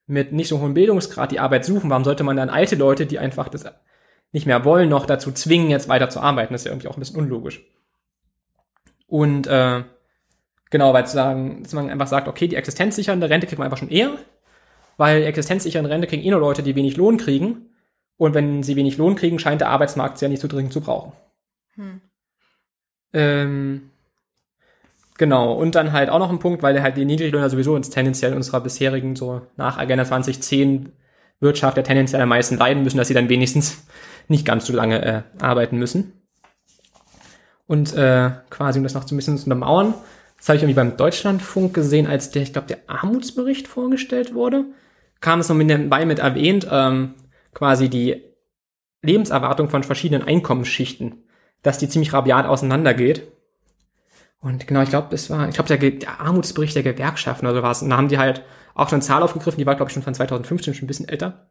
mit 0.07 0.31
nicht 0.31 0.47
so 0.47 0.61
hohem 0.61 0.73
Bildungsgrad 0.73 1.33
die 1.33 1.41
Arbeit 1.41 1.65
suchen, 1.65 1.89
warum 1.89 2.05
sollte 2.05 2.23
man 2.23 2.37
dann 2.37 2.49
alte 2.49 2.77
Leute, 2.77 3.05
die 3.05 3.19
einfach 3.19 3.49
das 3.49 3.65
nicht 4.31 4.45
mehr 4.45 4.63
wollen, 4.63 4.87
noch 4.87 5.05
dazu 5.05 5.33
zwingen, 5.33 5.69
jetzt 5.69 5.89
weiter 5.89 6.09
zu 6.09 6.21
arbeiten? 6.21 6.53
Das 6.53 6.61
ist 6.61 6.65
ja 6.65 6.71
irgendwie 6.71 6.87
auch 6.87 6.95
ein 6.95 7.01
bisschen 7.01 7.19
unlogisch. 7.19 7.61
Und 9.05 9.47
äh, 9.47 9.83
genau, 10.69 10.93
weil 10.93 11.05
zu 11.05 11.13
sagen, 11.13 11.63
dass 11.63 11.73
man 11.73 11.89
einfach 11.89 12.07
sagt, 12.07 12.29
okay, 12.29 12.47
die 12.47 12.55
existenzsichernde 12.55 13.29
Rente 13.29 13.47
kriegt 13.47 13.59
man 13.59 13.65
einfach 13.65 13.79
schon 13.79 13.89
eher, 13.89 14.11
weil 14.99 15.23
existenzsichernde 15.23 15.89
Rente 15.89 16.07
kriegen 16.07 16.23
eh 16.23 16.29
nur 16.29 16.39
Leute, 16.39 16.61
die 16.61 16.75
wenig 16.75 16.97
Lohn 16.97 17.17
kriegen. 17.17 17.69
Und 18.17 18.35
wenn 18.35 18.63
sie 18.63 18.75
wenig 18.75 18.97
Lohn 18.97 19.15
kriegen, 19.15 19.39
scheint 19.39 19.61
der 19.61 19.69
Arbeitsmarkt 19.69 20.17
sie 20.17 20.25
ja 20.25 20.29
nicht 20.29 20.41
so 20.41 20.47
dringend 20.47 20.73
zu 20.73 20.81
brauchen. 20.81 21.13
Hm. 21.75 22.01
Ähm, 23.13 23.89
Genau, 25.19 25.51
und 25.51 25.75
dann 25.75 25.91
halt 25.91 26.09
auch 26.09 26.17
noch 26.17 26.29
ein 26.29 26.39
Punkt, 26.39 26.63
weil 26.63 26.81
halt 26.81 26.95
die 26.95 27.03
Niedriglöhner 27.03 27.49
sowieso 27.49 27.75
uns 27.75 27.89
tendenziell 27.89 28.31
in 28.31 28.37
unserer 28.37 28.61
bisherigen, 28.61 29.17
so 29.17 29.41
nach 29.57 29.77
Agenda 29.77 30.05
2010 30.05 30.93
Wirtschaft 31.41 31.75
ja 31.75 31.83
tendenziell 31.83 32.21
am 32.21 32.29
meisten 32.29 32.57
leiden 32.57 32.83
müssen, 32.83 32.97
dass 32.97 33.09
sie 33.09 33.13
dann 33.13 33.27
wenigstens 33.27 33.83
nicht 34.29 34.45
ganz 34.45 34.65
so 34.65 34.71
lange 34.71 35.03
äh, 35.03 35.21
arbeiten 35.41 35.77
müssen. 35.77 36.13
Und 37.67 37.93
äh, 37.95 38.31
quasi, 38.49 38.79
um 38.79 38.83
das 38.83 38.93
noch 38.93 39.05
so 39.05 39.13
ein 39.13 39.17
bisschen 39.17 39.37
zu 39.37 39.43
untermauern, 39.43 39.93
das 40.37 40.47
habe 40.47 40.55
ich 40.55 40.63
irgendwie 40.63 40.77
beim 40.77 40.95
Deutschlandfunk 40.95 41.73
gesehen, 41.73 42.07
als 42.07 42.31
der, 42.31 42.43
ich 42.43 42.53
glaube, 42.53 42.69
der 42.69 42.79
Armutsbericht 42.87 43.67
vorgestellt 43.67 44.33
wurde, 44.33 44.63
kam 45.21 45.39
es 45.39 45.49
noch 45.49 45.55
mit 45.55 45.69
dabei 45.69 46.05
mit 46.05 46.19
erwähnt, 46.19 46.67
ähm, 46.71 47.15
quasi 47.53 47.89
die 47.89 48.23
Lebenserwartung 49.01 49.69
von 49.69 49.83
verschiedenen 49.83 50.27
Einkommensschichten, 50.27 51.23
dass 51.61 51.77
die 51.77 51.89
ziemlich 51.89 52.13
rabiat 52.13 52.45
auseinandergeht. 52.45 53.31
Und 54.41 54.67
genau, 54.67 54.81
ich 54.81 54.89
glaube, 54.89 55.13
es 55.13 55.29
war, 55.29 55.49
ich 55.49 55.55
glaube, 55.55 55.67
der, 55.67 55.91
der 55.91 56.21
Armutsbericht 56.21 56.75
der 56.75 56.83
Gewerkschaften 56.83 57.45
oder 57.45 57.57
sowas. 57.57 57.81
Und 57.81 57.89
da 57.89 57.97
haben 57.97 58.07
die 58.07 58.17
halt 58.17 58.43
auch 58.73 58.87
schon 58.87 58.97
eine 58.97 59.05
Zahl 59.05 59.23
aufgegriffen, 59.23 59.57
die 59.57 59.65
war, 59.65 59.75
glaube 59.75 59.89
ich, 59.89 59.93
schon 59.93 60.03
von 60.03 60.13
2015, 60.13 60.73
schon 60.73 60.85
ein 60.85 60.87
bisschen 60.87 61.09
älter. 61.09 61.49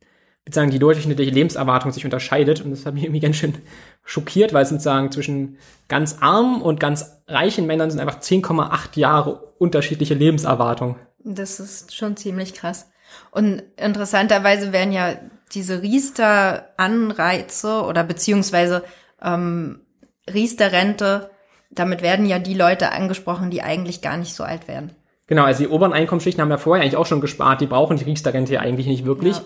Ich 0.00 0.46
würde 0.46 0.54
sagen, 0.54 0.70
die 0.70 0.78
durchschnittliche 0.78 1.30
Lebenserwartung 1.30 1.92
sich 1.92 2.06
unterscheidet. 2.06 2.62
Und 2.62 2.70
das 2.70 2.86
hat 2.86 2.94
mich 2.94 3.04
irgendwie 3.04 3.20
ganz 3.20 3.36
schön 3.36 3.54
schockiert, 4.02 4.54
weil 4.54 4.62
es 4.62 4.70
sozusagen 4.70 5.12
zwischen 5.12 5.58
ganz 5.88 6.18
armen 6.20 6.62
und 6.62 6.80
ganz 6.80 7.22
reichen 7.26 7.66
Männern 7.66 7.90
sind 7.90 8.00
einfach 8.00 8.20
10,8 8.20 8.98
Jahre 8.98 9.52
unterschiedliche 9.58 10.14
Lebenserwartung. 10.14 10.96
Das 11.24 11.60
ist 11.60 11.94
schon 11.94 12.16
ziemlich 12.16 12.54
krass. 12.54 12.90
Und 13.30 13.62
interessanterweise 13.76 14.72
werden 14.72 14.92
ja 14.92 15.14
diese 15.52 15.82
Riester-Anreize 15.82 17.82
oder 17.82 18.04
beziehungsweise 18.04 18.84
ähm, 19.22 19.80
Riester-Rente 20.32 21.30
damit 21.70 22.02
werden 22.02 22.26
ja 22.26 22.38
die 22.38 22.54
Leute 22.54 22.92
angesprochen, 22.92 23.50
die 23.50 23.62
eigentlich 23.62 24.00
gar 24.00 24.16
nicht 24.16 24.34
so 24.34 24.44
alt 24.44 24.68
werden. 24.68 24.92
Genau, 25.26 25.44
also 25.44 25.62
die 25.62 25.68
oberen 25.68 25.92
Einkommensschichten 25.92 26.40
haben 26.40 26.50
ja 26.50 26.56
vorher 26.56 26.82
eigentlich 26.82 26.96
auch 26.96 27.06
schon 27.06 27.20
gespart, 27.20 27.60
die 27.60 27.66
brauchen 27.66 27.98
die 27.98 28.04
Riester-Rente 28.04 28.54
ja 28.54 28.60
eigentlich 28.60 28.86
nicht 28.86 29.04
wirklich. 29.04 29.36
Ja. 29.36 29.42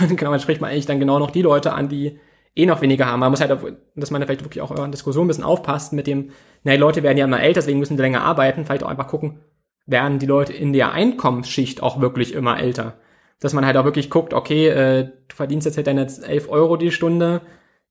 Und 0.00 0.16
genau, 0.16 0.32
dann 0.32 0.40
spricht 0.40 0.60
man 0.60 0.70
eigentlich 0.70 0.86
dann 0.86 1.00
genau 1.00 1.18
noch 1.18 1.30
die 1.30 1.42
Leute 1.42 1.72
an, 1.72 1.88
die 1.88 2.18
eh 2.56 2.66
noch 2.66 2.80
weniger 2.80 3.06
haben. 3.06 3.20
Man 3.20 3.30
muss 3.30 3.40
halt, 3.40 3.52
auf, 3.52 3.64
dass 3.94 4.10
man 4.10 4.20
da 4.20 4.26
vielleicht 4.26 4.44
wirklich 4.44 4.60
auch 4.60 4.72
in 4.72 4.90
Diskussion 4.90 5.24
ein 5.24 5.28
bisschen 5.28 5.44
aufpasst 5.44 5.92
mit 5.92 6.08
dem, 6.08 6.30
naja, 6.64 6.76
die 6.76 6.80
Leute 6.80 7.02
werden 7.04 7.16
ja 7.16 7.24
immer 7.24 7.40
älter, 7.40 7.60
deswegen 7.60 7.78
müssen 7.78 7.96
die 7.96 8.02
länger 8.02 8.22
arbeiten, 8.22 8.66
vielleicht 8.66 8.82
auch 8.82 8.88
einfach 8.88 9.06
gucken, 9.06 9.40
werden 9.86 10.18
die 10.18 10.26
Leute 10.26 10.52
in 10.52 10.72
der 10.72 10.92
Einkommensschicht 10.92 11.82
auch 11.82 12.00
wirklich 12.00 12.34
immer 12.34 12.58
älter. 12.58 12.94
Dass 13.40 13.54
man 13.54 13.64
halt 13.64 13.76
auch 13.76 13.84
wirklich 13.84 14.10
guckt, 14.10 14.34
okay, 14.34 14.68
äh, 14.68 15.04
du 15.04 15.34
verdienst 15.34 15.64
jetzt 15.64 15.76
halt 15.76 15.86
deine 15.86 16.02
11 16.02 16.48
Euro 16.48 16.76
die 16.76 16.92
Stunde, 16.92 17.40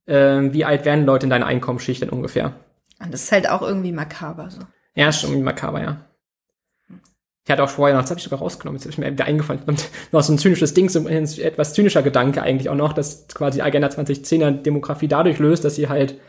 äh, 0.05 0.41
wie 0.53 0.65
alt 0.65 0.85
werden 0.85 1.05
Leute 1.05 1.25
in 1.25 1.29
deiner 1.29 1.47
Einkommensschicht 1.47 2.01
denn 2.01 2.09
ungefähr? 2.09 2.53
Und 3.01 3.13
das 3.13 3.23
ist 3.23 3.31
halt 3.31 3.49
auch 3.49 3.61
irgendwie 3.61 3.91
makaber 3.91 4.49
so. 4.49 4.61
Ja, 4.95 5.09
ist 5.09 5.21
schon 5.21 5.31
irgendwie 5.31 5.45
makaber, 5.45 5.81
ja. 5.81 6.05
Ich 7.45 7.51
hatte 7.51 7.63
auch 7.63 7.69
vorher 7.69 7.95
noch, 7.95 8.03
das 8.03 8.11
habe 8.11 8.19
ich 8.19 8.23
sogar 8.23 8.39
rausgenommen, 8.39 8.79
jetzt 8.79 8.85
ist 8.85 8.99
mir 8.99 9.11
wieder 9.11 9.25
eingefallen, 9.25 9.61
noch 10.11 10.21
so 10.21 10.33
ein 10.33 10.37
zynisches 10.37 10.75
Ding, 10.75 10.87
so 10.87 10.99
ein 10.99 11.07
etwas 11.07 11.73
zynischer 11.73 12.03
Gedanke 12.03 12.43
eigentlich 12.43 12.69
auch 12.69 12.75
noch, 12.75 12.93
dass 12.93 13.27
quasi 13.27 13.61
Agenda 13.61 13.87
2010er 13.87 14.51
Demografie 14.51 15.07
dadurch 15.07 15.39
löst, 15.39 15.65
dass 15.65 15.75
sie 15.75 15.89
halt 15.89 16.19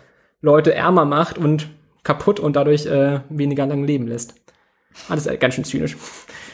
Leute 0.40 0.72
ärmer 0.72 1.04
macht 1.04 1.36
und 1.36 1.68
kaputt 2.04 2.40
und 2.40 2.56
dadurch 2.56 2.86
äh, 2.86 3.20
weniger 3.28 3.66
lang 3.66 3.84
leben 3.84 4.06
lässt. 4.06 4.39
Ah, 5.09 5.14
das 5.14 5.26
ist 5.26 5.41
ganz 5.41 5.55
schön 5.55 5.64
zynisch. 5.64 5.97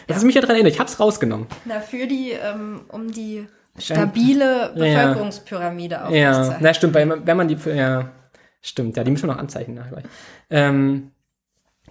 Ist 0.07 0.24
mich 0.24 0.34
ja 0.34 0.41
dran 0.41 0.57
erinnert, 0.57 0.72
ich 0.72 0.80
hab's 0.80 1.01
rausgenommen. 1.01 1.47
Na, 1.64 1.80
für 1.80 2.07
die, 2.07 2.30
ähm, 2.30 2.82
um 2.89 3.11
die 3.11 3.47
stabile 3.78 4.72
Bevölkerungspyramide 4.74 6.05
aufrechtzuerhalten. 6.05 6.53
Ja, 6.53 6.59
na 6.61 6.74
stimmt, 6.74 6.95
weil 6.95 7.26
wenn 7.26 7.37
man 7.37 7.49
die, 7.49 7.57
ja, 7.68 8.11
Stimmt, 8.66 8.97
ja, 8.97 9.05
die 9.05 9.12
müssen 9.12 9.28
wir 9.28 9.32
noch 9.32 9.41
anzeichnen. 9.41 9.80
Ähm, 10.51 11.12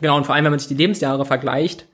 genau, 0.01 0.17
und 0.17 0.25
vor 0.25 0.35
allem, 0.35 0.43
wenn 0.43 0.51
man 0.51 0.59
sich 0.59 0.67
die 0.67 0.73
Lebensjahre 0.73 1.23
vergleicht, 1.23 1.87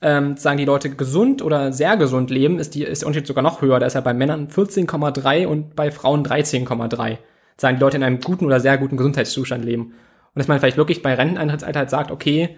ähm, 0.00 0.36
sagen 0.36 0.58
die 0.58 0.64
Leute 0.64 0.90
gesund 0.90 1.42
oder 1.42 1.72
sehr 1.72 1.96
gesund 1.96 2.30
leben, 2.30 2.60
ist, 2.60 2.76
die, 2.76 2.84
ist 2.84 3.02
der 3.02 3.08
Unterschied 3.08 3.26
sogar 3.26 3.42
noch 3.42 3.62
höher. 3.62 3.80
Da 3.80 3.86
ist 3.86 3.94
ja 3.94 4.00
bei 4.00 4.14
Männern 4.14 4.46
14,3 4.46 5.48
und 5.48 5.74
bei 5.74 5.90
Frauen 5.90 6.24
13,3. 6.24 7.18
Sagen 7.56 7.78
die 7.78 7.80
Leute 7.80 7.96
in 7.96 8.04
einem 8.04 8.20
guten 8.20 8.46
oder 8.46 8.60
sehr 8.60 8.78
guten 8.78 8.96
Gesundheitszustand 8.96 9.64
leben. 9.64 9.86
Und 9.86 10.36
dass 10.36 10.46
man 10.46 10.60
vielleicht 10.60 10.76
wirklich 10.76 11.02
bei 11.02 11.14
Renteneintrittsalter 11.14 11.80
halt 11.80 11.90
sagt, 11.90 12.12
okay, 12.12 12.56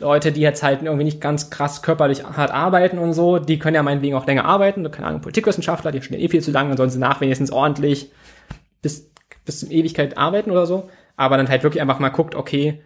Leute, 0.00 0.32
die 0.32 0.40
jetzt 0.40 0.62
halt 0.62 0.82
irgendwie 0.82 1.04
nicht 1.04 1.20
ganz 1.20 1.50
krass 1.50 1.82
körperlich 1.82 2.24
hart 2.24 2.50
arbeiten 2.50 2.98
und 2.98 3.12
so, 3.12 3.38
die 3.38 3.58
können 3.58 3.74
ja 3.74 3.82
meinetwegen 3.82 4.16
auch 4.16 4.26
länger 4.26 4.46
arbeiten. 4.46 4.90
Keine 4.90 5.08
Ahnung, 5.08 5.20
Politikwissenschaftler, 5.20 5.92
die 5.92 6.00
studieren 6.00 6.24
eh 6.24 6.28
viel 6.28 6.42
zu 6.42 6.50
lange 6.50 6.70
und 6.70 6.76
sollen 6.76 6.90
sie 6.90 6.98
nach 6.98 7.20
wenigstens 7.20 7.52
ordentlich 7.52 8.10
bis, 8.82 9.12
bis 9.44 9.60
zum 9.60 9.70
Ewigkeit 9.70 10.16
arbeiten 10.16 10.50
oder 10.50 10.66
so. 10.66 10.88
Aber 11.16 11.36
dann 11.36 11.48
halt 11.48 11.62
wirklich 11.62 11.82
einfach 11.82 11.98
mal 11.98 12.08
guckt, 12.08 12.34
okay, 12.34 12.80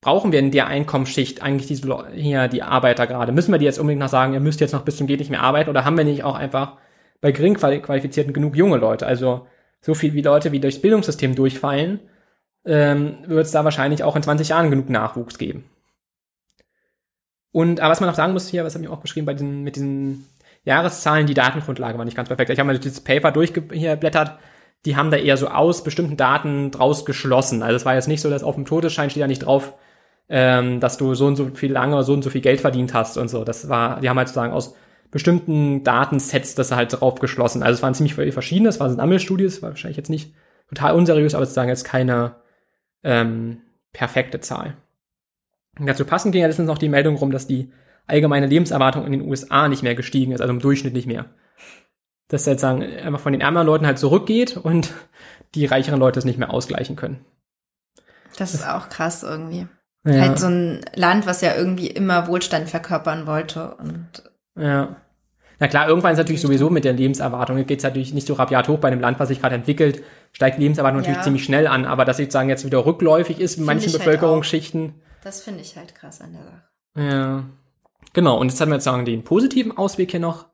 brauchen 0.00 0.32
wir 0.32 0.38
in 0.38 0.50
der 0.50 0.68
Einkommensschicht 0.68 1.42
eigentlich 1.42 1.66
diese 1.66 2.12
hier 2.14 2.48
die 2.48 2.62
Arbeiter 2.62 3.06
gerade? 3.06 3.32
Müssen 3.32 3.52
wir 3.52 3.58
die 3.58 3.66
jetzt 3.66 3.78
unbedingt 3.78 4.00
noch 4.00 4.08
sagen, 4.08 4.32
ihr 4.32 4.40
müsst 4.40 4.60
jetzt 4.60 4.72
noch 4.72 4.84
bis 4.84 4.96
zum 4.96 5.06
geht 5.06 5.18
nicht 5.18 5.30
mehr 5.30 5.42
arbeiten 5.42 5.70
oder 5.70 5.84
haben 5.84 5.98
wir 5.98 6.04
nicht 6.04 6.24
auch 6.24 6.36
einfach 6.36 6.78
bei 7.20 7.32
gering 7.32 7.54
qualifizierten 7.56 8.32
genug 8.32 8.56
junge 8.56 8.78
Leute? 8.78 9.06
Also 9.06 9.46
so 9.80 9.94
viel 9.94 10.14
wie 10.14 10.22
Leute, 10.22 10.52
wie 10.52 10.60
durchs 10.60 10.80
Bildungssystem 10.80 11.34
durchfallen, 11.34 12.00
ähm, 12.64 13.18
wird 13.26 13.46
es 13.46 13.52
da 13.52 13.64
wahrscheinlich 13.64 14.02
auch 14.02 14.16
in 14.16 14.22
20 14.22 14.48
Jahren 14.48 14.70
genug 14.70 14.88
Nachwuchs 14.88 15.38
geben. 15.38 15.64
Und 17.58 17.80
aber 17.80 17.90
was 17.90 17.98
man 17.98 18.08
noch 18.08 18.14
sagen 18.14 18.34
muss 18.34 18.46
hier, 18.46 18.64
was 18.64 18.76
habe 18.76 18.84
ich 18.84 18.90
auch 18.90 19.00
beschrieben 19.00 19.26
bei 19.26 19.34
diesen 19.34 19.64
mit 19.64 19.74
diesen 19.74 20.28
Jahreszahlen, 20.62 21.26
die 21.26 21.34
Datengrundlage 21.34 21.98
war 21.98 22.04
nicht 22.04 22.16
ganz 22.16 22.28
perfekt. 22.28 22.50
Ich 22.50 22.58
habe 22.60 22.68
mal 22.68 22.78
dieses 22.78 23.00
Paper 23.00 23.32
durchgeblättert. 23.32 24.38
Die 24.84 24.94
haben 24.94 25.10
da 25.10 25.16
eher 25.16 25.36
so 25.36 25.48
aus 25.48 25.82
bestimmten 25.82 26.16
Daten 26.16 26.70
draus 26.70 27.04
geschlossen. 27.04 27.64
Also 27.64 27.74
es 27.74 27.84
war 27.84 27.96
jetzt 27.96 28.06
nicht 28.06 28.20
so, 28.20 28.30
dass 28.30 28.44
auf 28.44 28.54
dem 28.54 28.64
Todesschein 28.64 29.10
steht 29.10 29.22
ja 29.22 29.26
nicht 29.26 29.40
drauf, 29.40 29.72
ähm, 30.28 30.78
dass 30.78 30.98
du 30.98 31.16
so 31.16 31.26
und 31.26 31.34
so 31.34 31.50
viel 31.52 31.72
lange 31.72 32.00
so 32.04 32.12
und 32.12 32.22
so 32.22 32.30
viel 32.30 32.42
Geld 32.42 32.60
verdient 32.60 32.94
hast 32.94 33.18
und 33.18 33.26
so. 33.26 33.42
Das 33.42 33.68
war, 33.68 34.00
die 34.00 34.08
haben 34.08 34.18
halt 34.18 34.28
sozusagen 34.28 34.52
aus 34.52 34.76
bestimmten 35.10 35.82
Datensets 35.82 36.54
das 36.54 36.70
halt 36.70 37.00
drauf 37.00 37.18
geschlossen. 37.18 37.64
Also 37.64 37.78
es 37.78 37.82
waren 37.82 37.94
ziemlich 37.94 38.14
verschiedene, 38.14 38.68
es 38.68 38.78
waren 38.78 38.94
Sammelstudien, 38.94 39.48
es 39.48 39.62
war 39.62 39.70
wahrscheinlich 39.70 39.96
jetzt 39.96 40.10
nicht 40.10 40.32
total 40.68 40.94
unseriös, 40.94 41.34
aber 41.34 41.44
sozusagen 41.44 41.70
jetzt 41.70 41.82
keine 41.82 42.36
ähm, 43.02 43.62
perfekte 43.92 44.38
Zahl. 44.38 44.76
Und 45.78 45.86
dazu 45.86 46.04
passend 46.04 46.32
ging 46.32 46.42
ja 46.42 46.46
letztens 46.46 46.66
noch 46.66 46.78
die 46.78 46.88
Meldung 46.88 47.16
rum, 47.16 47.30
dass 47.30 47.46
die 47.46 47.70
allgemeine 48.06 48.46
Lebenserwartung 48.46 49.04
in 49.04 49.12
den 49.12 49.28
USA 49.28 49.68
nicht 49.68 49.82
mehr 49.82 49.94
gestiegen 49.94 50.32
ist, 50.32 50.40
also 50.40 50.52
im 50.52 50.60
Durchschnitt 50.60 50.94
nicht 50.94 51.06
mehr. 51.06 51.26
Dass 52.28 52.46
jetzt 52.46 52.60
sagen, 52.60 52.82
einfach 52.82 53.20
von 53.20 53.32
den 53.32 53.40
ärmeren 53.40 53.66
Leuten 53.66 53.86
halt 53.86 53.98
zurückgeht 53.98 54.56
und 54.56 54.92
die 55.54 55.66
reicheren 55.66 56.00
Leute 56.00 56.18
es 56.18 56.24
nicht 56.24 56.38
mehr 56.38 56.52
ausgleichen 56.52 56.96
können. 56.96 57.24
Das 58.36 58.54
ist 58.54 58.68
auch 58.68 58.88
krass 58.88 59.22
irgendwie. 59.22 59.66
Ja. 60.06 60.20
Halt 60.20 60.38
so 60.38 60.46
ein 60.46 60.80
Land, 60.94 61.26
was 61.26 61.40
ja 61.40 61.54
irgendwie 61.54 61.88
immer 61.88 62.28
Wohlstand 62.28 62.68
verkörpern 62.68 63.26
wollte 63.26 63.74
und. 63.76 64.22
Ja. 64.56 64.96
Na 65.60 65.66
klar, 65.66 65.88
irgendwann 65.88 66.12
ist 66.12 66.18
natürlich 66.18 66.40
sowieso 66.40 66.70
mit 66.70 66.84
der 66.84 66.92
Lebenserwartung, 66.92 67.66
geht 67.66 67.78
es 67.78 67.84
natürlich 67.84 68.14
nicht 68.14 68.28
so 68.28 68.34
rabiat 68.34 68.68
hoch 68.68 68.78
bei 68.78 68.88
einem 68.88 69.00
Land, 69.00 69.18
was 69.18 69.26
sich 69.26 69.40
gerade 69.40 69.56
entwickelt, 69.56 70.04
steigt 70.32 70.56
die 70.56 70.62
Lebenserwartung 70.62 71.00
ja. 71.00 71.08
natürlich 71.08 71.24
ziemlich 71.24 71.44
schnell 71.44 71.66
an, 71.66 71.84
aber 71.84 72.04
dass 72.04 72.18
sozusagen 72.18 72.48
jetzt 72.48 72.64
wieder 72.64 72.86
rückläufig 72.86 73.40
ist 73.40 73.58
in 73.58 73.64
manchen 73.64 73.90
halt 73.90 73.98
Bevölkerungsschichten. 73.98 74.82
Halt 74.82 75.07
das 75.22 75.40
finde 75.42 75.60
ich 75.60 75.76
halt 75.76 75.94
krass 75.94 76.20
an 76.20 76.32
der 76.32 76.42
Sache. 76.44 76.62
Ja. 76.96 77.44
Genau, 78.12 78.38
und 78.38 78.48
jetzt 78.48 78.60
haben 78.60 78.70
wir 78.70 78.76
jetzt 78.76 78.84
sagen 78.84 79.04
den 79.04 79.24
positiven 79.24 79.76
Ausweg 79.76 80.10
hier 80.10 80.20
noch, 80.20 80.46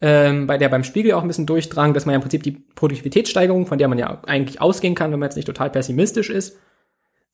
ähm, 0.00 0.46
bei 0.46 0.58
der 0.58 0.68
beim 0.68 0.84
Spiegel 0.84 1.12
auch 1.12 1.22
ein 1.22 1.28
bisschen 1.28 1.46
durchdrang, 1.46 1.94
dass 1.94 2.04
man 2.04 2.12
ja 2.12 2.16
im 2.16 2.22
Prinzip 2.22 2.42
die 2.42 2.52
Produktivitätssteigerung, 2.52 3.66
von 3.66 3.78
der 3.78 3.88
man 3.88 3.98
ja 3.98 4.22
eigentlich 4.26 4.60
ausgehen 4.60 4.94
kann, 4.94 5.10
wenn 5.10 5.18
man 5.18 5.28
jetzt 5.28 5.36
nicht 5.36 5.46
total 5.46 5.70
pessimistisch 5.70 6.28
ist, 6.28 6.58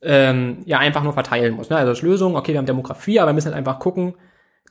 ähm, 0.01 0.59
ja 0.65 0.79
einfach 0.79 1.03
nur 1.03 1.13
verteilen 1.13 1.55
muss. 1.55 1.71
Ne? 1.71 1.77
Also 1.77 1.91
als 1.91 2.03
Lösung, 2.03 2.37
okay, 2.37 2.53
wir 2.53 2.59
haben 2.59 2.67
Demografie, 2.67 3.19
aber 3.19 3.31
wir 3.31 3.35
müssen 3.35 3.49
halt 3.49 3.57
einfach 3.57 3.81
gucken, 3.81 4.15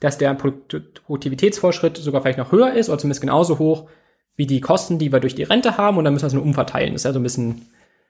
dass 0.00 0.18
der 0.18 0.34
Produktivitätsvorschritt 0.34 1.96
sogar 1.98 2.22
vielleicht 2.22 2.38
noch 2.38 2.50
höher 2.50 2.72
ist 2.72 2.88
oder 2.88 2.98
zumindest 2.98 3.20
genauso 3.20 3.58
hoch 3.58 3.88
wie 4.36 4.46
die 4.46 4.60
Kosten, 4.60 4.98
die 4.98 5.12
wir 5.12 5.20
durch 5.20 5.34
die 5.34 5.42
Rente 5.42 5.76
haben 5.76 5.98
und 5.98 6.04
dann 6.04 6.14
müssen 6.14 6.24
wir 6.24 6.28
es 6.28 6.34
nur 6.34 6.42
umverteilen. 6.42 6.92
Das 6.92 7.02
ist 7.02 7.04
ja 7.04 7.12
so 7.12 7.20
ein 7.20 7.22
bisschen 7.22 7.66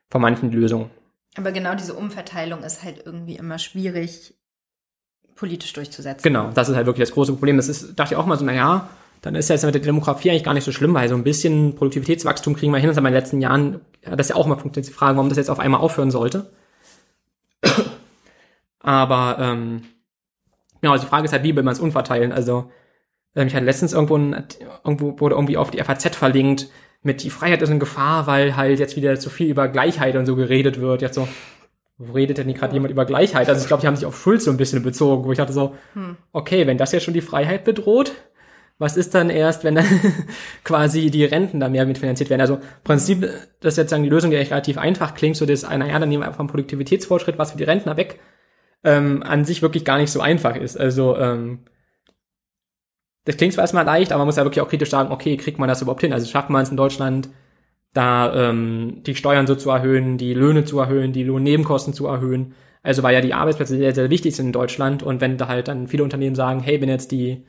von 0.08 0.22
manchen 0.22 0.52
Lösungen. 0.52 0.90
Aber 1.36 1.52
genau 1.52 1.74
diese 1.74 1.94
Umverteilung 1.94 2.62
ist 2.62 2.82
halt 2.82 3.02
irgendwie 3.04 3.36
immer 3.36 3.58
schwierig 3.58 4.34
politisch 5.34 5.72
durchzusetzen. 5.72 6.22
Genau, 6.22 6.50
das 6.52 6.68
ist 6.68 6.76
halt 6.76 6.86
wirklich 6.86 7.08
das 7.08 7.14
große 7.14 7.32
Problem. 7.32 7.56
Das 7.56 7.68
ist, 7.68 7.98
dachte 7.98 8.14
ich 8.14 8.18
auch 8.18 8.26
mal 8.26 8.38
so, 8.38 8.44
naja, 8.44 8.88
dann 9.22 9.34
ist 9.34 9.48
ja 9.48 9.54
jetzt 9.54 9.64
mit 9.64 9.74
der 9.74 9.82
Demografie 9.82 10.30
eigentlich 10.30 10.44
gar 10.44 10.52
nicht 10.52 10.64
so 10.64 10.72
schlimm, 10.72 10.94
weil 10.94 11.08
so 11.08 11.14
ein 11.14 11.24
bisschen 11.24 11.74
Produktivitätswachstum 11.74 12.54
kriegen 12.54 12.72
wir 12.72 12.78
hin. 12.78 12.88
Das 12.88 12.96
haben 12.96 13.06
in 13.06 13.12
den 13.12 13.20
letzten 13.20 13.40
Jahren, 13.40 13.80
ja, 14.04 14.14
das 14.16 14.26
ist 14.26 14.30
ja 14.30 14.36
auch 14.36 14.46
mal 14.46 14.56
funktioniert, 14.56 14.88
die 14.88 14.96
Frage, 14.96 15.16
warum 15.16 15.28
das 15.28 15.38
jetzt 15.38 15.48
auf 15.48 15.60
einmal 15.60 15.80
aufhören 15.80 16.10
sollte. 16.10 16.50
Aber, 18.80 19.36
ähm, 19.38 19.82
genau, 20.80 20.92
also 20.92 21.04
die 21.04 21.08
Frage 21.08 21.24
ist 21.24 21.32
halt, 21.32 21.44
wie 21.44 21.54
will 21.54 21.62
man 21.62 21.72
es 21.72 21.80
umverteilen? 21.80 22.32
Also, 22.32 22.70
ähm, 23.36 23.46
ich 23.46 23.54
hatte 23.54 23.64
letztens 23.64 23.92
irgendwo, 23.92 24.16
ein, 24.16 24.44
irgendwo 24.84 25.18
wurde 25.20 25.36
irgendwie 25.36 25.56
auf 25.56 25.70
die 25.70 25.82
FAZ 25.82 26.16
verlinkt, 26.16 26.68
mit 27.02 27.22
die 27.22 27.30
Freiheit 27.30 27.62
ist 27.62 27.70
in 27.70 27.80
Gefahr, 27.80 28.26
weil 28.26 28.56
halt 28.56 28.78
jetzt 28.78 28.96
wieder 28.96 29.18
zu 29.18 29.30
viel 29.30 29.48
über 29.48 29.68
Gleichheit 29.68 30.16
und 30.16 30.26
so 30.26 30.36
geredet 30.36 30.80
wird. 30.80 31.02
Jetzt 31.02 31.16
so, 31.16 31.26
wo 31.98 32.12
redet 32.12 32.38
denn 32.38 32.52
gerade 32.54 32.74
jemand 32.74 32.92
über 32.92 33.04
Gleichheit? 33.04 33.48
Also 33.48 33.60
ich 33.60 33.66
glaube, 33.66 33.80
die 33.80 33.86
haben 33.86 33.96
sich 33.96 34.06
auf 34.06 34.20
Schulz 34.20 34.44
so 34.44 34.50
ein 34.50 34.56
bisschen 34.56 34.82
bezogen, 34.82 35.24
wo 35.24 35.32
ich 35.32 35.38
dachte 35.38 35.52
so, 35.52 35.74
hm. 35.94 36.16
okay, 36.32 36.66
wenn 36.66 36.78
das 36.78 36.92
jetzt 36.92 37.04
schon 37.04 37.14
die 37.14 37.20
Freiheit 37.20 37.64
bedroht, 37.64 38.12
was 38.78 38.96
ist 38.96 39.14
dann 39.14 39.30
erst, 39.30 39.64
wenn 39.64 39.76
dann 39.76 39.86
quasi 40.64 41.10
die 41.10 41.24
Renten 41.24 41.60
da 41.60 41.68
mehr 41.68 41.86
mitfinanziert 41.86 42.30
werden? 42.30 42.40
Also 42.40 42.54
im 42.54 42.62
Prinzip, 42.84 43.28
das 43.60 43.74
ist 43.74 43.78
jetzt 43.78 43.90
sagen 43.90 44.02
die 44.02 44.08
Lösung, 44.08 44.30
die 44.30 44.36
echt 44.36 44.50
relativ 44.50 44.78
einfach 44.78 45.14
klingt, 45.14 45.36
so 45.36 45.46
dass 45.46 45.64
einer, 45.64 45.86
ja, 45.86 45.98
dann 45.98 46.08
nehmen 46.08 46.22
wir 46.22 46.26
einfach 46.26 46.40
einen 46.40 46.48
Produktivitätsfortschritt, 46.48 47.38
was 47.38 47.52
für 47.52 47.58
die 47.58 47.64
Rentner 47.64 47.96
weg, 47.96 48.18
ähm, 48.84 49.22
an 49.22 49.44
sich 49.44 49.62
wirklich 49.62 49.84
gar 49.84 49.98
nicht 49.98 50.10
so 50.10 50.20
einfach 50.20 50.56
ist. 50.56 50.78
Also 50.78 51.16
ähm, 51.16 51.60
das 53.24 53.36
klingt 53.36 53.54
zwar 53.54 53.62
erstmal 53.62 53.84
leicht, 53.84 54.12
aber 54.12 54.20
man 54.20 54.26
muss 54.26 54.36
ja 54.36 54.44
wirklich 54.44 54.62
auch 54.62 54.68
kritisch 54.68 54.90
sagen, 54.90 55.12
okay, 55.12 55.36
kriegt 55.36 55.58
man 55.58 55.68
das 55.68 55.82
überhaupt 55.82 56.00
hin? 56.00 56.12
Also 56.12 56.26
schafft 56.26 56.50
man 56.50 56.62
es 56.62 56.70
in 56.70 56.76
Deutschland, 56.76 57.28
da 57.94 58.50
ähm, 58.50 59.02
die 59.06 59.14
Steuern 59.14 59.46
so 59.46 59.54
zu 59.54 59.70
erhöhen, 59.70 60.18
die 60.18 60.34
Löhne 60.34 60.64
zu 60.64 60.78
erhöhen, 60.78 61.12
die 61.12 61.24
Lohnnebenkosten 61.24 61.94
zu 61.94 62.06
erhöhen. 62.06 62.54
Also 62.82 63.02
weil 63.02 63.14
ja 63.14 63.20
die 63.20 63.34
Arbeitsplätze 63.34 63.76
sehr, 63.76 63.94
sehr 63.94 64.10
wichtig 64.10 64.34
sind 64.34 64.46
in 64.46 64.52
Deutschland 64.52 65.02
und 65.02 65.20
wenn 65.20 65.36
da 65.36 65.46
halt 65.46 65.68
dann 65.68 65.86
viele 65.86 66.02
Unternehmen 66.02 66.34
sagen, 66.34 66.60
hey, 66.60 66.80
wenn 66.80 66.88
jetzt 66.88 67.12
die 67.12 67.46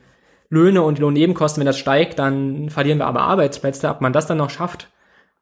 Löhne 0.48 0.82
und 0.82 0.98
die 0.98 1.02
Lohnnebenkosten, 1.02 1.60
wenn 1.60 1.66
das 1.66 1.78
steigt, 1.78 2.18
dann 2.18 2.70
verlieren 2.70 2.98
wir 2.98 3.06
aber 3.06 3.22
Arbeitsplätze. 3.22 3.88
Ob 3.88 4.00
man 4.00 4.12
das 4.12 4.26
dann 4.26 4.38
noch 4.38 4.50
schafft, 4.50 4.90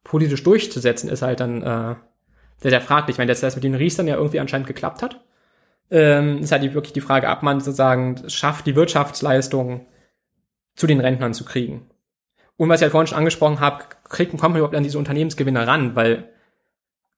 politisch 0.05 0.43
durchzusetzen, 0.43 1.11
ist 1.11 1.23
halt 1.23 1.41
dann 1.41 1.63
äh, 1.63 1.95
sehr, 2.59 2.71
sehr 2.71 2.81
fraglich. 2.81 3.19
Wenn 3.19 3.29
das, 3.29 3.41
das 3.41 3.55
mit 3.55 3.65
den 3.65 3.75
Riestern 3.75 4.07
ja 4.09 4.17
irgendwie 4.17 4.41
anscheinend 4.41 4.67
geklappt 4.67 5.03
hat, 5.03 5.21
ähm, 5.91 6.39
ist 6.39 6.53
halt 6.53 6.63
wirklich 6.63 6.95
die 6.95 7.03
Frage, 7.03 7.29
ob 7.29 7.43
man 7.43 7.61
sozusagen 7.61 8.23
schafft, 8.29 8.67
die 8.67 8.77
Wirtschaftsleistung 8.77 9.87
zu 10.75 10.87
den 10.87 11.01
Rentnern 11.01 11.35
zu 11.35 11.45
kriegen. 11.45 11.87
Und 12.57 12.69
was 12.69 12.81
ich 12.81 12.83
halt 12.83 12.93
vorhin 12.93 13.07
schon 13.07 13.19
angesprochen 13.19 13.61
habe, 13.61 13.85
kriegt, 14.09 14.31
kommt 14.33 14.43
man 14.43 14.57
überhaupt 14.57 14.77
an 14.77 14.83
diese 14.83 14.99
Unternehmensgewinne 14.99 15.67
ran, 15.67 15.97
weil 15.97 16.29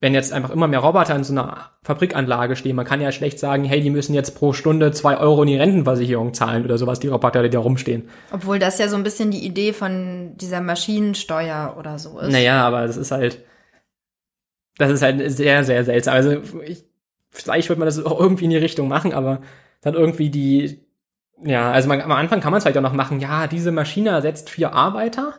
wenn 0.00 0.12
jetzt 0.12 0.32
einfach 0.34 0.50
immer 0.50 0.68
mehr 0.68 0.80
Roboter 0.80 1.16
in 1.16 1.24
so 1.24 1.32
einer 1.32 1.70
Fabrikanlage 1.82 2.56
stehen, 2.56 2.76
man 2.76 2.84
kann 2.84 3.00
ja 3.00 3.10
schlecht 3.10 3.38
sagen, 3.38 3.64
hey, 3.64 3.80
die 3.80 3.88
müssen 3.88 4.12
jetzt 4.12 4.32
pro 4.32 4.52
Stunde 4.52 4.92
zwei 4.92 5.16
Euro 5.16 5.42
in 5.42 5.48
die 5.48 5.56
Rentenversicherung 5.56 6.34
zahlen 6.34 6.64
oder 6.64 6.76
sowas, 6.76 7.00
die 7.00 7.08
Roboter, 7.08 7.42
die 7.42 7.48
da 7.48 7.58
rumstehen. 7.58 8.10
Obwohl 8.30 8.58
das 8.58 8.78
ja 8.78 8.88
so 8.88 8.96
ein 8.96 9.02
bisschen 9.02 9.30
die 9.30 9.46
Idee 9.46 9.72
von 9.72 10.36
dieser 10.36 10.60
Maschinensteuer 10.60 11.76
oder 11.78 11.98
so 11.98 12.18
ist. 12.18 12.32
Naja, 12.32 12.66
aber 12.66 12.86
das 12.86 12.98
ist 12.98 13.12
halt, 13.12 13.44
das 14.76 14.90
ist 14.90 15.00
halt 15.00 15.30
sehr, 15.32 15.64
sehr 15.64 15.84
seltsam. 15.84 16.14
Also 16.14 16.42
ich, 16.66 16.84
vielleicht 17.30 17.70
wird 17.70 17.78
man 17.78 17.86
das 17.86 18.04
auch 18.04 18.20
irgendwie 18.20 18.44
in 18.44 18.50
die 18.50 18.58
Richtung 18.58 18.88
machen, 18.88 19.14
aber 19.14 19.40
dann 19.80 19.94
irgendwie 19.94 20.28
die, 20.28 20.83
ja, 21.42 21.70
also 21.72 21.88
man, 21.88 22.00
am 22.00 22.12
Anfang 22.12 22.40
kann 22.40 22.50
man 22.50 22.58
es 22.58 22.64
vielleicht 22.64 22.78
auch 22.78 22.82
noch 22.82 22.92
machen, 22.92 23.20
ja, 23.20 23.46
diese 23.46 23.72
Maschine 23.72 24.10
ersetzt 24.10 24.50
vier 24.50 24.72
Arbeiter 24.72 25.34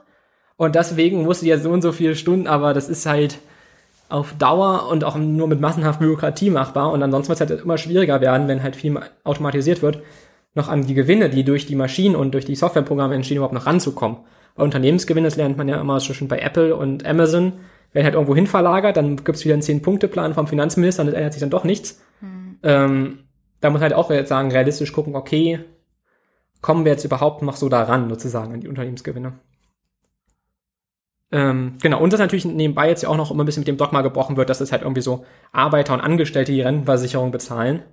und 0.57 0.75
deswegen 0.75 1.23
muss 1.23 1.39
sie 1.39 1.49
ja 1.49 1.57
so 1.57 1.71
und 1.71 1.81
so 1.81 1.91
viele 1.91 2.15
Stunden, 2.15 2.47
aber 2.47 2.73
das 2.73 2.89
ist 2.89 3.05
halt 3.05 3.39
auf 4.07 4.33
Dauer 4.37 4.87
und 4.89 5.03
auch 5.03 5.15
nur 5.15 5.47
mit 5.47 5.61
massenhaft 5.61 5.99
Bürokratie 5.99 6.49
machbar 6.49 6.91
und 6.91 7.01
ansonsten 7.01 7.29
wird 7.29 7.41
es 7.41 7.49
halt 7.49 7.63
immer 7.63 7.77
schwieriger 7.77 8.21
werden, 8.21 8.47
wenn 8.47 8.61
halt 8.61 8.75
viel 8.75 8.99
automatisiert 9.23 9.81
wird, 9.81 10.01
noch 10.53 10.69
an 10.69 10.85
die 10.85 10.93
Gewinne, 10.93 11.29
die 11.29 11.43
durch 11.43 11.65
die 11.65 11.75
Maschinen 11.75 12.15
und 12.15 12.33
durch 12.33 12.45
die 12.45 12.55
Softwareprogramme 12.55 13.15
entstehen, 13.15 13.37
überhaupt 13.37 13.53
noch 13.53 13.65
ranzukommen. 13.65 14.17
Bei 14.55 14.63
Unternehmensgewinne, 14.63 15.27
das 15.27 15.35
lernt 15.35 15.57
man 15.57 15.67
ja 15.67 15.81
immer 15.81 15.99
schon 15.99 16.27
bei 16.27 16.39
Apple 16.39 16.75
und 16.75 17.05
Amazon, 17.05 17.53
werden 17.91 18.05
halt 18.05 18.13
irgendwo 18.13 18.35
hin 18.35 18.47
verlagert, 18.47 18.97
dann 18.97 19.17
gibt's 19.17 19.43
wieder 19.43 19.53
einen 19.53 19.61
Zehn-Punkte-Plan 19.61 20.33
vom 20.33 20.47
Finanzminister 20.47 21.01
und 21.01 21.09
es 21.09 21.13
ändert 21.13 21.33
sich 21.33 21.39
dann 21.41 21.49
doch 21.49 21.63
nichts. 21.63 22.01
Mhm. 22.21 22.57
Ähm, 22.63 23.19
da 23.59 23.69
muss 23.69 23.81
halt 23.81 23.93
auch 23.93 24.11
jetzt 24.11 24.29
sagen, 24.29 24.51
realistisch 24.51 24.93
gucken, 24.93 25.15
okay, 25.15 25.59
kommen 26.65 26.83
wir 26.83 26.93
jetzt 26.93 27.05
überhaupt 27.05 27.43
noch 27.43 27.57
so 27.57 27.69
daran, 27.69 28.09
sozusagen, 28.09 28.51
an 28.51 28.59
die 28.59 28.67
Unternehmensgewinne. 28.67 29.33
Ähm, 31.31 31.77
genau, 31.79 32.01
und 32.01 32.11
das 32.11 32.19
natürlich 32.19 32.43
nebenbei 32.43 32.89
jetzt 32.89 33.03
ja 33.03 33.09
auch 33.09 33.17
noch 33.17 33.29
immer 33.29 33.43
ein 33.43 33.45
bisschen 33.45 33.61
mit 33.61 33.67
dem 33.67 33.77
Dogma 33.77 34.01
gebrochen 34.01 34.35
wird, 34.35 34.49
dass 34.49 34.61
es 34.61 34.71
halt 34.71 34.81
irgendwie 34.81 35.03
so 35.03 35.25
Arbeiter 35.51 35.93
und 35.93 36.01
Angestellte 36.01 36.51
die 36.51 36.61
Rentenversicherung 36.61 37.29
bezahlen. 37.29 37.83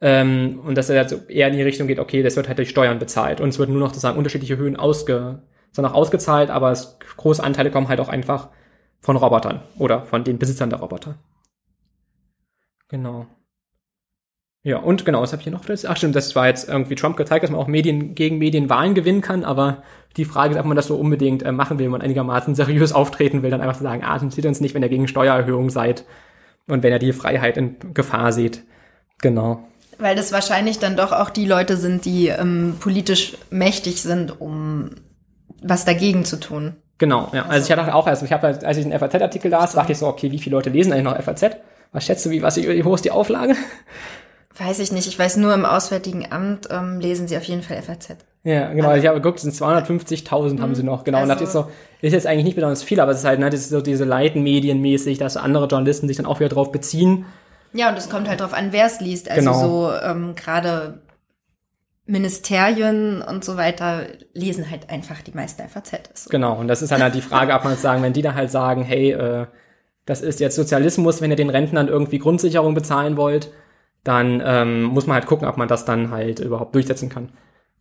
Ähm, 0.00 0.60
und 0.64 0.76
dass 0.76 0.88
er 0.88 1.02
jetzt 1.02 1.28
eher 1.28 1.48
in 1.48 1.54
die 1.54 1.62
Richtung 1.62 1.88
geht, 1.88 1.98
okay, 1.98 2.22
das 2.22 2.36
wird 2.36 2.46
halt 2.46 2.58
durch 2.58 2.70
Steuern 2.70 3.00
bezahlt. 3.00 3.40
Und 3.40 3.48
es 3.48 3.58
wird 3.58 3.68
nur 3.68 3.80
noch 3.80 3.88
sozusagen 3.88 4.16
unterschiedliche 4.16 4.58
Höhen 4.58 4.76
ausge, 4.76 5.42
sondern 5.72 5.92
ausgezahlt, 5.92 6.50
aber 6.50 6.70
es, 6.70 7.00
große 7.16 7.42
Anteile 7.42 7.72
kommen 7.72 7.88
halt 7.88 7.98
auch 7.98 8.08
einfach 8.08 8.50
von 9.00 9.16
Robotern 9.16 9.62
oder 9.76 10.04
von 10.04 10.22
den 10.22 10.38
Besitzern 10.38 10.70
der 10.70 10.78
Roboter. 10.78 11.18
Genau. 12.86 13.26
Ja, 14.68 14.76
und 14.76 15.06
genau, 15.06 15.22
was 15.22 15.32
habe 15.32 15.40
ich 15.40 15.44
hier 15.44 15.52
noch? 15.54 15.62
Ach 15.66 15.96
stimmt, 15.96 16.14
das 16.14 16.36
war 16.36 16.46
jetzt 16.46 16.68
irgendwie 16.68 16.94
Trump 16.94 17.16
gezeigt, 17.16 17.42
dass 17.42 17.50
man 17.50 17.58
auch 17.58 17.68
Medien 17.68 18.14
gegen 18.14 18.36
Medien 18.36 18.68
Wahlen 18.68 18.92
gewinnen 18.92 19.22
kann, 19.22 19.42
aber 19.42 19.82
die 20.18 20.26
Frage 20.26 20.52
ist, 20.52 20.60
ob 20.60 20.66
man 20.66 20.76
das 20.76 20.88
so 20.88 20.96
unbedingt 20.96 21.42
äh, 21.42 21.52
machen 21.52 21.78
will, 21.78 21.86
wenn 21.86 21.92
man 21.92 22.02
einigermaßen 22.02 22.54
seriös 22.54 22.92
auftreten 22.92 23.42
will, 23.42 23.50
dann 23.50 23.62
einfach 23.62 23.78
zu 23.78 23.82
sagen, 23.82 24.04
ah, 24.04 24.12
interessiert 24.16 24.44
uns 24.44 24.60
nicht, 24.60 24.74
wenn 24.74 24.82
ihr 24.82 24.90
gegen 24.90 25.08
Steuererhöhung 25.08 25.70
seid 25.70 26.04
und 26.66 26.82
wenn 26.82 26.92
ihr 26.92 26.98
die 26.98 27.14
Freiheit 27.14 27.56
in 27.56 27.76
Gefahr 27.94 28.30
seht. 28.30 28.62
Genau. 29.22 29.66
Weil 29.96 30.14
das 30.14 30.32
wahrscheinlich 30.32 30.78
dann 30.78 30.98
doch 30.98 31.12
auch 31.12 31.30
die 31.30 31.46
Leute 31.46 31.78
sind, 31.78 32.04
die 32.04 32.28
ähm, 32.28 32.76
politisch 32.78 33.38
mächtig 33.48 34.02
sind, 34.02 34.38
um 34.38 34.90
was 35.62 35.86
dagegen 35.86 36.26
zu 36.26 36.38
tun. 36.38 36.76
Genau, 36.98 37.30
ja. 37.32 37.46
Also, 37.46 37.72
ich 37.72 37.74
dachte 37.74 37.94
auch, 37.94 38.06
also 38.06 38.26
ich 38.26 38.32
habe, 38.34 38.48
als 38.48 38.76
ich 38.76 38.84
den 38.84 38.92
FAZ-Artikel 38.92 39.50
las, 39.50 39.72
dachte 39.72 39.92
ich 39.92 39.98
so, 39.98 40.08
okay, 40.08 40.30
wie 40.30 40.38
viele 40.38 40.56
Leute 40.56 40.68
lesen 40.68 40.92
eigentlich 40.92 41.04
noch 41.04 41.22
FAZ? 41.22 41.56
Was 41.92 42.04
schätzt 42.04 42.26
du, 42.26 42.30
wie, 42.30 42.42
was, 42.42 42.58
wie 42.58 42.82
hoch 42.82 42.96
ist 42.96 43.06
die 43.06 43.10
Auflage? 43.10 43.56
Weiß 44.58 44.78
ich 44.80 44.90
nicht. 44.92 45.06
Ich 45.06 45.18
weiß 45.18 45.36
nur, 45.36 45.54
im 45.54 45.64
Auswärtigen 45.64 46.26
Amt 46.32 46.68
ähm, 46.70 47.00
lesen 47.00 47.28
sie 47.28 47.36
auf 47.36 47.44
jeden 47.44 47.62
Fall 47.62 47.80
FAZ. 47.82 48.16
Ja, 48.44 48.72
genau. 48.72 48.88
Also, 48.88 49.02
ich 49.02 49.08
habe 49.08 49.20
geguckt, 49.20 49.38
es 49.38 49.42
sind 49.42 49.54
250.000 49.54 50.60
haben 50.60 50.74
sie 50.74 50.82
noch. 50.82 51.04
Genau. 51.04 51.18
und 51.18 51.30
Also- 51.30 51.32
dachte 51.34 51.44
ich 51.44 51.50
so, 51.50 51.66
ist 52.00 52.12
jetzt 52.12 52.26
eigentlich 52.26 52.44
nicht 52.44 52.54
besonders 52.54 52.82
viel, 52.82 53.00
aber 53.00 53.12
es 53.12 53.18
ist 53.18 53.24
halt, 53.24 53.40
ne, 53.40 53.50
das 53.50 53.60
ist 53.60 53.70
so 53.70 53.80
diese 53.80 54.04
Leitenmedienmäßig, 54.04 55.18
dass 55.18 55.36
andere 55.36 55.66
Journalisten 55.66 56.08
sich 56.08 56.16
dann 56.16 56.26
auch 56.26 56.40
wieder 56.40 56.48
drauf 56.48 56.72
beziehen. 56.72 57.26
Ja, 57.72 57.90
und 57.90 57.98
es 57.98 58.08
kommt 58.08 58.28
halt 58.28 58.40
drauf 58.40 58.54
an, 58.54 58.68
wer 58.72 58.86
es 58.86 59.00
liest. 59.00 59.30
Also 59.30 59.40
Genau. 59.50 59.60
so 59.60 59.92
ähm, 60.02 60.34
gerade 60.34 61.02
Ministerien 62.06 63.20
und 63.20 63.44
so 63.44 63.56
weiter 63.58 64.02
lesen 64.32 64.70
halt 64.70 64.88
einfach 64.88 65.20
die 65.20 65.32
meisten 65.32 65.62
FAZ. 65.68 65.92
Ist 66.14 66.24
so. 66.24 66.30
Genau. 66.30 66.58
Und 66.58 66.68
das 66.68 66.80
ist 66.80 66.90
dann 66.90 67.02
halt 67.02 67.14
die 67.14 67.20
Frage, 67.20 67.52
ob 67.52 67.64
man 67.64 67.74
jetzt 67.74 67.82
sagen, 67.82 68.02
wenn 68.02 68.14
die 68.14 68.22
da 68.22 68.34
halt 68.34 68.50
sagen, 68.50 68.82
hey, 68.82 69.12
äh, 69.12 69.46
das 70.06 70.22
ist 70.22 70.40
jetzt 70.40 70.56
Sozialismus, 70.56 71.20
wenn 71.20 71.30
ihr 71.30 71.36
den 71.36 71.50
Rentnern 71.50 71.88
irgendwie 71.88 72.18
Grundsicherung 72.18 72.72
bezahlen 72.74 73.18
wollt, 73.18 73.50
dann 74.08 74.42
ähm, 74.44 74.84
muss 74.84 75.06
man 75.06 75.14
halt 75.14 75.26
gucken, 75.26 75.46
ob 75.46 75.58
man 75.58 75.68
das 75.68 75.84
dann 75.84 76.10
halt 76.10 76.40
überhaupt 76.40 76.74
durchsetzen 76.74 77.10
kann. 77.10 77.28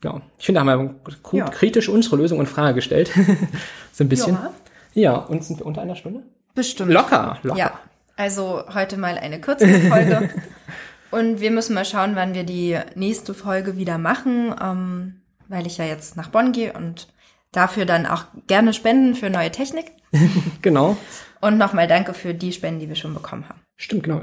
Ja. 0.04 0.22
Ich 0.38 0.46
finde, 0.46 0.62
da 0.62 0.68
haben 0.68 0.80
wir 0.80 0.94
gut, 1.24 1.34
Ja. 1.34 1.46
kritisch 1.46 1.88
unsere 1.88 2.18
Lösung 2.18 2.40
in 2.42 2.46
Frage 2.46 2.76
gestellt. 2.76 3.12
so 3.94 4.04
ein 4.04 4.10
bisschen. 4.10 4.34
Ja. 4.34 4.54
Ja, 4.94 5.16
und 5.16 5.44
sind 5.44 5.60
wir 5.60 5.66
unter 5.66 5.82
einer 5.82 5.96
Stunde? 5.96 6.24
Bestimmt. 6.54 6.92
Locker, 6.92 7.38
locker. 7.44 7.58
Ja, 7.58 7.80
also 8.18 8.64
heute 8.74 8.98
mal 8.98 9.18
eine 9.18 9.40
kürzere 9.40 9.80
Folge. 9.80 10.30
und 11.12 11.40
wir 11.40 11.52
müssen 11.52 11.74
mal 11.76 11.86
schauen, 11.86 12.16
wann 12.16 12.34
wir 12.34 12.44
die 12.44 12.78
nächste 12.96 13.34
Folge 13.34 13.78
wieder 13.78 13.98
machen, 13.98 14.54
ähm, 14.62 15.22
weil 15.48 15.66
ich 15.66 15.78
ja 15.78 15.86
jetzt 15.86 16.18
nach 16.18 16.28
Bonn 16.30 16.52
gehe 16.52 16.74
und 16.74 17.08
dafür 17.54 17.86
dann 17.86 18.06
auch 18.06 18.26
gerne 18.48 18.74
spenden 18.74 19.16
für 19.16 19.30
neue 19.30 19.52
Technik. 19.52 19.92
Genau. 20.62 20.98
Und 21.40 21.58
nochmal 21.58 21.88
danke 21.88 22.14
für 22.14 22.34
die 22.34 22.52
Spenden, 22.52 22.80
die 22.80 22.90
wir 22.90 22.96
schon 22.96 23.14
bekommen 23.14 23.48
haben. 23.48 23.62
Stimmt, 23.78 24.04
genau. 24.04 24.22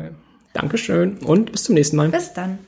Dankeschön 0.54 1.18
und 1.18 1.52
bis 1.52 1.64
zum 1.64 1.74
nächsten 1.74 1.96
Mal. 1.96 2.08
Bis 2.08 2.32
dann. 2.32 2.58